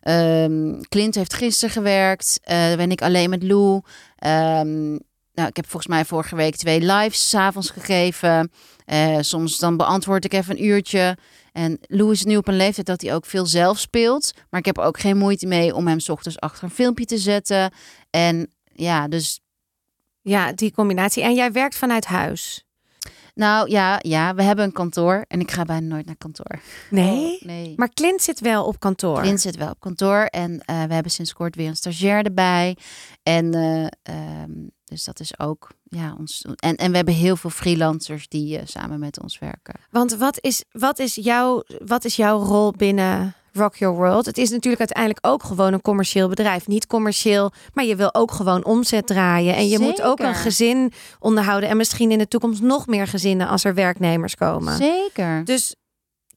ehm 0.00 0.80
Clint 0.80 1.14
heeft 1.14 1.34
gisteren 1.34 1.74
gewerkt. 1.74 2.40
eh 2.42 2.76
ben 2.76 2.90
ik 2.90 3.02
alleen 3.02 3.30
met 3.30 3.42
Lou. 3.42 3.80
Ehm, 4.16 4.96
nou, 5.38 5.50
ik 5.50 5.56
heb 5.56 5.66
volgens 5.66 5.92
mij 5.92 6.04
vorige 6.04 6.36
week 6.36 6.56
twee 6.56 6.80
lives 6.80 7.28
s'avonds 7.28 7.70
gegeven. 7.70 8.50
Eh, 8.84 9.16
soms 9.20 9.58
dan 9.58 9.76
beantwoord 9.76 10.24
ik 10.24 10.32
even 10.32 10.56
een 10.56 10.64
uurtje. 10.64 11.16
En 11.52 11.78
Lou 11.80 12.12
is 12.12 12.24
nu 12.24 12.36
op 12.36 12.48
een 12.48 12.56
leeftijd 12.56 12.86
dat 12.86 13.00
hij 13.00 13.14
ook 13.14 13.26
veel 13.26 13.46
zelf 13.46 13.78
speelt. 13.78 14.32
Maar 14.50 14.60
ik 14.60 14.66
heb 14.66 14.78
ook 14.78 14.98
geen 14.98 15.16
moeite 15.16 15.46
mee 15.46 15.74
om 15.74 15.86
hem 15.86 16.00
's 16.00 16.08
ochtends 16.08 16.40
achter 16.40 16.64
een 16.64 16.70
filmpje 16.70 17.04
te 17.04 17.18
zetten. 17.18 17.72
En 18.10 18.52
ja, 18.72 19.08
dus 19.08 19.40
Ja, 20.22 20.52
die 20.52 20.72
combinatie. 20.72 21.22
En 21.22 21.34
jij 21.34 21.52
werkt 21.52 21.76
vanuit 21.76 22.04
huis. 22.04 22.64
Nou 23.38 23.70
ja, 23.70 23.98
ja, 24.02 24.34
we 24.34 24.42
hebben 24.42 24.64
een 24.64 24.72
kantoor. 24.72 25.24
En 25.28 25.40
ik 25.40 25.50
ga 25.50 25.64
bijna 25.64 25.86
nooit 25.86 26.06
naar 26.06 26.16
kantoor. 26.16 26.60
Nee. 26.90 27.34
Oh, 27.34 27.42
nee. 27.42 27.72
Maar 27.76 27.92
Clint 27.94 28.22
zit 28.22 28.40
wel 28.40 28.64
op 28.64 28.80
kantoor. 28.80 29.20
Clint 29.20 29.40
zit 29.40 29.56
wel 29.56 29.70
op 29.70 29.80
kantoor 29.80 30.24
en 30.24 30.60
eh, 30.60 30.84
we 30.84 30.94
hebben 30.94 31.12
sinds 31.12 31.32
kort 31.32 31.56
weer 31.56 31.68
een 31.68 31.76
stagiair 31.76 32.24
erbij. 32.24 32.76
En 33.22 33.54
eh, 33.54 33.86
ehm, 34.02 34.50
dus 34.84 35.04
dat 35.04 35.20
is 35.20 35.38
ook, 35.38 35.70
ja, 35.82 36.14
ons. 36.18 36.44
En, 36.56 36.76
en 36.76 36.90
we 36.90 36.96
hebben 36.96 37.14
heel 37.14 37.36
veel 37.36 37.50
freelancers 37.50 38.28
die 38.28 38.58
eh, 38.58 38.66
samen 38.66 38.98
met 38.98 39.20
ons 39.20 39.38
werken. 39.38 39.74
Want 39.90 40.16
wat 40.16 40.38
is, 40.40 40.64
wat, 40.70 40.98
is 40.98 41.14
jouw, 41.14 41.62
wat 41.84 42.04
is 42.04 42.16
jouw 42.16 42.38
rol 42.38 42.72
binnen 42.72 43.34
Rock 43.58 43.76
Your 43.76 43.96
World? 43.96 44.26
Het 44.26 44.38
is 44.38 44.50
natuurlijk 44.50 44.78
uiteindelijk 44.78 45.26
ook 45.26 45.42
gewoon 45.42 45.72
een 45.72 45.80
commercieel 45.82 46.28
bedrijf. 46.28 46.66
Niet 46.66 46.86
commercieel, 46.86 47.52
maar 47.72 47.84
je 47.84 47.96
wil 47.96 48.14
ook 48.14 48.30
gewoon 48.32 48.64
omzet 48.64 49.06
draaien. 49.06 49.54
En 49.56 49.68
je 49.68 49.78
moet 49.78 50.02
ook 50.02 50.18
een 50.20 50.34
gezin 50.34 50.92
onderhouden. 51.18 51.68
En 51.68 51.76
misschien 51.76 52.10
in 52.10 52.18
de 52.18 52.28
toekomst 52.28 52.62
nog 52.62 52.86
meer 52.86 53.06
gezinnen 53.06 53.48
als 53.48 53.64
er 53.64 53.74
werknemers 53.74 54.34
komen. 54.34 54.76
Zeker. 54.76 55.44
Dus 55.44 55.74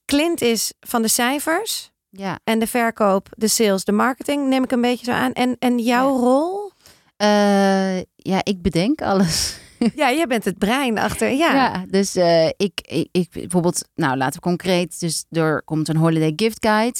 Clint 0.04 0.40
is 0.40 0.72
van 0.80 1.02
de 1.02 1.08
cijfers. 1.08 1.90
Ja. 2.10 2.38
En 2.44 2.58
de 2.58 2.66
verkoop, 2.66 3.28
de 3.36 3.48
sales, 3.48 3.84
de 3.84 3.92
marketing, 3.92 4.48
neem 4.48 4.62
ik 4.64 4.72
een 4.72 4.80
beetje 4.80 5.04
zo 5.04 5.10
aan. 5.12 5.32
En, 5.32 5.56
en 5.58 5.78
jouw 5.78 6.12
Ja. 6.14 6.18
rol? 6.20 6.70
Eh, 7.16 7.96
ja, 8.16 8.40
ik 8.42 8.62
bedenk 8.62 9.02
alles. 9.02 9.60
Ja, 9.94 10.12
jij 10.12 10.26
bent 10.26 10.44
het 10.44 10.58
brein 10.58 10.98
achter. 10.98 11.30
Ja. 11.30 11.54
Ja, 11.54 11.84
dus 11.88 12.14
eh, 12.16 12.46
ik, 12.46 12.80
ik, 12.82 13.08
ik 13.12 13.30
bijvoorbeeld, 13.30 13.88
nou 13.94 14.16
laten 14.16 14.34
we 14.34 14.40
concreet, 14.40 15.00
dus 15.00 15.24
er 15.30 15.62
komt 15.64 15.88
een 15.88 15.96
holiday 15.96 16.32
gift 16.36 16.66
guide. 16.66 16.98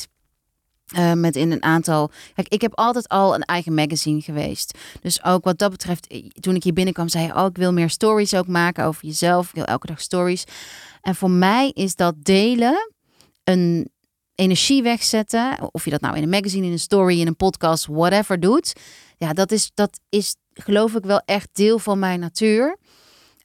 Eh, 0.93 1.13
met 1.13 1.37
in 1.37 1.53
een 1.53 1.63
aantal. 1.63 2.11
Kijk, 2.35 2.49
ik 2.49 2.61
heb 2.61 2.75
altijd 2.75 3.09
al 3.09 3.35
een 3.35 3.43
eigen 3.43 3.75
magazine 3.75 4.21
geweest. 4.21 4.79
Dus 5.01 5.25
ook 5.25 5.45
wat 5.45 5.59
dat 5.59 5.71
betreft, 5.71 6.15
toen 6.41 6.55
ik 6.55 6.63
hier 6.63 6.73
binnenkwam, 6.73 7.09
zei 7.09 7.27
je: 7.27 7.35
Oh, 7.35 7.47
ik 7.47 7.57
wil 7.57 7.73
meer 7.73 7.91
stories 7.91 8.35
ook 8.35 8.47
maken 8.47 8.85
over 8.85 9.05
jezelf. 9.07 9.49
Ik 9.49 9.55
wil 9.55 9.65
elke 9.65 9.87
dag 9.87 10.01
stories. 10.01 10.45
En 11.03 11.15
voor 11.15 11.31
mij 11.31 11.71
is 11.71 11.97
dat 11.97 12.15
delen 12.19 12.91
een 13.45 13.91
energie 14.35 14.83
wegzetten. 14.83 15.73
Of 15.73 15.85
je 15.85 15.91
dat 15.91 16.01
nou 16.01 16.17
in 16.17 16.23
een 16.23 16.29
magazine, 16.29 16.67
in 16.67 16.73
een 16.73 16.79
story, 16.79 17.21
in 17.21 17.27
een 17.27 17.37
podcast, 17.37 17.87
whatever 17.87 18.41
doet. 18.41 18.73
Ja, 19.17 19.33
dat 19.33 19.53
is, 19.53 19.71
dat 19.75 20.01
is 20.09 20.37
geloof 20.55 20.95
ik 20.95 21.05
wel 21.05 21.23
echt 21.25 21.49
deel 21.53 21.79
van 21.79 21.99
mijn 21.99 22.21
natuur. 22.21 22.77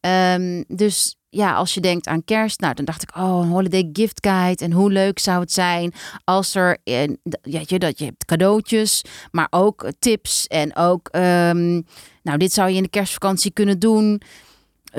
Ehm, 0.08 0.64
dus 0.68 1.16
ja, 1.30 1.54
als 1.54 1.74
je 1.74 1.82
denkt 1.82 2.08
aan 2.08 2.24
kerst, 2.24 2.60
nou 2.60 2.74
dan 2.74 2.86
dacht 2.86 3.02
ik, 3.02 3.16
oh, 3.16 3.40
een 3.42 3.50
holiday 3.50 3.90
gift 3.94 4.26
guide. 4.28 4.64
En 4.64 4.72
hoe 4.72 4.92
leuk 4.92 5.20
zou 5.20 5.40
het 5.40 5.52
zijn 5.52 5.94
als 6.24 6.56
er, 6.56 6.78
ja, 6.84 7.62
je, 7.66 7.80
dat 7.80 8.00
je 8.00 8.06
hebt 8.06 8.26
cadeautjes, 8.26 9.02
maar 9.32 9.48
ook 9.50 9.92
tips. 10.00 10.48
En 10.48 10.76
ook, 10.76 11.08
ehm, 11.08 11.82
nou, 12.24 12.38
dit 12.38 12.54
zou 12.54 12.70
je 12.70 12.76
in 12.76 12.84
de 12.84 12.90
kerstvakantie 12.90 13.52
kunnen 13.52 13.80
doen. 13.80 14.22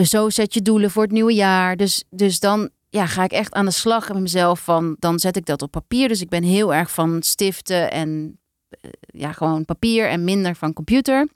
Zo 0.03 0.31
zet 0.31 0.55
je 0.55 0.62
doelen 0.62 0.90
voor 0.90 1.03
het 1.03 1.12
nieuwe 1.12 1.35
jaar. 1.35 1.77
Dus, 1.77 2.05
dus 2.11 2.40
dan 2.40 2.71
ja, 2.88 3.07
ga 3.07 3.25
ik 3.25 3.33
echt 3.33 3.53
aan 3.53 3.64
de 3.64 3.71
slag 3.71 4.09
met 4.09 4.21
mezelf 4.21 4.61
van, 4.61 4.97
dan 4.99 5.18
zet 5.18 5.37
ik 5.37 5.47
dat 5.47 5.62
op 5.62 5.71
papier. 5.71 6.09
Dus 6.09 6.21
ik 6.21 6.29
ben 6.29 6.42
heel 6.42 6.75
erg 6.75 6.90
van 6.90 7.23
stiften 7.23 7.90
en 7.90 8.38
eh, 8.68 8.90
ja, 9.01 9.33
gewoon 9.33 9.64
papier 9.64 10.09
en 10.09 10.25
minder 10.25 10.57
van 10.57 10.73
computer. 10.73 11.29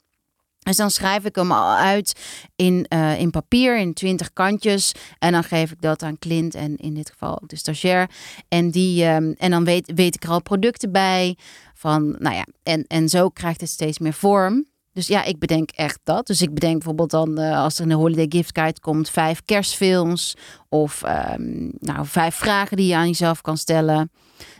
Dus 0.63 0.75
dan 0.75 0.91
schrijf 0.91 1.25
ik 1.25 1.35
hem 1.35 1.51
al 1.51 1.75
uit 1.75 2.19
in, 2.55 2.85
eh, 2.87 3.19
in 3.19 3.29
papier, 3.29 3.77
in 3.77 3.93
twintig 3.93 4.33
kantjes. 4.33 4.91
En 5.19 5.31
dan 5.31 5.43
geef 5.43 5.71
ik 5.71 5.81
dat 5.81 6.03
aan 6.03 6.19
Clint 6.19 6.55
en 6.55 6.77
in 6.77 6.93
dit 6.93 7.09
geval 7.09 7.41
ook 7.41 7.49
de 7.49 7.55
stagiair. 7.55 8.09
En, 8.47 8.71
die, 8.71 9.05
ehm, 9.05 9.33
en 9.37 9.51
dan 9.51 9.63
weet, 9.63 9.91
weet 9.95 10.15
ik 10.15 10.23
er 10.23 10.29
al 10.29 10.41
producten 10.41 10.91
bij. 10.91 11.37
Van, 11.73 12.15
nou 12.19 12.35
ja, 12.35 12.45
en, 12.63 12.85
en 12.87 13.09
zo 13.09 13.29
krijgt 13.29 13.61
het 13.61 13.69
steeds 13.69 13.99
meer 13.99 14.13
vorm. 14.13 14.65
Dus 14.93 15.07
ja, 15.07 15.23
ik 15.23 15.39
bedenk 15.39 15.71
echt 15.71 15.99
dat. 16.03 16.27
Dus 16.27 16.41
ik 16.41 16.53
bedenk 16.53 16.73
bijvoorbeeld 16.73 17.11
dan, 17.11 17.37
eh, 17.37 17.59
als 17.63 17.79
er 17.79 17.85
een 17.85 17.91
holiday 17.91 18.25
gift 18.29 18.57
guide 18.57 18.79
komt, 18.79 19.09
vijf 19.09 19.41
kerstfilms. 19.45 20.35
Of 20.69 21.03
ehm, 21.03 21.69
nou, 21.79 22.05
vijf 22.05 22.35
vragen 22.35 22.77
die 22.77 22.87
je 22.87 22.95
aan 22.95 23.07
jezelf 23.07 23.41
kan 23.41 23.57
stellen. 23.57 24.11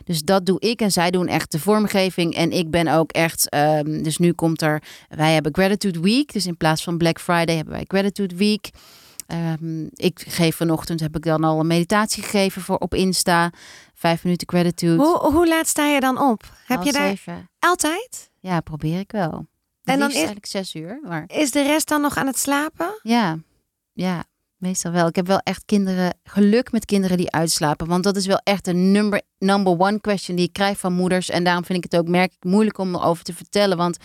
Dus 0.04 0.22
dat 0.22 0.46
doe 0.46 0.60
ik 0.60 0.80
en 0.80 0.90
zij 0.92 1.10
doen 1.10 1.26
echt 1.26 1.52
de 1.52 1.58
vormgeving. 1.58 2.34
En 2.34 2.50
ik 2.52 2.70
ben 2.70 2.88
ook 2.88 3.12
echt, 3.12 3.48
ehm, 3.48 4.02
dus 4.02 4.18
nu 4.18 4.32
komt 4.32 4.62
er, 4.62 4.82
wij 5.08 5.32
hebben 5.34 5.54
Gratitude 5.54 6.00
Week. 6.00 6.32
Dus 6.32 6.46
in 6.46 6.56
plaats 6.56 6.82
van 6.84 6.98
Black 6.98 7.20
Friday 7.20 7.56
hebben 7.56 7.74
wij 7.74 7.84
Gratitude 7.88 8.36
Week. 8.36 8.70
Ehm, 9.26 9.84
ik 9.94 10.24
geef 10.28 10.56
vanochtend, 10.56 11.00
heb 11.00 11.16
ik 11.16 11.22
dan 11.24 11.44
al 11.44 11.60
een 11.60 11.66
meditatie 11.66 12.22
gegeven 12.22 12.62
voor 12.62 12.76
op 12.78 12.94
Insta. 12.94 13.50
Vijf 13.94 14.24
minuten 14.24 14.48
gratitude. 14.48 15.02
Hoe, 15.02 15.18
hoe 15.32 15.48
laat 15.48 15.66
sta 15.66 15.86
je 15.86 16.00
dan 16.00 16.20
op? 16.20 16.42
Heb 16.66 16.76
Half 16.76 16.84
je 16.84 16.92
daar 16.92 17.08
zeven. 17.08 17.50
altijd? 17.58 18.30
Ja, 18.40 18.60
probeer 18.60 18.98
ik 18.98 19.12
wel. 19.12 19.32
En 19.32 19.46
dan 19.84 19.98
dan 19.98 20.08
is- 20.08 20.14
eigenlijk 20.14 20.46
zes 20.46 20.74
uur. 20.74 21.00
Maar 21.02 21.24
Is 21.26 21.50
de 21.50 21.62
rest 21.62 21.88
dan 21.88 22.00
nog 22.00 22.16
aan 22.16 22.26
het 22.26 22.38
slapen? 22.38 22.98
ja, 23.02 23.38
ja, 23.92 24.24
meestal 24.64 24.92
wel. 24.92 25.06
Ik 25.06 25.16
heb 25.16 25.26
wel 25.26 25.38
echt 25.38 25.62
kinderen, 25.64 26.14
geluk 26.24 26.72
met 26.72 26.84
kinderen 26.84 27.16
die 27.16 27.30
uitslapen. 27.32 27.86
Want 27.86 28.04
dat 28.04 28.16
is 28.16 28.26
wel 28.26 28.40
echt 28.44 28.66
een 28.66 28.92
number, 28.92 29.22
number 29.38 29.72
one 29.78 30.00
question 30.00 30.36
die 30.36 30.46
ik 30.46 30.52
krijg 30.52 30.78
van 30.78 30.92
moeders. 30.92 31.30
En 31.30 31.44
daarom 31.44 31.64
vind 31.64 31.84
ik 31.84 31.90
het 31.92 32.00
ook 32.00 32.08
merk 32.08 32.32
ik 32.32 32.44
moeilijk 32.44 32.78
om 32.78 32.94
erover 32.94 33.24
te 33.24 33.34
vertellen. 33.34 33.76
Want 33.76 33.96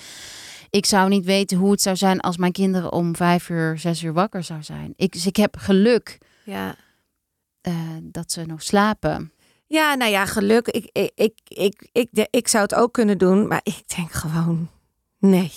ik 0.69 0.85
zou 0.85 1.09
niet 1.09 1.25
weten 1.25 1.57
hoe 1.57 1.71
het 1.71 1.81
zou 1.81 1.95
zijn 1.95 2.19
als 2.19 2.37
mijn 2.37 2.51
kinderen 2.51 2.91
om 2.91 3.15
vijf 3.15 3.49
uur, 3.49 3.77
zes 3.79 4.03
uur 4.03 4.13
wakker 4.13 4.43
zou 4.43 4.63
zijn. 4.63 4.93
Ik, 4.95 5.11
dus 5.11 5.25
ik 5.25 5.35
heb 5.35 5.57
geluk 5.57 6.17
Ja. 6.43 6.75
eh, 7.61 7.73
dat 8.01 8.31
ze 8.31 8.45
nog 8.45 8.61
slapen. 8.63 9.31
Ja, 9.67 9.95
nou 9.95 10.11
ja, 10.11 10.25
geluk. 10.25 10.67
Ik, 10.67 10.89
ik, 10.91 11.11
ik, 11.15 11.33
ik, 11.47 11.89
ik, 11.91 12.07
de- 12.11 12.27
ik 12.29 12.47
zou 12.47 12.63
het 12.63 12.75
ook 12.75 12.93
kunnen 12.93 13.17
doen, 13.17 13.47
maar 13.47 13.61
ik 13.63 13.81
denk 13.95 14.11
gewoon, 14.11 14.69
nee. 15.19 15.51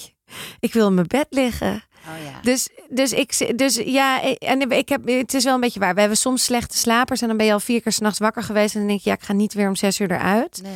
Ik 0.61 0.73
wil 0.73 0.87
in 0.89 0.95
mijn 0.95 1.07
bed 1.07 1.27
liggen. 1.31 1.83
Oh 2.07 2.25
ja. 2.25 2.41
Dus, 2.43 2.69
dus, 2.89 3.13
ik, 3.13 3.59
dus 3.59 3.75
ja, 3.85 4.35
en 4.35 4.71
ik 4.71 4.89
heb, 4.89 5.07
het 5.07 5.35
is 5.35 5.45
wel 5.45 5.55
een 5.55 5.61
beetje 5.61 5.81
waar. 5.81 5.95
We 5.95 6.01
hebben 6.01 6.19
soms 6.19 6.45
slechte 6.45 6.77
slapers 6.77 7.21
en 7.21 7.29
dan 7.29 7.37
ben 7.37 7.47
je 7.47 7.53
al 7.53 7.61
vier 7.61 7.83
keer 7.83 7.93
s'nachts 7.93 8.19
wakker 8.19 8.43
geweest. 8.43 8.75
En 8.75 8.81
dan 8.81 8.89
denk 8.89 9.01
je, 9.01 9.11
ja, 9.11 9.17
ik 9.17 9.23
ga 9.23 9.33
niet 9.33 9.55
weer 9.55 9.69
om 9.69 9.77
zes 9.77 10.01
uur 10.01 10.11
eruit. 10.11 10.61
Nee. 10.63 10.73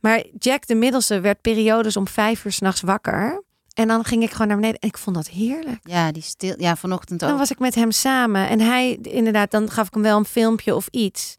Maar 0.00 0.24
Jack, 0.38 0.66
de 0.66 0.74
middelste, 0.74 1.20
werd 1.20 1.40
periodes 1.40 1.96
om 1.96 2.08
vijf 2.08 2.44
uur 2.44 2.52
s'nachts 2.52 2.80
wakker. 2.80 3.44
En 3.74 3.88
dan 3.88 4.04
ging 4.04 4.22
ik 4.22 4.30
gewoon 4.30 4.46
naar 4.46 4.56
beneden 4.56 4.80
en 4.80 4.88
ik 4.88 4.98
vond 4.98 5.16
dat 5.16 5.28
heerlijk. 5.28 5.78
Ja, 5.82 6.12
die 6.12 6.22
stil. 6.22 6.54
Ja, 6.58 6.76
vanochtend 6.76 7.22
ook. 7.22 7.28
Dan 7.28 7.38
was 7.38 7.50
ik 7.50 7.58
met 7.58 7.74
hem 7.74 7.90
samen 7.90 8.48
en 8.48 8.60
hij, 8.60 8.98
inderdaad, 9.02 9.50
dan 9.50 9.70
gaf 9.70 9.86
ik 9.86 9.94
hem 9.94 10.02
wel 10.02 10.18
een 10.18 10.24
filmpje 10.24 10.74
of 10.74 10.88
iets. 10.90 11.36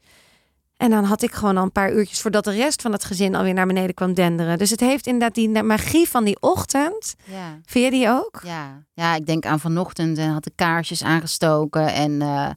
En 0.78 0.90
dan 0.90 1.04
had 1.04 1.22
ik 1.22 1.32
gewoon 1.32 1.58
al 1.58 1.64
een 1.64 1.72
paar 1.72 1.94
uurtjes 1.94 2.22
voordat 2.22 2.44
de 2.44 2.52
rest 2.52 2.82
van 2.82 2.92
het 2.92 3.04
gezin 3.04 3.36
alweer 3.36 3.54
naar 3.54 3.68
beneden 3.68 3.94
kwam 3.96 4.14
denderen. 4.14 4.58
Dus 4.58 4.70
het 4.70 4.80
heeft 4.80 5.06
inderdaad 5.08 5.36
die 5.36 5.64
magie 5.64 6.10
van 6.10 6.24
die 6.24 6.38
ochtend. 6.42 7.16
Ja. 7.24 7.60
Vind 7.66 7.86
je 7.86 7.92
die 7.92 8.10
ook? 8.10 8.42
Ja, 8.44 8.84
ja, 8.94 9.16
ik 9.16 9.26
denk 9.26 9.46
aan 9.46 9.60
vanochtend 9.60 10.18
en 10.18 10.30
had 10.32 10.44
de 10.44 10.52
kaarsjes 10.56 11.04
aangestoken 11.04 11.94
en 11.94 12.22
eh, 12.22 12.50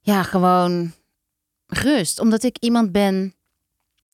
ja, 0.00 0.22
gewoon 0.22 0.92
rust. 1.66 2.20
Omdat 2.20 2.42
ik 2.42 2.56
iemand 2.58 2.92
ben, 2.92 3.34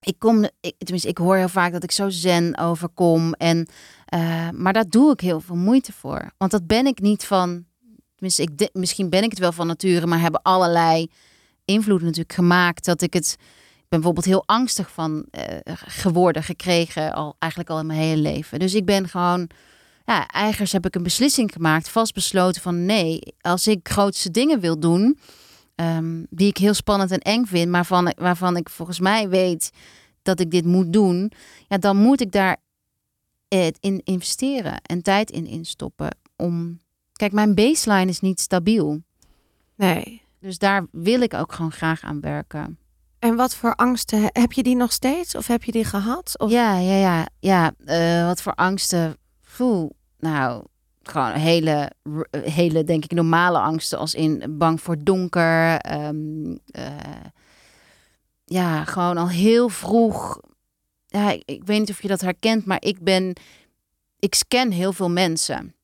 ik 0.00 0.18
kom, 0.18 0.44
ik, 0.60 0.74
tenminste, 0.78 1.08
ik 1.08 1.18
hoor 1.18 1.36
heel 1.36 1.48
vaak 1.48 1.72
dat 1.72 1.82
ik 1.82 1.90
zo 1.92 2.08
zen 2.08 2.58
overkom 2.58 3.32
en, 3.32 3.68
eh, 4.04 4.50
maar 4.50 4.72
daar 4.72 4.88
doe 4.88 5.12
ik 5.12 5.20
heel 5.20 5.40
veel 5.40 5.56
moeite 5.56 5.92
voor. 5.92 6.30
Want 6.38 6.50
dat 6.50 6.66
ben 6.66 6.86
ik 6.86 7.00
niet 7.00 7.24
van, 7.24 7.64
tenminste, 8.14 8.42
ik 8.42 8.58
de- 8.58 8.70
misschien 8.72 9.10
ben 9.10 9.22
ik 9.22 9.30
het 9.30 9.38
wel 9.38 9.52
van 9.52 9.66
nature, 9.66 10.06
maar 10.06 10.20
hebben 10.20 10.42
allerlei 10.42 11.10
invloeden 11.66 12.06
natuurlijk 12.06 12.34
gemaakt 12.34 12.84
dat 12.84 13.02
ik 13.02 13.12
het. 13.12 13.36
Ik 13.76 13.92
ben 13.92 14.00
bijvoorbeeld 14.00 14.26
heel 14.26 14.46
angstig 14.46 14.90
van 14.90 15.26
eh, 15.30 15.44
geworden, 15.86 16.42
gekregen, 16.42 17.12
al 17.12 17.36
eigenlijk 17.38 17.70
al 17.70 17.78
in 17.78 17.86
mijn 17.86 17.98
hele 17.98 18.22
leven. 18.22 18.58
Dus 18.58 18.74
ik 18.74 18.84
ben 18.84 19.08
gewoon 19.08 19.50
ja, 20.06 20.28
eigenlijk 20.28 20.72
heb 20.72 20.86
ik 20.86 20.94
een 20.94 21.02
beslissing 21.02 21.52
gemaakt, 21.52 21.88
vastbesloten 21.88 22.62
van 22.62 22.84
nee, 22.84 23.34
als 23.40 23.66
ik 23.66 23.88
grootste 23.88 24.30
dingen 24.30 24.60
wil 24.60 24.80
doen, 24.80 25.18
ehm, 25.74 26.22
die 26.30 26.48
ik 26.48 26.56
heel 26.56 26.74
spannend 26.74 27.10
en 27.10 27.20
eng 27.20 27.44
vind, 27.44 27.70
maar 27.70 27.86
van, 27.86 28.12
waarvan 28.16 28.56
ik 28.56 28.68
volgens 28.68 29.00
mij 29.00 29.28
weet 29.28 29.70
dat 30.22 30.40
ik 30.40 30.50
dit 30.50 30.64
moet 30.64 30.92
doen, 30.92 31.32
ja, 31.68 31.78
dan 31.78 31.96
moet 31.96 32.20
ik 32.20 32.32
daar 32.32 32.56
eh, 33.48 33.66
in 33.80 34.00
investeren 34.04 34.80
en 34.82 35.02
tijd 35.02 35.30
in 35.30 35.46
instoppen. 35.46 36.16
Om, 36.36 36.80
kijk, 37.12 37.32
mijn 37.32 37.54
baseline 37.54 38.10
is 38.10 38.20
niet 38.20 38.40
stabiel, 38.40 39.00
Nee. 39.76 40.22
Dus 40.46 40.58
daar 40.58 40.86
wil 40.90 41.20
ik 41.20 41.34
ook 41.34 41.52
gewoon 41.52 41.72
graag 41.72 42.02
aan 42.02 42.20
werken. 42.20 42.78
En 43.18 43.36
wat 43.36 43.54
voor 43.54 43.74
angsten 43.74 44.30
heb 44.32 44.52
je 44.52 44.62
die 44.62 44.76
nog 44.76 44.92
steeds? 44.92 45.34
Of 45.34 45.46
heb 45.46 45.64
je 45.64 45.72
die 45.72 45.84
gehad? 45.84 46.38
Of... 46.38 46.50
Ja, 46.50 46.78
ja, 46.78 46.94
ja, 46.94 47.26
ja. 47.38 47.72
eh, 47.84 48.26
wat 48.26 48.42
voor 48.42 48.54
angsten? 48.54 49.16
Poeh, 49.56 49.90
nou, 50.18 50.64
gewoon 51.02 51.30
hele, 51.32 51.92
hele, 52.30 52.84
denk 52.84 53.04
ik, 53.04 53.10
normale 53.12 53.58
angsten. 53.58 53.98
Als 53.98 54.14
in 54.14 54.54
bang 54.58 54.80
voor 54.80 54.96
donker. 55.04 55.78
ehm, 55.78 56.56
eh, 56.66 57.24
ja, 58.44 58.84
gewoon 58.84 59.16
al 59.16 59.28
heel 59.28 59.68
vroeg. 59.68 60.40
Ja, 61.06 61.30
ik, 61.30 61.42
ik 61.44 61.64
weet 61.64 61.78
niet 61.78 61.90
of 61.90 62.02
je 62.02 62.08
dat 62.08 62.20
herkent, 62.20 62.64
maar 62.64 62.82
ik 62.82 63.00
ben, 63.00 63.36
ik 64.18 64.34
scan 64.34 64.70
heel 64.70 64.92
veel 64.92 65.10
mensen. 65.10 65.74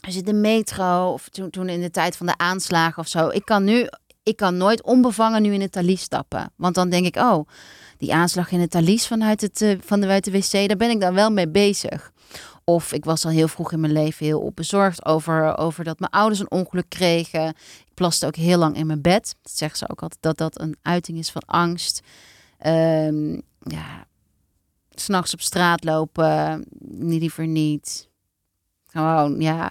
Als 0.00 0.14
je 0.14 0.22
de 0.22 0.32
metro 0.32 1.12
of 1.12 1.28
toen, 1.28 1.50
toen 1.50 1.68
in 1.68 1.80
de 1.80 1.90
tijd 1.90 2.16
van 2.16 2.26
de 2.26 2.36
aanslagen 2.36 2.98
of 3.02 3.08
zo. 3.08 3.28
Ik 3.28 3.44
kan 3.44 3.64
nu, 3.64 3.88
ik 4.22 4.36
kan 4.36 4.56
nooit 4.56 4.82
onbevangen 4.82 5.42
nu 5.42 5.52
in 5.52 5.60
het 5.60 5.72
Thalys 5.72 6.00
stappen. 6.00 6.52
Want 6.56 6.74
dan 6.74 6.90
denk 6.90 7.06
ik, 7.06 7.16
oh, 7.16 7.48
die 7.96 8.14
aanslag 8.14 8.50
in 8.50 8.60
het 8.60 8.70
Thalys 8.70 9.06
vanuit 9.06 9.40
het, 9.40 9.62
eh, 9.62 9.76
van 9.80 10.00
de 10.00 10.06
buiten 10.06 10.32
wc, 10.32 10.50
daar 10.50 10.76
ben 10.76 10.90
ik 10.90 11.00
dan 11.00 11.14
wel 11.14 11.30
mee 11.30 11.48
bezig. 11.48 12.12
Of 12.64 12.92
ik 12.92 13.04
was 13.04 13.24
al 13.24 13.30
heel 13.30 13.48
vroeg 13.48 13.72
in 13.72 13.80
mijn 13.80 13.92
leven 13.92 14.26
heel 14.26 14.40
opbezorgd 14.40 15.04
over, 15.04 15.56
over 15.58 15.84
dat 15.84 15.98
mijn 15.98 16.12
ouders 16.12 16.40
een 16.40 16.50
ongeluk 16.50 16.88
kregen. 16.88 17.48
Ik 17.86 17.94
plaste 17.94 18.26
ook 18.26 18.36
heel 18.36 18.58
lang 18.58 18.76
in 18.76 18.86
mijn 18.86 19.02
bed. 19.02 19.34
Dat 19.42 19.52
zeggen 19.52 19.78
ze 19.78 19.88
ook 19.88 20.02
altijd 20.02 20.22
dat 20.22 20.38
dat 20.38 20.60
een 20.60 20.76
uiting 20.82 21.18
is 21.18 21.30
van 21.30 21.42
angst. 21.46 22.00
Ehm 22.58 23.40
ja, 23.60 24.06
s'nachts 24.90 25.32
op 25.32 25.40
straat 25.40 25.84
lopen, 25.84 26.66
niet 26.80 27.20
liever 27.20 27.46
niet. 27.46 28.08
Gewoon, 28.86 29.40
ja. 29.40 29.70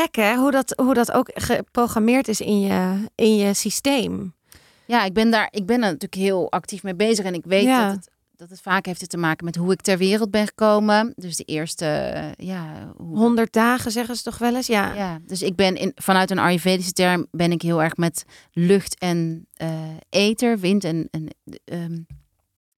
Gek 0.00 0.14
hè, 0.16 0.36
hoe 0.36 0.50
dat, 0.50 0.72
hoe 0.76 0.94
dat 0.94 1.12
ook 1.12 1.30
geprogrammeerd 1.34 2.28
is 2.28 2.40
in 2.40 2.60
je, 2.60 3.08
in 3.14 3.36
je 3.36 3.54
systeem. 3.54 4.34
Ja, 4.86 5.04
ik 5.04 5.12
ben 5.12 5.30
daar, 5.30 5.48
ik 5.50 5.66
ben 5.66 5.74
er 5.74 5.80
natuurlijk 5.80 6.14
heel 6.14 6.50
actief 6.50 6.82
mee 6.82 6.94
bezig. 6.94 7.24
En 7.24 7.34
ik 7.34 7.44
weet 7.44 7.64
Ja. 7.64 7.86
dat, 7.86 7.96
het, 7.96 8.10
dat 8.36 8.50
het 8.50 8.60
vaak 8.60 8.86
heeft 8.86 9.10
te 9.10 9.16
maken 9.16 9.44
met 9.44 9.56
hoe 9.56 9.72
ik 9.72 9.80
ter 9.80 9.98
wereld 9.98 10.30
ben 10.30 10.46
gekomen. 10.46 11.12
Dus 11.16 11.36
de 11.36 11.44
eerste, 11.44 11.84
eh, 11.86 12.46
ja, 12.46 12.92
hoe, 12.96 13.16
100 13.16 13.52
dagen 13.52 13.90
zeggen 13.90 14.16
ze 14.16 14.22
toch 14.22 14.38
wel 14.38 14.56
eens? 14.56 14.66
Ja. 14.66 14.94
Ja, 14.94 15.18
dus 15.26 15.42
ik 15.42 15.56
ben 15.56 15.76
in, 15.76 15.92
vanuit 15.94 16.30
een 16.30 16.38
Ayurvedische 16.38 16.92
term 16.92 17.26
ben 17.30 17.52
ik 17.52 17.62
heel 17.62 17.82
erg 17.82 17.96
met 17.96 18.24
lucht 18.52 18.98
en 18.98 19.46
eh 19.54 19.68
ether, 20.08 20.58
wind 20.58 20.84
en, 20.84 21.08
en 21.10 21.28
ehm, 21.64 21.98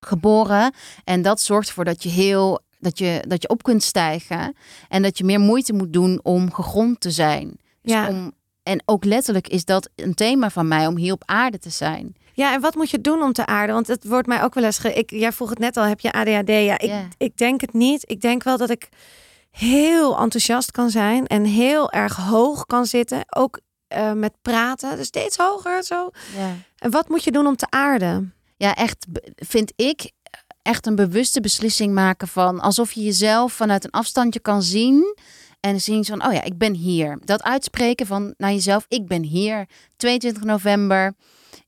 geboren. 0.00 0.72
En 1.04 1.22
dat 1.22 1.40
zorgt 1.40 1.68
ervoor 1.68 1.84
dat 1.84 2.02
je 2.02 2.08
heel 2.08 2.60
dat 2.82 2.98
je, 2.98 3.24
dat 3.28 3.42
je 3.42 3.48
op 3.48 3.62
kunt 3.62 3.82
stijgen. 3.82 4.56
En 4.88 5.02
dat 5.02 5.18
je 5.18 5.24
meer 5.24 5.40
moeite 5.40 5.72
moet 5.72 5.92
doen 5.92 6.20
om 6.22 6.52
gegrond 6.52 7.00
te 7.00 7.10
zijn. 7.10 7.48
Dus 7.82 7.92
Ja. 7.92 8.08
om, 8.08 8.32
en 8.62 8.82
ook 8.84 9.04
letterlijk 9.04 9.48
is 9.48 9.64
dat 9.64 9.90
een 9.96 10.14
thema 10.14 10.50
van 10.50 10.68
mij 10.68 10.86
om 10.86 10.96
hier 10.96 11.12
op 11.12 11.22
aarde 11.26 11.58
te 11.58 11.70
zijn. 11.70 12.14
Ja, 12.32 12.52
en 12.54 12.60
wat 12.60 12.74
moet 12.74 12.90
je 12.90 13.00
doen 13.00 13.22
om 13.22 13.32
te 13.32 13.46
aarden? 13.46 13.74
Want 13.74 13.86
het 13.86 14.04
wordt 14.04 14.26
mij 14.26 14.42
ook 14.42 14.54
wel 14.54 14.64
eens... 14.64 14.78
Ge... 14.78 14.92
Ik, 14.92 15.10
jij 15.10 15.32
vroeg 15.32 15.50
het 15.50 15.58
net 15.58 15.76
al, 15.76 15.84
heb 15.84 16.00
je 16.00 16.12
ADHD? 16.12 16.48
Ja, 16.48 16.78
ik, 16.78 16.92
ik 17.18 17.36
denk 17.36 17.60
het 17.60 17.72
niet. 17.72 18.10
Ik 18.10 18.20
denk 18.20 18.42
wel 18.42 18.56
dat 18.56 18.70
ik 18.70 18.88
heel 19.50 20.18
enthousiast 20.18 20.70
kan 20.70 20.90
zijn 20.90 21.26
en 21.26 21.44
heel 21.44 21.90
erg 21.90 22.16
hoog 22.16 22.66
kan 22.66 22.86
zitten. 22.86 23.24
Ook 23.36 23.60
eh, 23.88 24.12
met 24.12 24.32
praten, 24.42 24.96
dus 24.96 25.06
steeds 25.06 25.36
hoger 25.36 25.82
zo. 25.82 26.10
En 26.78 26.90
wat 26.90 27.08
moet 27.08 27.24
je 27.24 27.32
doen 27.32 27.46
om 27.46 27.56
te 27.56 27.66
aarden? 27.70 28.34
ja, 28.56 28.74
echt 28.74 29.06
vind 29.36 29.72
ik 29.76 30.10
echt 30.62 30.86
een 30.86 30.94
bewuste 30.94 31.40
beslissing 31.40 31.94
maken 31.94 32.28
van 32.28 32.60
alsof 32.60 32.92
je 32.92 33.02
jezelf 33.02 33.52
vanuit 33.52 33.84
een 33.84 33.90
afstandje 33.90 34.40
kan 34.40 34.62
zien 34.62 35.16
en 35.60 35.80
zien 35.80 36.04
van 36.04 36.26
oh 36.26 36.32
ja, 36.32 36.42
ik 36.42 36.58
ben 36.58 36.74
hier. 36.74 37.18
Dat 37.24 37.42
uitspreken 37.42 38.06
van 38.06 38.34
naar 38.36 38.52
jezelf, 38.52 38.84
ik 38.88 39.06
ben 39.06 39.22
hier. 39.22 39.68
22 39.96 40.42
november, 40.42 41.14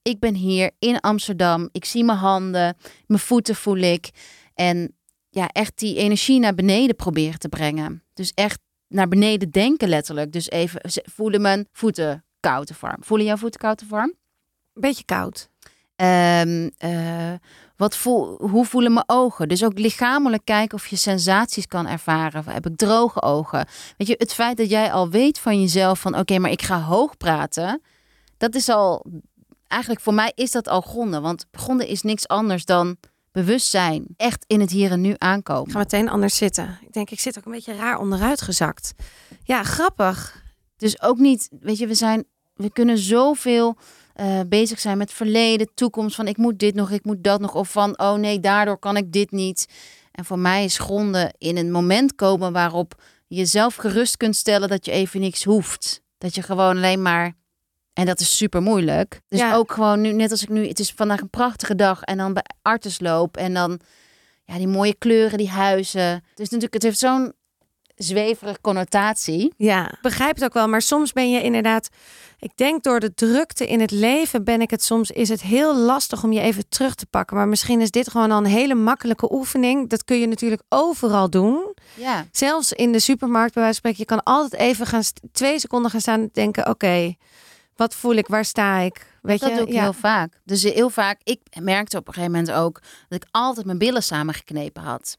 ik 0.02 0.18
ben 0.18 0.34
hier 0.34 0.70
in 0.78 1.00
Amsterdam. 1.00 1.68
Ik 1.72 1.84
zie 1.84 2.04
mijn 2.04 2.18
handen, 2.18 2.76
mijn 3.06 3.20
voeten 3.20 3.54
voel 3.54 3.76
ik 3.76 4.10
en 4.54 4.94
ja, 5.30 5.48
echt 5.48 5.78
die 5.78 5.96
energie 5.96 6.38
naar 6.38 6.54
beneden 6.54 6.96
proberen 6.96 7.38
te 7.38 7.48
brengen. 7.48 8.02
Dus 8.14 8.32
echt 8.34 8.58
naar 8.88 9.08
beneden 9.08 9.50
denken 9.50 9.88
letterlijk. 9.88 10.32
Dus 10.32 10.50
even 10.50 10.80
voelen 11.04 11.40
mijn 11.40 11.68
voeten 11.72 12.24
koud 12.40 12.70
of 12.70 12.80
warm. 12.80 13.04
Voelen 13.04 13.26
jouw 13.26 13.36
voeten 13.36 13.60
koud 13.60 13.82
of 13.82 13.88
warm? 13.88 14.14
Beetje 14.74 15.04
koud. 15.04 15.48
Ehm, 15.96 16.70
eh, 16.78 17.32
wat 17.76 17.96
voel, 17.96 18.48
hoe 18.48 18.64
voelen 18.64 18.92
mijn 18.92 19.08
ogen? 19.08 19.48
Dus 19.48 19.64
ook 19.64 19.78
lichamelijk 19.78 20.44
kijken 20.44 20.78
of 20.78 20.86
je 20.86 20.96
sensaties 20.96 21.66
kan 21.66 21.86
ervaren. 21.86 22.44
Heb 22.48 22.66
ik 22.66 22.76
droge 22.76 23.22
ogen? 23.22 23.66
Weet 23.96 24.08
je, 24.08 24.14
het 24.18 24.34
feit 24.34 24.56
dat 24.56 24.70
jij 24.70 24.92
al 24.92 25.08
weet 25.08 25.38
van 25.38 25.60
jezelf 25.60 26.00
van 26.00 26.18
oké, 26.18 26.38
maar 26.38 26.50
ik 26.50 26.62
ga 26.62 26.80
hoog 26.80 27.16
praten. 27.16 27.82
Dat 28.36 28.54
is 28.54 28.68
al, 28.68 29.06
eigenlijk 29.68 30.00
voor 30.00 30.14
mij 30.14 30.32
is 30.34 30.50
dat 30.50 30.68
al 30.68 30.80
gronden. 30.80 31.22
Want 31.22 31.46
gronden 31.52 31.86
is 31.86 32.02
niks 32.02 32.28
anders 32.28 32.64
dan 32.64 32.96
bewustzijn. 33.32 34.06
Echt 34.16 34.44
in 34.46 34.60
het 34.60 34.70
hier 34.70 34.90
en 34.90 35.00
nu 35.00 35.10
Ik 35.10 35.22
aankomen. 35.22 35.70
ga 35.70 35.78
meteen 35.78 36.08
anders 36.08 36.36
zitten. 36.36 36.78
Ik 36.80 36.92
denk, 36.92 37.10
ik 37.10 37.20
zit 37.20 37.38
ook 37.38 37.44
een 37.44 37.52
beetje 37.52 37.76
raar 37.76 37.98
onderuit 37.98 38.42
gezakt. 38.42 38.92
Ja, 39.44 39.62
grappig. 39.62 40.42
Dus 40.76 41.02
ook 41.02 41.18
niet, 41.18 41.48
weet 41.60 41.78
je, 41.78 41.86
we 41.86 41.94
zijn, 41.94 42.24
we 42.54 42.70
kunnen 42.70 42.98
zoveel 42.98 43.76
eh, 44.14 44.40
bezig 44.46 44.80
zijn 44.80 44.98
met 44.98 45.12
verleden, 45.12 45.68
toekomst. 45.74 46.16
Van 46.16 46.26
ik 46.28 46.36
moet 46.36 46.58
dit 46.58 46.74
nog, 46.74 46.90
ik 46.90 47.04
moet 47.04 47.24
dat 47.24 47.40
nog. 47.40 47.54
Of 47.54 47.70
van, 47.70 47.98
oh 47.98 48.14
nee, 48.14 48.40
daardoor 48.40 48.78
kan 48.78 48.96
ik 48.96 49.12
dit 49.12 49.30
niet. 49.30 49.66
En 50.12 50.24
voor 50.24 50.38
mij 50.38 50.64
is 50.64 50.78
gronden 50.78 51.34
in 51.38 51.56
een 51.56 51.70
moment 51.70 52.14
komen 52.14 52.52
waarop 52.52 53.02
je 53.26 53.36
jezelf 53.36 53.74
gerust 53.74 54.16
kunt 54.16 54.36
stellen 54.36 54.68
dat 54.68 54.84
je 54.84 54.90
even 54.92 55.20
niks 55.20 55.44
hoeft. 55.44 56.02
Dat 56.18 56.34
je 56.34 56.42
gewoon 56.42 56.76
alleen 56.76 57.02
maar. 57.02 57.32
En 57.92 58.06
dat 58.06 58.20
is 58.20 58.36
super 58.36 58.62
moeilijk. 58.62 59.20
Dus 59.28 59.38
Ja. 59.40 59.54
ook 59.54 59.72
gewoon 59.72 60.00
nu, 60.00 60.12
net 60.12 60.30
als 60.30 60.42
ik 60.42 60.48
nu, 60.48 60.66
het 60.68 60.78
is 60.78 60.90
vandaag 60.92 61.20
een 61.20 61.30
prachtige 61.30 61.74
dag. 61.74 62.02
En 62.02 62.16
dan 62.18 62.32
bij 62.32 62.44
Artes 62.62 63.00
loop. 63.00 63.36
En 63.36 63.54
dan, 63.54 63.80
ja, 64.44 64.56
die 64.56 64.68
mooie 64.68 64.94
kleuren, 64.94 65.38
die 65.38 65.48
huizen. 65.48 66.02
Het 66.10 66.22
is 66.40 66.44
natuurlijk, 66.48 66.74
het 66.74 66.82
heeft 66.82 66.98
zo'n 66.98 67.32
zweverige 67.96 68.60
connotatie. 68.60 69.54
Ja, 69.56 69.98
begrijp 70.02 70.34
het 70.34 70.44
ook 70.44 70.52
wel. 70.52 70.68
Maar 70.68 70.82
soms 70.82 71.12
ben 71.12 71.30
je 71.30 71.42
inderdaad... 71.42 71.88
Ik 72.38 72.56
denk 72.56 72.82
door 72.82 73.00
de 73.00 73.14
drukte 73.14 73.66
in 73.66 73.80
het 73.80 73.90
leven 73.90 74.44
ben 74.44 74.60
ik 74.60 74.70
het 74.70 74.82
soms... 74.82 75.10
is 75.10 75.28
het 75.28 75.42
heel 75.42 75.76
lastig 75.76 76.24
om 76.24 76.32
je 76.32 76.40
even 76.40 76.68
terug 76.68 76.94
te 76.94 77.06
pakken. 77.06 77.36
Maar 77.36 77.48
misschien 77.48 77.80
is 77.80 77.90
dit 77.90 78.10
gewoon 78.10 78.30
al 78.30 78.38
een 78.38 78.44
hele 78.44 78.74
makkelijke 78.74 79.32
oefening. 79.32 79.88
Dat 79.88 80.04
kun 80.04 80.18
je 80.18 80.26
natuurlijk 80.26 80.62
overal 80.68 81.30
doen. 81.30 81.74
Ja. 81.94 82.26
Zelfs 82.32 82.72
in 82.72 82.92
de 82.92 82.98
supermarkt 82.98 83.54
bij 83.54 83.62
wijze 83.62 83.80
van 83.80 83.90
spreken. 83.90 84.16
Je 84.16 84.22
kan 84.22 84.34
altijd 84.34 84.60
even 84.60 84.86
gaan 84.86 85.02
twee 85.32 85.58
seconden 85.58 85.90
gaan 85.90 86.00
staan 86.00 86.20
en 86.20 86.30
denken... 86.32 86.68
Oké, 86.68 87.14
wat 87.76 87.94
voel 87.94 88.14
ik? 88.14 88.26
Waar 88.26 88.44
sta 88.44 88.78
ik? 88.78 89.06
Weet 89.22 89.40
Dat 89.40 89.50
je? 89.50 89.56
doe 89.56 89.66
ik 89.66 89.72
ja. 89.72 89.82
heel 89.82 89.92
vaak. 89.92 90.40
Dus 90.44 90.62
heel 90.62 90.90
vaak, 90.90 91.20
ik 91.22 91.40
merkte 91.60 91.96
op 91.96 92.08
een 92.08 92.14
gegeven 92.14 92.34
moment 92.34 92.56
ook 92.56 92.80
dat 93.08 93.22
ik 93.22 93.28
altijd 93.30 93.66
mijn 93.66 93.78
billen 93.78 94.02
samengeknepen 94.02 94.82
had. 94.82 95.18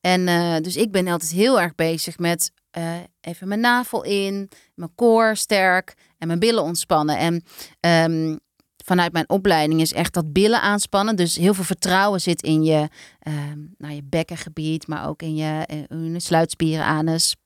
En 0.00 0.28
eh, 0.28 0.56
dus 0.60 0.76
ik 0.76 0.90
ben 0.90 1.08
altijd 1.08 1.30
heel 1.30 1.60
erg 1.60 1.74
bezig 1.74 2.18
met 2.18 2.52
eh, 2.70 2.94
even 3.20 3.48
mijn 3.48 3.60
navel 3.60 4.04
in, 4.04 4.50
mijn 4.74 4.94
koor 4.94 5.36
sterk 5.36 5.94
en 6.18 6.26
mijn 6.26 6.38
billen 6.38 6.62
ontspannen. 6.62 7.18
En 7.18 7.42
ehm, 7.80 8.36
vanuit 8.84 9.12
mijn 9.12 9.28
opleiding 9.28 9.80
is 9.80 9.92
echt 9.92 10.14
dat 10.14 10.32
billen 10.32 10.60
aanspannen. 10.60 11.16
Dus 11.16 11.36
heel 11.36 11.54
veel 11.54 11.64
vertrouwen 11.64 12.20
zit 12.20 12.42
in 12.42 12.64
je, 12.64 12.88
nou, 13.78 13.94
je 13.94 14.02
bekkengebied, 14.04 14.86
maar 14.86 15.08
ook 15.08 15.22
in 15.22 15.34
je, 15.36 15.64
eh, 15.66 15.78
in 15.88 16.20
sluitspieren, 16.20 16.84
anus. 16.84 17.36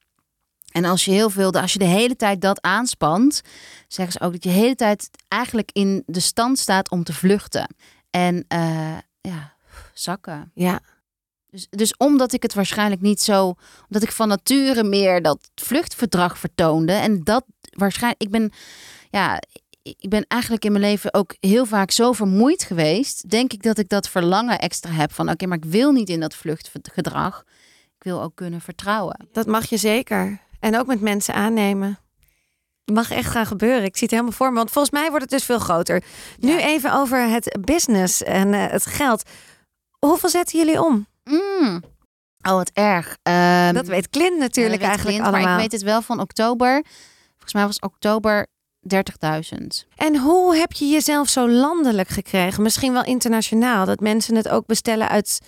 En 0.72 0.84
als 0.84 1.04
je 1.04 1.10
heel 1.10 1.30
veel, 1.30 1.52
als 1.52 1.72
je 1.72 1.78
de 1.78 1.84
hele 1.84 2.16
tijd 2.16 2.40
dat 2.40 2.62
aanspant, 2.62 3.40
zeggen 3.88 4.12
ze 4.12 4.20
ook 4.20 4.32
dat 4.32 4.42
je 4.42 4.48
de 4.48 4.54
hele 4.54 4.74
tijd 4.74 5.10
eigenlijk 5.28 5.70
in 5.72 6.02
de 6.06 6.20
stand 6.20 6.58
staat 6.58 6.90
om 6.90 7.04
te 7.04 7.12
vluchten. 7.12 7.74
En 8.10 8.44
ja, 9.20 9.56
zakken. 9.94 10.50
Ja, 10.54 10.80
Dus, 11.50 11.66
dus 11.70 11.96
omdat 11.96 12.32
ik 12.32 12.42
het 12.42 12.54
waarschijnlijk 12.54 13.00
niet 13.00 13.20
zo, 13.20 13.54
omdat 13.86 14.02
ik 14.02 14.12
van 14.12 14.28
nature 14.28 14.82
meer 14.84 15.22
dat 15.22 15.50
vluchtverdrag 15.54 16.38
vertoonde. 16.38 16.92
En 16.92 17.24
dat 17.24 17.44
waarschijnlijk, 17.70 18.22
ik 18.22 18.30
ben, 18.30 18.52
ja, 19.10 19.40
ik 19.82 20.08
ben 20.08 20.24
eigenlijk 20.28 20.64
in 20.64 20.72
mijn 20.72 20.84
leven 20.84 21.14
ook 21.14 21.36
heel 21.40 21.66
vaak 21.66 21.90
zo 21.90 22.12
vermoeid 22.12 22.62
geweest. 22.62 23.30
Denk 23.30 23.52
ik 23.52 23.62
dat 23.62 23.78
ik 23.78 23.88
dat 23.88 24.08
verlangen 24.08 24.58
extra 24.58 24.90
heb 24.90 25.12
van, 25.12 25.30
oké, 25.30 25.46
maar 25.46 25.56
ik 25.56 25.64
wil 25.64 25.92
niet 25.92 26.08
in 26.08 26.20
dat 26.20 26.34
vluchtgedrag. 26.34 27.44
Ik 27.96 28.02
wil 28.04 28.22
ook 28.22 28.34
kunnen 28.34 28.60
vertrouwen. 28.60 29.28
dat 29.32 29.46
mag 29.46 29.68
je 29.68 29.76
zeker. 29.76 30.40
En 30.60 30.78
ook 30.78 30.86
met 30.86 31.00
mensen 31.00 31.34
aannemen. 31.34 31.98
Mag 32.92 33.10
echt 33.10 33.30
gaan 33.30 33.46
gebeuren. 33.46 33.84
Ik 33.84 33.96
zie 33.96 34.02
het 34.02 34.10
helemaal 34.10 34.32
voor 34.32 34.48
me. 34.50 34.56
Want 34.56 34.70
volgens 34.70 34.94
mij 34.94 35.08
wordt 35.08 35.22
het 35.22 35.30
dus 35.30 35.44
veel 35.44 35.58
groter. 35.58 36.02
Nu 36.38 36.50
Ja. 36.52 36.66
even 36.66 36.92
over 36.92 37.28
het 37.28 37.58
business 37.60 38.22
en 38.22 38.54
eh, 38.54 38.70
het 38.70 38.86
geld. 38.86 39.22
Hoeveel 39.98 40.28
zetten 40.28 40.58
jullie 40.58 40.82
om? 40.82 41.06
Mm. 41.30 41.82
Oh, 42.42 42.52
wat 42.52 42.70
erg. 42.74 43.16
Ehm, 43.22 43.74
Dat 43.74 43.86
weet 43.86 44.10
Clint 44.10 44.38
natuurlijk 44.38 44.80
weet 44.80 44.88
eigenlijk 44.88 45.18
Clint, 45.18 45.28
allemaal. 45.32 45.54
Maar 45.54 45.64
ik 45.64 45.70
weet 45.70 45.80
het 45.80 45.90
wel 45.90 46.02
van 46.02 46.20
oktober. 46.20 46.84
Volgens 47.30 47.52
mij 47.52 47.66
was 47.66 47.78
oktober 47.78 48.46
30.000. 48.80 49.86
En 49.96 50.16
hoe 50.16 50.56
heb 50.56 50.72
je 50.72 50.86
jezelf 50.88 51.28
zo 51.28 51.48
landelijk 51.48 52.08
gekregen? 52.08 52.62
Misschien 52.62 52.92
wel 52.92 53.04
internationaal. 53.04 53.84
Dat 53.84 54.00
mensen 54.00 54.34
het 54.36 54.48
ook 54.48 54.66
bestellen 54.66 55.08
uit 55.08 55.38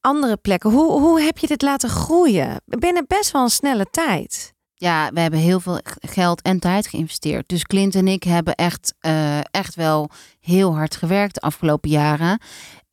andere 0.00 0.36
plekken. 0.36 0.70
Hoe, 0.70 1.00
hoe 1.00 1.20
heb 1.20 1.38
je 1.38 1.46
dit 1.46 1.62
laten 1.62 1.88
groeien? 1.88 2.60
Binnen 2.66 3.04
best 3.06 3.30
wel 3.30 3.42
een 3.42 3.50
snelle 3.50 3.86
tijd. 3.90 4.52
Ja, 4.74 5.10
we 5.14 5.20
hebben 5.20 5.40
heel 5.40 5.60
veel 5.60 5.80
geld 6.00 6.42
en 6.42 6.58
tijd 6.58 6.86
geïnvesteerd. 6.86 7.48
Dus 7.48 7.62
Clint 7.62 7.94
en 7.94 8.08
ik 8.08 8.22
hebben 8.22 8.54
echt, 8.54 8.94
eh, 9.00 9.38
echt 9.38 9.74
wel 9.74 10.10
heel 10.40 10.74
hard 10.74 10.96
gewerkt 10.96 11.34
de 11.34 11.40
afgelopen 11.40 11.90
jaren. 11.90 12.40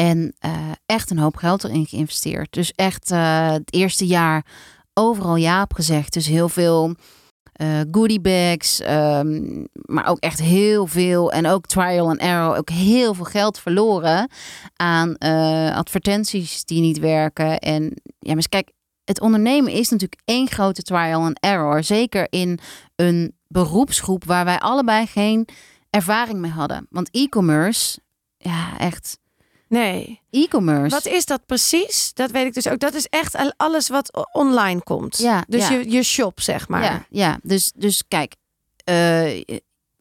En 0.02 0.34
eh, 0.40 0.52
echt 0.86 1.10
een 1.10 1.18
hoop 1.18 1.36
geld 1.36 1.64
erin 1.64 1.86
geïnvesteerd. 1.86 2.54
Dus 2.54 2.72
echt 2.72 3.12
eh, 3.12 3.52
het 3.52 3.74
eerste 3.74 4.06
jaar 4.06 4.46
overal 4.94 5.36
ja 5.36 5.62
op 5.62 5.74
gezegd. 5.74 6.14
Dus 6.14 6.28
heel 6.28 6.50
veel 6.50 6.96
eh 7.54 7.80
goodie 7.92 8.22
bags. 8.22 8.80
ehm, 8.80 9.66
maar 9.72 10.08
ook 10.08 10.20
echt 10.20 10.40
heel 10.42 10.88
veel. 10.88 11.32
En 11.32 11.48
ook 11.48 11.66
trial 11.66 12.10
and 12.10 12.20
error. 12.20 12.58
Ook 12.58 12.70
heel 12.70 13.14
veel 13.14 13.26
geld 13.26 13.60
verloren 13.60 14.30
aan 14.76 15.18
advertenties 15.74 16.66
die 16.66 16.82
niet 16.82 17.00
werken. 17.00 17.60
En 17.60 18.02
ja, 18.20 18.34
maar 18.34 18.50
kijk, 18.50 18.72
het 19.04 19.22
ondernemen 19.22 19.72
is 19.72 19.90
natuurlijk 19.90 20.22
één 20.26 20.48
grote 20.48 20.82
trial 20.82 21.22
and 21.22 21.40
error. 21.40 21.84
Zeker 21.84 22.28
in 22.30 22.60
een 22.96 23.36
beroepsgroep 23.48 24.24
waar 24.24 24.46
wij 24.46 24.60
allebei 24.60 25.06
geen 25.06 25.48
ervaring 25.90 26.40
mee 26.40 26.52
hadden. 26.52 26.88
Want 26.90 27.10
e-commerce, 27.12 28.00
ja, 28.38 28.78
echt. 28.78 29.18
Nee. 29.70 30.22
E-commerce. 30.32 30.96
Wat 30.96 31.06
is 31.06 31.26
dat 31.26 31.46
precies? 31.46 32.12
Dat 32.14 32.32
weet 32.32 32.46
ik 32.46 32.54
dus 32.54 32.68
ook. 32.68 32.80
Dat 32.80 32.94
is 32.94 33.06
echt 33.06 33.36
al- 33.36 33.54
alles 33.58 33.90
wat 33.90 34.28
online 34.32 34.84
komt. 34.84 35.18
Ja, 35.18 35.44
dus 35.48 35.68
ja. 35.68 35.76
Je, 35.76 35.92
je 35.92 36.04
shop, 36.04 36.42
zeg 36.42 36.68
maar. 36.68 36.84
Ja, 36.84 37.06
ja. 37.10 37.40
Dus, 37.44 37.72
dus 37.76 38.04
kijk, 38.08 38.36
eh, 38.84 39.38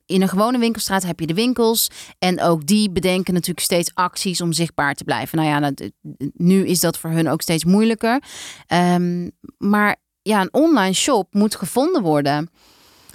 in 0.07 0.23
een 0.23 0.29
gewone 0.29 0.59
winkelstraat 0.59 1.03
heb 1.05 1.21
je 1.21 1.27
de 1.27 1.35
winkels. 1.35 1.91
En 2.19 2.41
ook 2.43 2.67
die 2.67 2.91
bedenken 2.91 3.35
natuurlijk 3.35 3.61
steeds 3.67 3.91
acties 3.95 4.41
om 4.41 4.53
zichtbaar 4.53 4.95
te 4.95 5.05
blijven. 5.05 5.39
Nou 5.39 5.49
ja, 5.51 5.71
dat- 5.71 5.91
nu 6.33 6.67
is 6.67 6.81
dat 6.81 6.99
voor 6.99 7.11
hun 7.11 7.29
ook 7.29 7.43
steeds 7.43 7.65
moeilijker. 7.65 8.23
Ehm, 8.67 9.29
maar 9.59 9.97
ja, 10.23 10.41
een 10.41 10.53
online 10.55 10.93
shop 10.95 11.35
moet 11.35 11.55
gevonden 11.55 12.03
worden. 12.03 12.51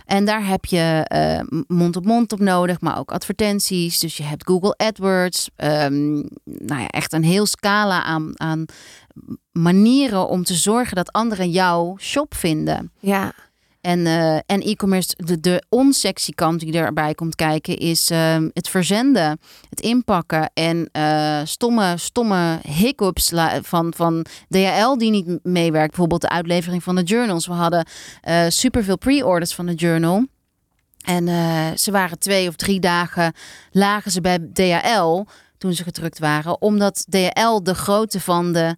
En 0.06 0.26
daar 0.26 0.48
heb 0.48 0.66
je 0.66 1.06
eh, 1.08 1.62
mond-op-mond 1.68 2.34
op 2.34 2.40
nodig, 2.40 2.82
maar 2.82 3.00
ook 3.00 3.12
advertenties. 3.12 4.00
Dus 4.00 4.18
je 4.18 4.24
hebt 4.24 4.48
Google 4.48 4.74
AdWords. 4.78 5.50
ehm, 5.56 6.14
nou 6.44 6.82
ja, 6.82 6.88
echt 6.88 7.14
een 7.14 7.24
heel 7.24 7.46
scala 7.46 8.04
aan, 8.04 8.40
aan 8.40 8.66
manieren 9.52 10.28
om 10.28 10.44
te 10.44 10.54
zorgen 10.54 10.96
dat 10.96 11.12
anderen 11.12 11.50
jouw 11.50 11.98
shop 12.00 12.36
vinden. 12.36 12.92
Ja. 13.00 13.34
En, 13.84 14.06
eh, 14.06 14.36
en 14.36 14.62
e-commerce, 14.62 15.14
de, 15.18 15.40
de 15.40 15.64
onsexy 15.70 16.32
kant 16.32 16.60
die 16.60 16.74
erbij 16.74 17.14
komt 17.14 17.36
kijken, 17.36 17.78
is 17.78 18.10
ehm, 18.10 18.50
het 18.54 18.70
verzenden, 18.70 19.40
het 19.70 19.80
inpakken 19.80 20.52
en 20.54 20.90
eh, 20.92 21.42
stomme, 21.44 21.98
stomme 21.98 22.60
hiccups 22.68 23.32
van, 23.62 23.94
van 23.96 24.26
DHL 24.50 24.98
die 24.98 25.12
niet 25.12 25.40
meewerkt. 25.44 25.88
Bijvoorbeeld 25.90 26.22
de 26.22 26.30
uitlevering 26.30 26.84
van 26.84 26.96
de 26.96 27.04
journals. 27.04 27.48
We 27.48 27.54
hadden 27.54 27.86
eh 28.22 28.46
superveel 28.48 28.98
pre-orders 28.98 29.54
van 29.56 29.66
de 29.66 29.74
journal. 29.74 30.26
En 31.06 31.28
ze 31.78 31.92
waren 31.92 32.20
twee 32.20 32.48
of 32.48 32.56
drie 32.56 32.80
dagen, 32.80 33.34
lagen 33.72 34.12
ze 34.12 34.22
bij 34.22 34.40
DHL 34.54 35.24
toen 35.58 35.74
ze 35.74 35.84
gedrukt 35.84 36.20
waren. 36.20 36.62
Omdat 36.62 37.06
DHL 37.10 37.64
de 37.64 37.76
grootte 37.76 38.20
van 38.20 38.54
de 38.54 38.76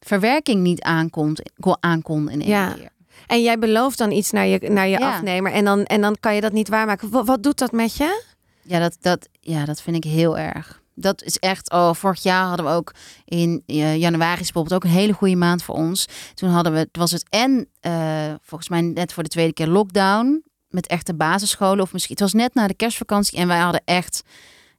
verwerking 0.00 0.62
niet 0.62 0.82
aankon, 0.82 1.36
kon- 1.60 1.76
aankon 1.80 2.30
in 2.30 2.40
één 2.40 2.50
Ja. 2.50 2.72
keer. 2.72 2.90
En 3.28 3.42
jij 3.42 3.58
belooft 3.58 3.98
dan 3.98 4.10
iets 4.10 4.30
naar 4.30 4.46
je, 4.46 4.70
naar 4.70 4.88
je 4.88 4.98
Ja. 4.98 5.14
afnemer 5.14 5.52
en 5.52 5.64
dan, 5.64 5.84
en 5.84 6.00
dan 6.00 6.16
kan 6.20 6.34
je 6.34 6.40
dat 6.40 6.52
niet 6.52 6.68
waarmaken. 6.68 7.10
Wat, 7.10 7.26
wat 7.26 7.42
doet 7.42 7.58
dat 7.58 7.72
met 7.72 7.96
je? 7.96 8.22
Ja 8.62 8.78
dat, 8.78 8.96
dat, 9.00 9.28
ja, 9.40 9.64
dat 9.64 9.82
vind 9.82 9.96
ik 9.96 10.04
heel 10.04 10.38
erg. 10.38 10.82
Dat 10.94 11.22
is 11.22 11.36
echt, 11.36 11.70
oh, 11.72 11.94
vorig 11.94 12.22
jaar 12.22 12.44
hadden 12.44 12.66
we 12.66 12.72
ook 12.72 12.94
in 13.24 13.62
eh, 13.66 13.96
januari 13.96 14.40
is 14.40 14.52
bijvoorbeeld 14.52 14.74
ook 14.74 14.90
een 14.90 14.96
hele 14.96 15.12
goede 15.12 15.36
maand 15.36 15.62
voor 15.62 15.74
ons. 15.74 16.06
Toen 16.34 16.50
hadden 16.50 16.72
we, 16.72 16.88
was 16.92 17.10
het 17.10 17.24
en 17.28 17.68
eh, 17.80 18.34
volgens 18.42 18.68
mij 18.68 18.80
net 18.80 19.12
voor 19.12 19.22
de 19.22 19.28
tweede 19.28 19.52
keer 19.52 19.66
lockdown 19.66 20.42
met 20.68 20.86
echte 20.86 21.14
basisscholen 21.14 21.80
of 21.80 21.92
misschien, 21.92 22.14
het 22.14 22.22
was 22.32 22.32
net 22.42 22.54
na 22.54 22.66
de 22.66 22.74
kerstvakantie 22.74 23.38
en 23.38 23.48
wij 23.48 23.58
hadden 23.58 23.82
echt, 23.84 24.22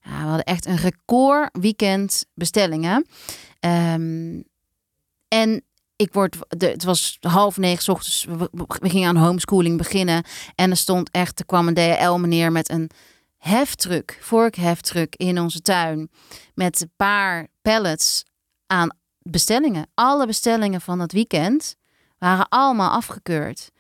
ja, 0.01 0.09
we 0.09 0.27
hadden 0.27 0.43
echt 0.43 0.65
een 0.65 0.77
record 0.77 1.49
weekend 1.59 2.25
bestellingen. 2.33 3.05
Ehm, 3.59 4.41
en 5.27 5.63
ik 6.01 6.13
word, 6.13 6.37
de, 6.47 6.67
het 6.67 6.83
was 6.83 7.17
half 7.21 7.57
negen 7.57 7.83
's 7.83 7.87
ochtends, 7.87 8.25
we, 8.29 8.49
we 8.79 8.89
gingen 8.89 9.07
aan 9.09 9.15
homeschooling 9.15 9.77
beginnen 9.77 10.23
en 10.55 10.69
er 10.71 10.77
stond 10.77 11.11
echt, 11.11 11.39
er 11.39 11.45
kwam 11.45 11.67
een 11.67 11.73
DHL 11.73 12.11
meneer 12.13 12.51
met 12.51 12.69
een 12.69 12.89
heftruck, 13.37 14.17
vorkheftruck 14.21 15.15
in 15.15 15.39
onze 15.39 15.61
tuin. 15.61 16.09
Met 16.53 16.81
een 16.81 16.91
paar 16.95 17.47
pallets 17.61 18.23
aan 18.67 18.95
bestellingen. 19.19 19.87
Alle 19.93 20.25
bestellingen 20.27 20.81
van 20.81 20.97
dat 20.97 21.11
weekend 21.11 21.75
waren 22.17 22.49
allemaal 22.49 22.89
afgekeurd. 22.91 23.71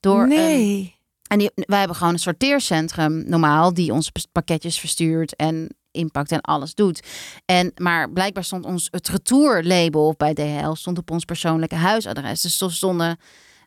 Door 0.00 0.22
een- 0.22 0.28
nee. 0.28 0.96
en 1.26 1.38
die, 1.38 1.50
wij 1.54 1.78
hebben 1.78 1.96
gewoon 1.96 2.12
een 2.12 2.18
sorteercentrum 2.18 3.28
normaal 3.28 3.74
die 3.74 3.92
onze 3.92 4.12
pakketjes 4.32 4.78
verstuurt 4.80 5.36
en 5.36 5.76
inpakt 5.98 6.32
en 6.32 6.40
alles 6.40 6.74
doet. 6.74 7.06
En 7.44 7.72
maar 7.76 8.10
blijkbaar 8.10 8.44
stond 8.44 8.64
ons 8.64 8.88
het 8.90 9.08
retourlabel 9.08 10.14
bij 10.16 10.34
DHL 10.34 10.72
stond 10.72 10.98
op 10.98 11.10
ons 11.10 11.24
persoonlijke 11.24 11.74
huisadres. 11.74 12.40
Dus 12.40 12.60
er 12.60 12.72
stonden 12.72 13.18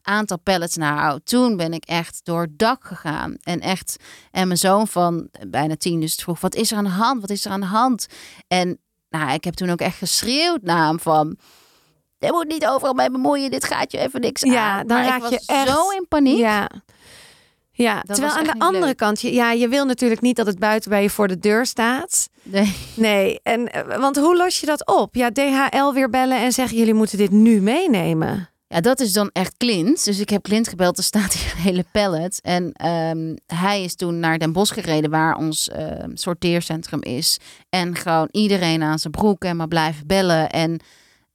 aantal 0.04 0.40
pallets. 0.40 0.76
Nou, 0.76 1.20
toen 1.24 1.58
ben 1.58 1.74
ik 1.74 1.86
echt 1.86 2.20
door 2.24 2.42
het 2.42 2.60
dak 2.60 2.86
gegaan 2.86 3.36
en 3.44 3.60
echt 3.60 3.96
en 4.32 4.48
mijn 4.48 4.60
zoon 4.60 4.88
van 4.88 5.28
bijna 5.48 5.76
tien 5.76 6.00
dus 6.00 6.16
vroeg 6.16 6.40
wat 6.40 6.56
is 6.56 6.72
er 6.72 6.78
aan 6.78 6.84
de 6.84 6.90
hand? 6.90 7.22
Wat 7.22 7.30
is 7.30 7.46
er 7.46 7.52
aan 7.52 7.60
de 7.60 7.66
hand? 7.66 8.08
En 8.48 8.80
nou, 9.10 9.32
ik 9.34 9.44
heb 9.44 9.54
toen 9.54 9.70
ook 9.70 9.80
echt 9.82 9.98
geschreeuwd 9.98 10.62
naar 10.62 10.86
hem 10.88 11.00
van 11.00 11.38
je 12.18 12.32
moet 12.32 12.48
niet 12.48 12.66
overal 12.66 12.94
mee 12.94 13.12
bemoeien. 13.12 13.52
Dit 13.52 13.64
gaat 13.66 13.92
je 13.92 13.98
even 13.98 14.22
niks 14.22 14.42
Ja, 14.42 14.72
aan. 14.80 14.88
dan 14.88 14.98
Maar 14.98 15.08
raak 15.08 15.16
ik 15.16 15.22
was 15.22 15.32
je 15.32 15.42
echt- 15.46 15.70
zo 15.70 15.90
in 15.90 16.06
paniek. 16.10 16.38
Ja. 16.38 16.70
Ja, 17.82 18.04
Dat 18.06 18.16
terwijl 18.16 18.38
aan 18.38 18.44
de 18.44 18.60
andere 18.60 18.86
leuk. 18.86 18.98
kant, 18.98 19.22
je, 19.22 19.34
ja, 19.34 19.52
je 19.52 19.68
wil 19.68 19.86
natuurlijk 19.86 20.22
niet 20.22 20.36
dat 20.36 20.46
het 20.46 20.60
buiten 20.60 20.90
bij 20.90 21.02
je 21.02 21.10
voor 21.10 21.28
de 21.28 21.40
deur 21.40 21.66
staat. 21.66 22.30
Nee. 22.44 22.76
Nee, 22.94 23.40
en, 23.44 23.72
eh, 23.72 23.98
want 24.00 24.18
hoe 24.18 24.38
los 24.38 24.60
je 24.60 24.66
dat 24.66 24.86
op? 24.88 25.16
Ja, 25.16 25.30
DHL 25.32 25.94
weer 25.94 26.10
bellen 26.10 26.38
en 26.38 26.52
zeggen 26.52 26.78
jullie 26.78 26.94
moeten 26.94 27.18
dit 27.18 27.32
nu 27.32 27.62
meenemen. 27.62 28.50
Ja, 28.68 28.82
dat 28.82 29.00
is 29.00 29.14
dan 29.14 29.30
echt 29.34 29.58
Clint. 29.58 30.06
Dus 30.06 30.20
ik 30.20 30.30
heb 30.30 30.44
Clint 30.44 30.68
gebeld, 30.68 30.98
er 30.98 31.04
staat 31.04 31.34
hier 31.34 31.52
een 31.56 31.62
hele 31.62 31.86
pallet. 31.92 32.42
En 32.42 32.72
ehm, 32.74 33.36
hij 33.46 33.84
is 33.84 33.96
toen 33.96 34.20
naar 34.20 34.40
Den 34.40 34.54
Bosch 34.54 34.74
gereden, 34.74 35.10
waar 35.10 35.36
ons 35.36 35.70
ehm, 35.70 36.10
sorteercentrum 36.14 37.02
is. 37.04 37.38
En 37.70 37.96
gewoon 37.96 38.28
iedereen 38.32 38.84
aan 38.84 39.00
zijn 39.00 39.14
broek 39.14 39.44
en 39.44 39.56
maar 39.56 39.68
blijven 39.68 40.08
bellen. 40.08 40.50
En 40.50 40.80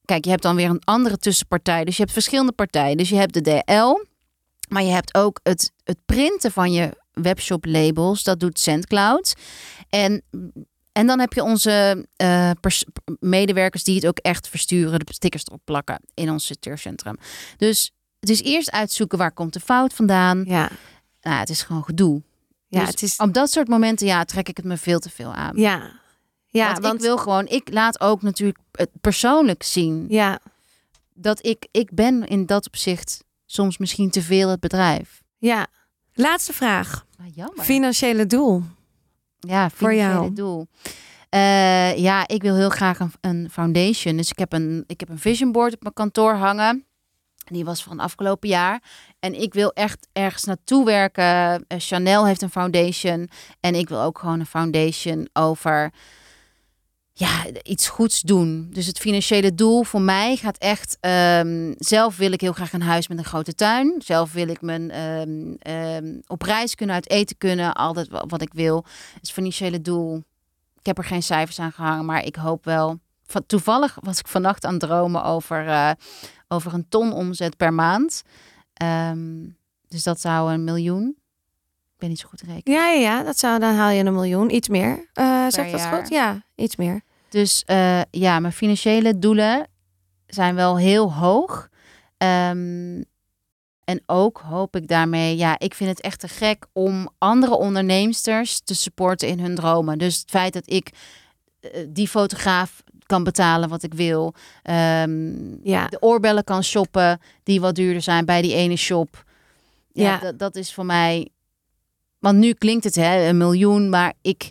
kijk, 0.04 0.24
je 0.24 0.30
hebt 0.30 0.42
dan 0.42 0.56
weer 0.56 0.68
een 0.70 0.84
andere 0.84 1.18
tussenpartij. 1.18 1.84
Dus 1.84 1.96
je 1.96 2.02
hebt 2.02 2.14
verschillende 2.14 2.52
partijen. 2.52 2.96
Dus 2.96 3.08
je 3.08 3.16
hebt 3.16 3.34
de 3.34 3.40
DL, 3.42 4.04
maar 4.68 4.82
je 4.82 4.92
hebt 4.92 5.14
ook 5.14 5.40
het, 5.42 5.72
het 5.84 5.98
printen 6.06 6.52
van 6.52 6.72
je 6.72 6.96
webshop 7.12 7.64
labels. 7.64 8.22
Dat 8.22 8.40
doet 8.40 8.60
SendCloud. 8.60 9.34
En 9.88 10.22
en 10.96 11.06
dan 11.06 11.20
heb 11.20 11.32
je 11.32 11.42
onze 11.42 12.06
eh, 12.16 12.50
medewerkers 13.20 13.84
die 13.84 13.94
het 13.94 14.06
ook 14.06 14.18
echt 14.18 14.48
versturen, 14.48 14.98
de 14.98 15.12
stickers 15.12 15.46
erop 15.46 15.60
plakken 15.64 16.00
in 16.14 16.30
ons 16.30 16.46
sorteercentrum. 16.46 17.16
Dus 17.56 17.92
het 18.20 18.30
is 18.30 18.42
eerst 18.42 18.70
uitzoeken 18.70 19.18
waar 19.18 19.32
komt 19.32 19.52
de 19.52 19.60
fout 19.60 19.94
vandaan. 19.94 20.44
Ja, 20.46 20.70
Nou, 21.20 21.38
het 21.38 21.48
is 21.48 21.62
gewoon 21.62 21.84
gedoe. 21.84 22.22
ja 22.68 22.80
Dus 22.80 22.88
het 22.88 23.02
is. 23.02 23.16
Op 23.16 23.32
dat 23.32 23.50
soort 23.50 23.68
momenten, 23.68 24.06
ja, 24.06 24.24
trek 24.24 24.48
ik 24.48 24.56
het 24.56 24.66
me 24.66 24.76
veel 24.76 24.98
te 24.98 25.10
veel 25.10 25.34
aan. 25.34 25.56
Ja, 25.56 25.92
ja 26.46 26.66
want, 26.66 26.78
want, 26.78 26.94
ik 26.94 27.00
wil 27.00 27.16
gewoon, 27.16 27.46
ik 27.46 27.72
laat 27.72 28.00
ook 28.00 28.22
natuurlijk 28.22 28.58
het 28.72 28.90
persoonlijk 29.00 29.62
zien 29.62 30.06
ja, 30.08 30.40
dat 31.14 31.46
ik, 31.46 31.66
ik 31.70 31.90
ben 31.92 32.26
in 32.26 32.46
dat 32.46 32.66
opzicht 32.66 33.24
soms 33.46 33.78
misschien 33.78 34.10
te 34.10 34.22
veel 34.22 34.48
het 34.48 34.60
bedrijf. 34.60 35.22
ja. 35.38 35.66
Laatste 36.18 36.52
vraag. 36.52 37.06
Maar 37.18 37.26
jammer. 37.34 37.64
Financiële 37.64 38.26
doel. 38.26 38.62
Ja, 39.38 39.70
Voor 39.70 39.94
jou? 39.94 40.10
financiële 40.10 40.34
doel. 40.34 40.66
Eh, 41.28 41.96
ja, 41.98 42.28
ik 42.28 42.42
wil 42.42 42.54
heel 42.54 42.68
graag 42.68 42.98
een, 43.00 43.12
een 43.20 43.48
foundation. 43.50 44.16
Dus 44.16 44.30
ik 44.30 44.38
heb 44.38 44.52
een, 44.52 44.84
ik 44.86 45.00
heb 45.00 45.08
een 45.08 45.18
vision 45.18 45.52
board 45.52 45.74
op 45.74 45.82
mijn 45.82 45.94
kantoor 45.94 46.34
hangen. 46.34 46.84
Die 47.44 47.64
was 47.64 47.82
van 47.82 48.00
afgelopen 48.00 48.48
jaar. 48.48 48.82
En 49.18 49.40
ik 49.40 49.54
wil 49.54 49.70
echt 49.72 50.08
ergens 50.12 50.44
naartoe 50.44 50.84
werken. 50.84 51.64
Eh, 51.68 51.78
Chanel 51.78 52.26
heeft 52.26 52.42
een 52.42 52.50
foundation. 52.50 53.28
En 53.60 53.74
ik 53.74 53.88
wil 53.88 54.00
ook 54.00 54.18
gewoon 54.18 54.40
een 54.40 54.46
foundation 54.46 55.28
over 55.32 55.92
ja, 57.18 57.44
iets 57.62 57.88
goeds 57.88 58.20
doen. 58.20 58.68
Dus 58.70 58.86
het 58.86 58.98
financiële 58.98 59.54
doel 59.54 59.82
voor 59.82 60.00
mij 60.00 60.36
gaat 60.36 60.58
echt... 60.58 60.96
ehm, 61.00 61.74
zelf 61.78 62.16
wil 62.16 62.32
ik 62.32 62.40
heel 62.40 62.52
graag 62.52 62.72
een 62.72 62.82
huis 62.82 63.08
met 63.08 63.18
een 63.18 63.24
grote 63.24 63.54
tuin. 63.54 63.94
Zelf 64.04 64.32
wil 64.32 64.48
ik 64.48 64.60
mijn 64.60 64.90
ehm, 65.60 66.18
op 66.26 66.42
reis 66.42 66.74
kunnen, 66.74 66.94
uit 66.94 67.10
eten 67.10 67.36
kunnen. 67.38 67.74
Altijd 67.74 68.08
wa- 68.08 68.24
wat 68.26 68.42
ik 68.42 68.52
wil. 68.52 68.84
Het 69.20 69.30
financiële 69.30 69.80
doel. 69.80 70.16
Ik 70.78 70.86
heb 70.86 70.98
er 70.98 71.04
geen 71.04 71.22
cijfers 71.22 71.58
aan 71.58 71.72
gehangen, 71.72 72.04
maar 72.04 72.24
ik 72.24 72.36
hoop 72.36 72.64
wel... 72.64 72.98
Toevallig 73.46 73.98
was 74.00 74.18
ik 74.18 74.26
vannacht 74.28 74.64
aan 74.64 74.72
het 74.72 74.80
dromen 74.82 75.24
over, 75.24 75.66
eh, 75.68 75.90
over 76.48 76.74
een 76.74 76.88
ton 76.88 77.12
omzet 77.12 77.56
per 77.56 77.72
maand. 77.74 78.22
Dus 79.88 80.02
dat 80.02 80.20
zou 80.20 80.52
een 80.52 80.64
miljoen. 80.64 81.16
Ik 81.96 82.02
ben 82.02 82.08
niet 82.10 82.18
zo 82.20 82.28
goed 82.28 82.38
te 82.38 82.44
rekenen. 82.46 82.78
Ja, 82.78 82.88
ja, 82.88 83.00
ja, 83.00 83.22
dat 83.22 83.38
zou, 83.38 83.58
dan 83.60 83.74
haal 83.74 83.90
je 83.90 84.04
een 84.04 84.14
miljoen, 84.14 84.54
iets 84.54 84.68
meer. 84.68 85.08
Eh 85.12 85.46
zeg 85.48 85.70
dat 85.70 85.86
goed? 85.86 86.08
Ja, 86.08 86.42
iets 86.54 86.76
meer. 86.76 87.00
Dus 87.28 87.62
eh, 87.66 88.00
ja, 88.10 88.40
mijn 88.40 88.52
financiële 88.52 89.18
doelen 89.18 89.68
zijn 90.26 90.54
wel 90.54 90.78
heel 90.78 91.12
hoog. 91.12 91.68
Ehm, 92.16 93.02
en 93.84 94.02
ook 94.06 94.38
hoop 94.38 94.76
ik 94.76 94.88
daarmee, 94.88 95.36
ja, 95.36 95.58
ik 95.58 95.74
vind 95.74 95.90
het 95.90 96.00
echt 96.00 96.20
te 96.20 96.28
gek 96.28 96.66
om 96.72 97.08
andere 97.18 97.56
onderneemsters 97.56 98.60
te 98.60 98.74
supporten 98.74 99.28
in 99.28 99.40
hun 99.40 99.54
dromen. 99.54 99.98
Dus 99.98 100.18
het 100.18 100.30
feit 100.30 100.52
dat 100.52 100.70
ik 100.70 100.90
eh, 101.60 101.86
die 101.88 102.08
fotograaf 102.08 102.82
kan 103.06 103.24
betalen 103.24 103.68
wat 103.68 103.82
ik 103.82 103.94
wil. 103.94 104.34
Ehm, 104.62 105.34
Ja, 105.62 105.86
de 105.86 106.00
oorbellen 106.00 106.44
kan 106.44 106.62
shoppen 106.64 107.20
die 107.42 107.60
wat 107.60 107.74
duurder 107.74 108.02
zijn 108.02 108.24
bij 108.24 108.42
die 108.42 108.54
ene 108.54 108.76
shop. 108.76 109.24
Ja, 109.92 110.18
Ja. 110.22 110.32
Dat 110.32 110.56
is 110.56 110.74
voor 110.74 110.86
mij. 110.86 111.30
Want 112.18 112.38
nu 112.38 112.52
klinkt 112.52 112.84
het 112.84 112.94
hè, 112.94 113.28
een 113.28 113.36
miljoen, 113.36 113.88
maar 113.88 114.12
ik, 114.22 114.50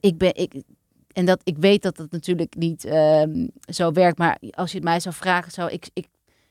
ik 0.00 0.18
ben. 0.18 0.34
Ik, 0.34 0.54
en 1.12 1.24
dat 1.26 1.40
ik 1.44 1.56
weet 1.58 1.82
dat 1.82 1.96
dat 1.96 2.10
natuurlijk 2.10 2.54
niet 2.56 2.84
ehm, 2.84 3.46
zo 3.68 3.92
werkt. 3.92 4.18
Maar 4.18 4.38
als 4.50 4.70
je 4.70 4.76
het 4.76 4.86
mij 4.86 5.00
zou 5.00 5.14
vragen, 5.14 5.52
zou 5.52 5.70
ik, 5.70 5.88
ik, 5.92 6.06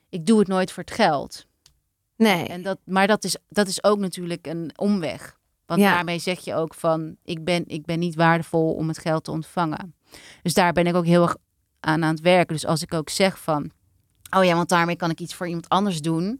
ik 0.10 0.26
doe 0.26 0.39
het 0.39 0.47
nooit 0.47 0.72
voor 0.72 0.84
het 0.84 0.93
geld. 0.93 1.45
nee. 2.16 2.45
En 2.47 2.62
dat, 2.62 2.78
maar 2.86 3.08
dat 3.08 3.24
is, 3.24 3.36
dat 3.49 3.68
is 3.68 3.84
ook 3.84 3.99
natuurlijk 3.99 4.47
een 4.47 4.72
omweg. 4.76 5.39
Want 5.66 5.82
Ja. 5.82 5.93
daarmee 5.93 6.20
zeg 6.20 6.39
je 6.39 6.56
ook 6.56 6.74
van 6.74 7.16
ik 7.24 7.43
ben, 7.43 7.64
ik 7.68 7.86
ben 7.86 7.99
niet 7.99 8.16
waardevol 8.16 8.74
om 8.74 8.88
het 8.88 8.97
geld 8.97 9.24
te 9.24 9.32
ontvangen. 9.32 9.95
Dus 10.41 10.54
daar 10.54 10.74
ben 10.74 10.88
ik 10.88 10.95
ook 10.95 11.06
heel 11.06 11.22
erg 11.24 11.36
aan 11.80 12.04
aan 12.04 12.14
het 12.14 12.22
werken. 12.22 12.54
Dus 12.56 12.66
als 12.66 12.82
ik 12.82 12.93
ook 12.93 13.10
zeg 13.10 13.39
van 13.39 13.72
oh 14.38 14.43
ja, 14.43 14.56
want 14.56 14.70
daarmee 14.70 14.95
kan 14.95 15.10
ik 15.10 15.20
iets 15.20 15.34
voor 15.34 15.47
iemand 15.47 15.70
anders 15.70 16.02
doen. 16.02 16.39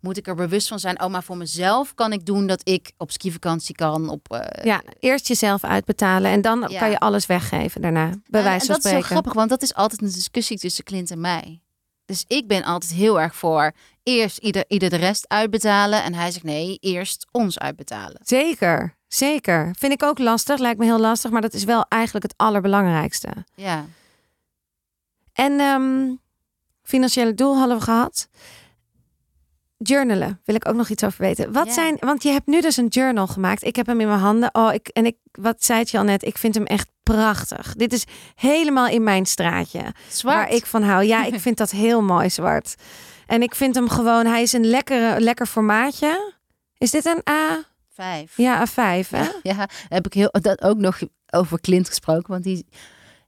Moet 0.00 0.16
ik 0.16 0.26
er 0.26 0.34
bewust 0.34 0.68
van 0.68 0.78
zijn. 0.78 1.02
Oh, 1.02 1.10
maar 1.10 1.22
voor 1.22 1.36
mezelf 1.36 1.94
kan 1.94 2.12
ik 2.12 2.26
doen 2.26 2.46
dat 2.46 2.68
ik 2.68 2.92
op 2.96 3.10
skivakantie 3.10 3.74
kan. 3.74 4.08
Op, 4.08 4.32
eh, 4.32 4.64
Ja, 4.64 4.82
eerst 4.98 5.28
jezelf 5.28 5.64
uitbetalen 5.64 6.30
en 6.30 6.40
dan 6.40 6.64
Ja. 6.68 6.78
kan 6.78 6.90
je 6.90 6.98
alles 6.98 7.26
weggeven 7.26 7.80
daarna. 7.80 8.10
Bij 8.26 8.42
wijze 8.42 8.66
van 8.66 8.74
dat 8.74 8.76
is 8.76 8.82
spreken. 8.90 9.02
zo 9.06 9.10
grappig, 9.12 9.32
want 9.32 9.48
dat 9.50 9.62
is 9.62 9.74
altijd 9.74 10.00
een 10.02 10.08
discussie 10.12 10.58
tussen 10.58 10.84
Clint 10.84 11.10
en 11.10 11.20
mij. 11.20 11.60
Dus 12.04 12.24
ik 12.26 12.46
ben 12.46 12.64
altijd 12.64 12.92
heel 12.92 13.20
erg 13.20 13.34
voor 13.34 13.72
eerst 14.02 14.38
ieder, 14.38 14.64
ieder 14.68 14.90
de 14.90 14.96
rest 14.96 15.28
uitbetalen. 15.28 16.02
En 16.02 16.14
hij 16.14 16.30
zegt 16.30 16.44
nee, 16.44 16.76
eerst 16.80 17.26
ons 17.30 17.58
uitbetalen. 17.58 18.20
Zeker, 18.24 18.96
zeker. 19.08 19.74
Vind 19.78 19.92
ik 19.92 20.02
ook 20.02 20.18
lastig, 20.18 20.58
lijkt 20.58 20.78
me 20.78 20.84
heel 20.84 21.00
lastig, 21.00 21.30
maar 21.30 21.40
dat 21.40 21.54
is 21.54 21.64
wel 21.64 21.84
eigenlijk 21.88 22.24
het 22.24 22.34
allerbelangrijkste. 22.36 23.28
Ja. 23.54 23.84
En 25.32 25.60
ehm, 25.60 26.14
financiële 26.82 27.34
doel 27.34 27.56
hadden 27.58 27.76
we 27.78 27.82
gehad. 27.82 28.28
Journalen 29.82 30.40
wil 30.44 30.54
ik 30.54 30.68
ook 30.68 30.74
nog 30.74 30.88
iets 30.88 31.04
over 31.04 31.20
weten. 31.22 31.52
Wat 31.52 31.66
Ja. 31.66 31.72
zijn, 31.72 31.96
want 32.00 32.22
je 32.22 32.30
hebt 32.30 32.46
nu 32.46 32.60
dus 32.60 32.76
een 32.76 32.86
journal 32.86 33.26
gemaakt. 33.26 33.64
Ik 33.64 33.76
heb 33.76 33.86
hem 33.86 34.00
in 34.00 34.06
mijn 34.08 34.18
handen. 34.20 34.48
Oh, 34.54 34.72
ik, 34.74 34.88
en 34.88 35.06
ik, 35.06 35.16
wat 35.32 35.64
zei 35.64 35.78
het 35.78 35.90
je 35.90 35.98
al 35.98 36.04
net? 36.04 36.24
Ik 36.24 36.38
vind 36.38 36.54
hem 36.54 36.64
echt 36.64 36.88
prachtig. 37.02 37.74
Dit 37.76 37.92
is 37.92 38.04
helemaal 38.34 38.86
in 38.88 39.02
mijn 39.02 39.26
straatje. 39.26 39.80
Zwart. 40.08 40.36
Waar 40.36 40.50
ik 40.50 40.66
van 40.66 40.82
hou. 40.82 41.04
Ja, 41.04 41.24
ik 41.24 41.40
vind 41.46 41.56
dat 41.56 41.70
heel 41.70 42.02
mooi 42.02 42.30
zwart. 42.30 42.74
En 43.26 43.42
ik 43.42 43.54
vind 43.54 43.74
hem 43.74 43.88
gewoon, 43.88 44.26
hij 44.26 44.42
is 44.42 44.52
een 44.52 44.66
lekkere, 44.66 45.20
lekker 45.20 45.46
formaatje. 45.46 46.34
Is 46.78 46.90
dit 46.90 47.04
een 47.04 47.22
A? 47.30 47.64
Vijf. 47.94 48.36
Ja, 48.36 48.66
A5, 48.68 49.08
hè? 49.08 49.22
Ja, 49.22 49.32
ja, 49.42 49.68
heb 49.88 50.06
ik 50.06 50.12
heel, 50.14 50.28
dat 50.40 50.62
ook 50.62 50.78
nog 50.78 50.98
over 51.30 51.60
Clint 51.60 51.88
gesproken. 51.88 52.30
Want 52.30 52.44
die 52.44 52.66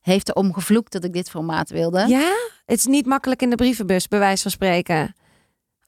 heeft 0.00 0.28
erom 0.28 0.54
gevloekt 0.54 0.92
dat 0.92 1.04
ik 1.04 1.12
dit 1.12 1.30
formaat 1.30 1.70
wilde. 1.70 2.04
Ja? 2.08 2.30
Het 2.66 2.78
is 2.78 2.84
niet 2.86 3.06
makkelijk 3.06 3.42
in 3.42 3.50
de 3.50 3.56
brievenbus, 3.56 4.08
bij 4.08 4.18
wijze 4.18 4.42
van 4.42 4.50
spreken. 4.50 5.14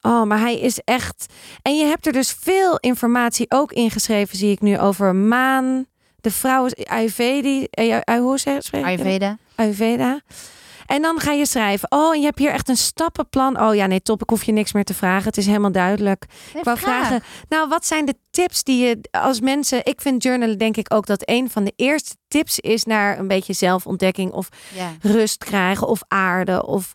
Oh, 0.05 0.23
maar 0.23 0.39
hij 0.39 0.59
is 0.59 0.79
echt... 0.83 1.25
En 1.61 1.77
je 1.77 1.85
hebt 1.85 2.05
er 2.07 2.13
dus 2.13 2.35
veel 2.39 2.77
informatie 2.79 3.45
ook 3.49 3.71
ingeschreven, 3.71 4.37
zie 4.37 4.51
ik 4.51 4.61
nu, 4.61 4.79
over 4.79 5.15
maan. 5.15 5.85
De 6.21 6.31
vrouw 6.31 6.65
is 6.65 6.85
Ayurvedi. 6.85 7.67
eh, 7.69 7.95
eh, 8.03 8.19
Hoe 8.19 8.37
zeg 8.37 8.71
je? 8.71 8.83
Ayurveda. 8.83 9.37
Ayurveda. 9.55 10.19
En 10.85 11.01
dan 11.01 11.19
ga 11.19 11.31
je 11.31 11.45
schrijven. 11.45 11.91
Oh, 11.91 12.13
en 12.13 12.19
je 12.19 12.25
hebt 12.25 12.39
hier 12.39 12.51
echt 12.51 12.69
een 12.69 12.77
stappenplan. 12.77 13.59
Oh 13.61 13.75
ja, 13.75 13.85
nee, 13.85 14.01
top. 14.01 14.21
Ik 14.21 14.29
hoef 14.29 14.43
je 14.43 14.51
niks 14.51 14.73
meer 14.73 14.83
te 14.83 14.93
vragen. 14.93 15.23
Het 15.25 15.37
is 15.37 15.45
helemaal 15.45 15.71
duidelijk. 15.71 16.25
Ik 16.53 16.63
wou 16.63 16.77
vragen, 16.77 17.23
nou, 17.49 17.69
wat 17.69 17.85
zijn 17.85 18.05
de 18.05 18.15
tips 18.29 18.63
die 18.63 18.85
je 18.85 18.99
als 19.11 19.39
mensen... 19.41 19.85
Ik 19.85 20.01
vind 20.01 20.23
journalen 20.23 20.57
denk 20.57 20.77
ik 20.77 20.93
ook 20.93 21.05
dat 21.05 21.21
een 21.29 21.49
van 21.49 21.63
de 21.63 21.73
eerste 21.75 22.15
tips 22.27 22.59
is... 22.59 22.83
naar 22.83 23.19
een 23.19 23.27
beetje 23.27 23.53
zelfontdekking 23.53 24.31
of 24.31 24.49
Ja. 24.75 24.91
rust 25.01 25.43
krijgen 25.43 25.87
of 25.87 26.01
aarde 26.07 26.65
of 26.65 26.93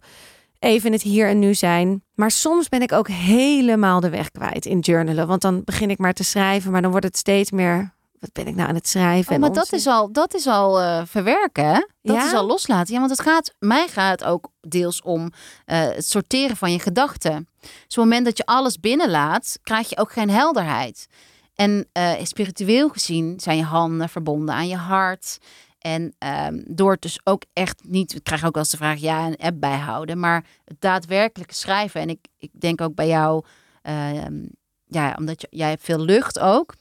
even 0.61 0.87
in 0.87 0.93
het 0.93 1.03
hier 1.03 1.29
en 1.29 1.39
nu 1.39 1.55
zijn. 1.55 2.03
Maar 2.15 2.31
soms 2.31 2.69
ben 2.69 2.83
ik 2.83 2.93
ook 2.93 3.09
helemaal 3.09 4.01
de 4.01 4.11
weg 4.11 4.31
kwijt 4.31 4.67
in 4.67 4.79
journalen. 4.79 5.27
Want 5.27 5.41
dan 5.41 5.65
begin 5.65 5.91
ik 5.91 5.99
maar 5.99 6.13
te 6.13 6.25
schrijven, 6.25 6.73
maar 6.73 6.83
dan 6.83 6.91
wordt 6.91 7.07
het 7.07 7.17
steeds 7.17 7.51
meer... 7.51 7.99
Wat 8.21 8.33
ben 8.33 8.47
ik 8.47 8.55
nou 8.55 8.69
aan 8.69 8.75
het 8.75 8.89
schrijven? 8.89 9.35
Oh, 9.35 9.41
maar 9.41 9.53
dat 9.53 9.73
is 9.73 9.87
al, 9.87 10.13
dat 10.13 10.35
is 10.35 10.47
al 10.47 10.81
eh, 10.81 11.03
verwerken, 11.07 11.65
hè? 11.65 11.87
Dat 12.03 12.17
Ja? 12.17 12.27
is 12.27 12.33
al 12.35 12.47
loslaten. 12.47 12.93
Ja, 12.95 12.99
want 12.99 13.11
het 13.11 13.21
gaat, 13.21 13.55
mij 13.59 13.89
gaat 13.89 14.21
het 14.21 14.29
ook 14.29 14.49
deels 14.61 15.03
om 15.03 15.33
eh, 15.65 15.81
het 15.81 16.09
sorteren 16.09 16.57
van 16.57 16.73
je 16.73 16.79
gedachten. 16.79 17.49
Dus 17.61 17.71
op 17.71 17.79
het 17.89 17.97
moment 17.97 18.25
dat 18.25 18.37
je 18.37 18.47
alles 18.47 18.81
binnenlaat, 18.81 19.59
krijg 19.63 19.89
je 19.89 19.99
ook 19.99 20.13
geen 20.13 20.31
helderheid. 20.31 21.07
En 21.55 21.89
eh, 21.93 22.13
spiritueel 22.23 22.89
gezien 22.89 23.41
zijn 23.41 23.57
je 23.57 23.65
handen 23.65 24.09
verbonden 24.09 24.55
aan 24.55 24.69
je 24.69 24.77
hart. 24.77 25.39
En 25.81 26.15
ehm, 26.19 26.61
door 26.67 26.93
het 26.93 27.03
dus 27.03 27.21
ook 27.25 27.43
echt 27.53 27.83
niet, 27.85 28.15
ik 28.15 28.25
krijg 28.25 28.45
ook 28.45 28.55
wel 28.55 28.63
eens 28.63 28.71
de 28.73 28.77
vraag, 28.77 28.99
ja, 29.01 29.27
een 29.27 29.37
app 29.37 29.61
bijhouden, 29.61 30.19
maar 30.19 30.45
het 30.65 30.81
daadwerkelijke 30.81 31.55
schrijven. 31.55 32.01
En 32.01 32.09
ik, 32.09 32.27
ik 32.39 32.51
denk 32.53 32.81
ook 32.81 32.95
bij 32.95 33.07
jou, 33.09 33.45
ehm, 33.83 34.47
ja, 34.87 35.15
omdat 35.19 35.41
je, 35.41 35.47
jij 35.51 35.69
hebt 35.69 35.83
veel 35.85 36.01
lucht 36.01 36.39
ook, 36.39 36.75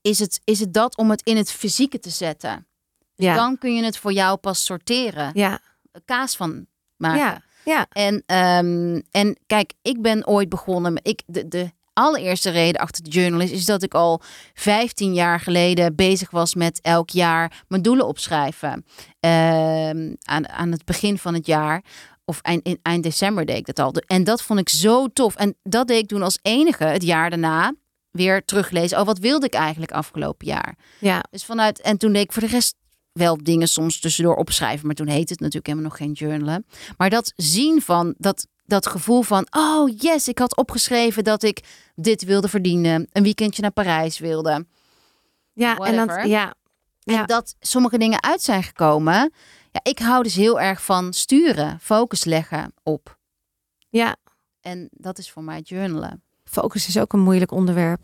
is 0.00 0.18
het, 0.18 0.40
is 0.44 0.60
het 0.60 0.74
dat 0.74 0.96
om 0.96 1.10
het 1.10 1.22
in 1.22 1.36
het 1.36 1.50
fysieke 1.52 1.98
te 1.98 2.10
zetten. 2.10 2.66
Dus 3.14 3.26
Ja. 3.26 3.34
dan 3.34 3.58
kun 3.58 3.74
je 3.74 3.84
het 3.84 3.98
voor 3.98 4.12
jou 4.12 4.36
pas 4.36 4.64
sorteren. 4.64 5.30
Ja, 5.34 5.60
Kaas 6.04 6.36
van 6.36 6.66
maken. 6.96 7.18
ja, 7.18 7.42
ja. 7.64 7.86
En, 7.90 8.22
ehm, 8.26 9.00
en 9.10 9.36
kijk, 9.46 9.72
ik 9.82 10.02
ben 10.02 10.26
ooit 10.26 10.48
begonnen. 10.48 10.92
met- 10.92 11.06
Ik, 11.08 11.22
de, 11.26 11.48
de 11.48 11.70
allereerste 11.96 12.50
reden 12.50 12.80
achter 12.80 13.04
de 13.04 13.10
journal 13.10 13.40
is, 13.40 13.64
dat 13.64 13.82
ik 13.82 13.94
al 13.94 14.20
15 14.54 15.14
jaar 15.14 15.40
geleden 15.40 15.94
bezig 15.94 16.30
was 16.30 16.54
met 16.54 16.80
elk 16.80 17.10
jaar 17.10 17.64
mijn 17.68 17.82
doelen 17.82 18.06
opschrijven. 18.06 18.84
Ehm, 19.20 20.14
aan, 20.22 20.48
aan 20.48 20.72
het 20.72 20.84
begin 20.84 21.18
van 21.18 21.34
het 21.34 21.46
jaar. 21.46 21.84
Of 22.24 22.40
eind, 22.40 22.66
in, 22.66 22.78
eind 22.82 23.02
december 23.02 23.44
deed 23.44 23.56
ik 23.56 23.66
dat 23.66 23.78
al. 23.78 23.92
En 24.06 24.24
dat 24.24 24.42
vond 24.42 24.60
ik 24.60 24.68
zo 24.68 25.08
tof. 25.08 25.34
En 25.34 25.56
dat 25.62 25.86
deed 25.86 26.02
ik 26.02 26.08
toen 26.08 26.22
als 26.22 26.38
enige 26.42 26.84
het 26.84 27.02
jaar 27.02 27.30
daarna 27.30 27.74
weer 28.10 28.44
teruglezen. 28.44 28.98
Oh, 28.98 29.06
wat 29.06 29.18
wilde 29.18 29.46
ik 29.46 29.54
eigenlijk 29.54 29.92
afgelopen 29.92 30.46
jaar? 30.46 30.76
ja. 31.00 31.24
Dus 31.30 31.44
vanuit, 31.44 31.80
en 31.80 31.98
toen 31.98 32.12
deed 32.12 32.22
ik 32.22 32.32
voor 32.32 32.42
de 32.42 32.48
rest 32.48 32.74
wel 33.12 33.38
dingen 33.42 33.68
soms 33.68 34.00
tussendoor 34.00 34.36
opschrijven. 34.36 34.86
Maar 34.86 34.94
toen 34.94 35.08
heette 35.08 35.32
het 35.32 35.40
natuurlijk 35.40 35.66
helemaal 35.66 35.88
nog 35.88 35.98
geen 35.98 36.12
journalen. 36.12 36.66
Maar 36.96 37.10
dat 37.10 37.32
zien 37.36 37.82
van, 37.82 38.14
dat, 38.18 38.46
dat 38.66 38.86
gevoel 38.86 39.22
van, 39.22 39.46
oh 39.50 39.90
yes, 39.98 40.28
ik 40.28 40.38
had 40.38 40.56
opgeschreven 40.56 41.24
dat 41.24 41.42
ik 41.42 41.64
dit 41.94 42.24
wilde 42.24 42.48
verdienen. 42.48 43.06
Een 43.12 43.22
weekendje 43.22 43.62
naar 43.62 43.70
Parijs 43.70 44.18
wilde. 44.18 44.66
Ja, 45.52 45.76
en 45.76 45.96
dan, 45.96 46.06
Whatever. 46.06 46.26
ja, 46.30 46.54
Ja. 46.98 47.20
En 47.20 47.26
dat 47.26 47.54
sommige 47.60 47.98
dingen 47.98 48.22
uit 48.22 48.42
zijn 48.42 48.62
gekomen. 48.62 49.32
Ja, 49.72 49.80
ik 49.82 49.98
hou 49.98 50.22
dus 50.22 50.34
heel 50.34 50.60
erg 50.60 50.82
van 50.82 51.12
sturen, 51.12 51.80
focus 51.80 52.24
leggen 52.24 52.72
op. 52.82 53.18
ja. 53.88 54.16
En 54.60 54.88
dat 54.90 55.18
is 55.18 55.30
voor 55.30 55.42
mij 55.42 55.60
journalen. 55.60 56.22
Focus 56.44 56.88
is 56.88 56.98
ook 56.98 57.12
een 57.12 57.20
moeilijk 57.20 57.50
onderwerp. 57.50 58.00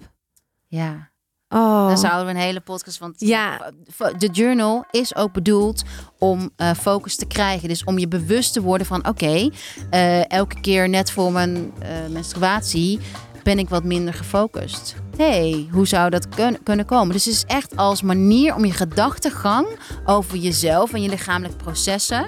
Ja. 0.67 1.11
Oh, 1.53 1.87
Dan 1.87 1.99
zouden 1.99 2.25
we 2.27 2.31
een 2.31 2.47
hele 2.47 2.61
podcast. 2.61 2.99
Want 2.99 3.15
Ja. 3.19 3.73
de 4.19 4.29
journal 4.29 4.85
is 4.91 5.17
ook 5.17 5.33
bedoeld 5.33 5.83
om 6.19 6.51
eh, 6.57 6.71
focus 6.71 7.17
te 7.17 7.27
krijgen. 7.27 7.69
Dus 7.69 7.85
om 7.85 7.99
je 7.99 8.09
bewust 8.09 8.53
te 8.53 8.63
worden 8.63 8.87
van: 8.87 9.09
oké, 9.09 9.49
eh, 9.91 10.31
elke 10.31 10.61
keer 10.61 10.89
net 10.89 11.11
voor 11.11 11.33
mijn 11.33 11.73
eh, 11.79 11.89
menstruatie 12.11 13.01
ben 13.43 13.59
ik 13.59 13.69
wat 13.69 13.85
minder 13.85 14.15
gefocust. 14.15 14.95
hey, 15.17 15.69
hoe 15.71 15.87
zou 15.87 16.11
dat 16.11 16.29
kun- 16.29 16.63
kunnen 16.63 16.87
komen? 16.87 17.13
Dus 17.13 17.25
het 17.25 17.35
is 17.35 17.45
echt 17.47 17.77
als 17.77 18.03
manier 18.03 18.55
om 18.55 18.65
je 18.65 18.73
gedachtegang 18.73 19.67
over 20.05 20.37
jezelf 20.37 20.93
en 20.93 21.03
je 21.03 21.09
lichamelijke 21.09 21.57
processen. 21.65 22.27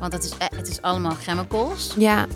Want 0.00 0.12
het 0.12 0.24
is, 0.24 0.32
het 0.56 0.68
is 0.68 0.82
allemaal 0.82 1.14
chemicals 1.22 1.94
ja, 1.98 2.26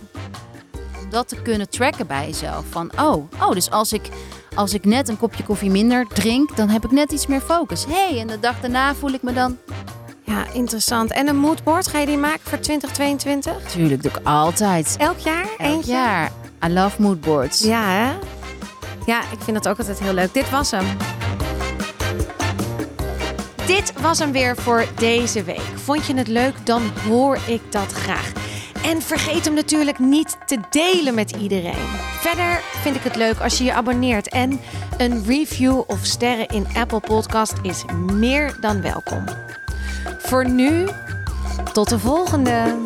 om 1.03 1.11
dat 1.11 1.29
te 1.29 1.37
kunnen 1.43 1.71
tracken 1.71 2.07
bij 2.07 2.27
jezelf. 2.27 2.65
Van, 2.71 2.91
oh, 3.01 3.31
oh 3.43 3.51
dus 3.53 3.71
als 3.71 3.93
ik, 3.93 4.09
als 4.55 4.75
ik 4.75 4.85
net 4.85 5.09
een 5.09 5.17
kopje 5.19 5.43
koffie 5.45 5.71
minder 5.71 6.07
drink, 6.07 6.57
dan 6.57 6.69
heb 6.69 6.85
ik 6.85 6.91
net 6.91 7.13
iets 7.13 7.27
meer 7.27 7.41
focus. 7.41 7.85
hey, 7.89 8.21
en 8.21 8.27
de 8.27 8.41
dag 8.41 8.61
daarna 8.61 8.95
voel 8.95 9.11
ik 9.13 9.23
me 9.23 9.33
dan... 9.33 9.57
ja, 10.25 10.45
interessant. 10.53 11.11
En 11.13 11.29
een 11.29 11.37
moodboard, 11.37 11.87
ga 11.87 11.99
je 11.99 12.07
die 12.07 12.17
maken 12.19 12.41
voor 12.43 12.59
2022? 12.59 13.71
Tuurlijk, 13.73 14.03
doe 14.03 14.13
ik 14.13 14.21
altijd. 14.23 14.95
Elk 14.99 15.19
jaar? 15.19 15.43
Elk 15.59 15.71
Eentje? 15.71 15.93
jaar. 15.93 16.31
I 16.65 16.69
love 16.73 17.03
moodboards. 17.03 17.61
Ja, 17.63 17.83
hè? 17.91 18.13
Ja, 19.07 19.21
ik 19.21 19.39
vind 19.41 19.57
dat 19.63 19.69
ook 19.69 19.79
altijd 19.79 19.99
heel 19.99 20.13
leuk. 20.15 20.35
Dit 20.35 20.51
was 20.51 20.71
hem. 20.71 20.87
Dit 23.67 23.93
was 24.01 24.19
hem 24.19 24.33
weer 24.33 24.57
voor 24.57 24.85
deze 24.97 25.43
week. 25.43 25.63
Vond 25.75 26.07
je 26.07 26.15
het 26.15 26.29
leuk? 26.29 26.55
Dan 26.65 26.83
hoor 27.09 27.39
ik 27.47 27.61
dat 27.73 27.93
graag. 27.93 28.33
En 28.85 29.03
vergeet 29.03 29.45
hem 29.45 29.55
natuurlijk 29.55 29.99
niet 29.99 30.37
te 30.47 30.59
delen 30.71 31.15
met 31.15 31.31
iedereen. 31.31 31.89
Verder 32.21 32.61
vind 32.83 32.97
ik 32.97 33.03
het 33.03 33.17
leuk 33.17 33.41
als 33.41 33.59
je 33.59 33.65
je 33.65 33.73
abonneert. 33.73 34.29
En 34.29 34.61
een 34.99 35.25
review 35.27 35.83
of 35.87 35.99
sterren 36.03 36.47
in 36.47 36.67
Apple 36.75 37.01
Podcast 37.01 37.55
is 37.63 37.85
meer 38.13 38.57
dan 38.61 38.83
welkom. 38.83 39.25
Voor 40.19 40.49
nu, 40.49 40.89
tot 41.73 41.89
de 41.89 41.99
volgende. 41.99 42.79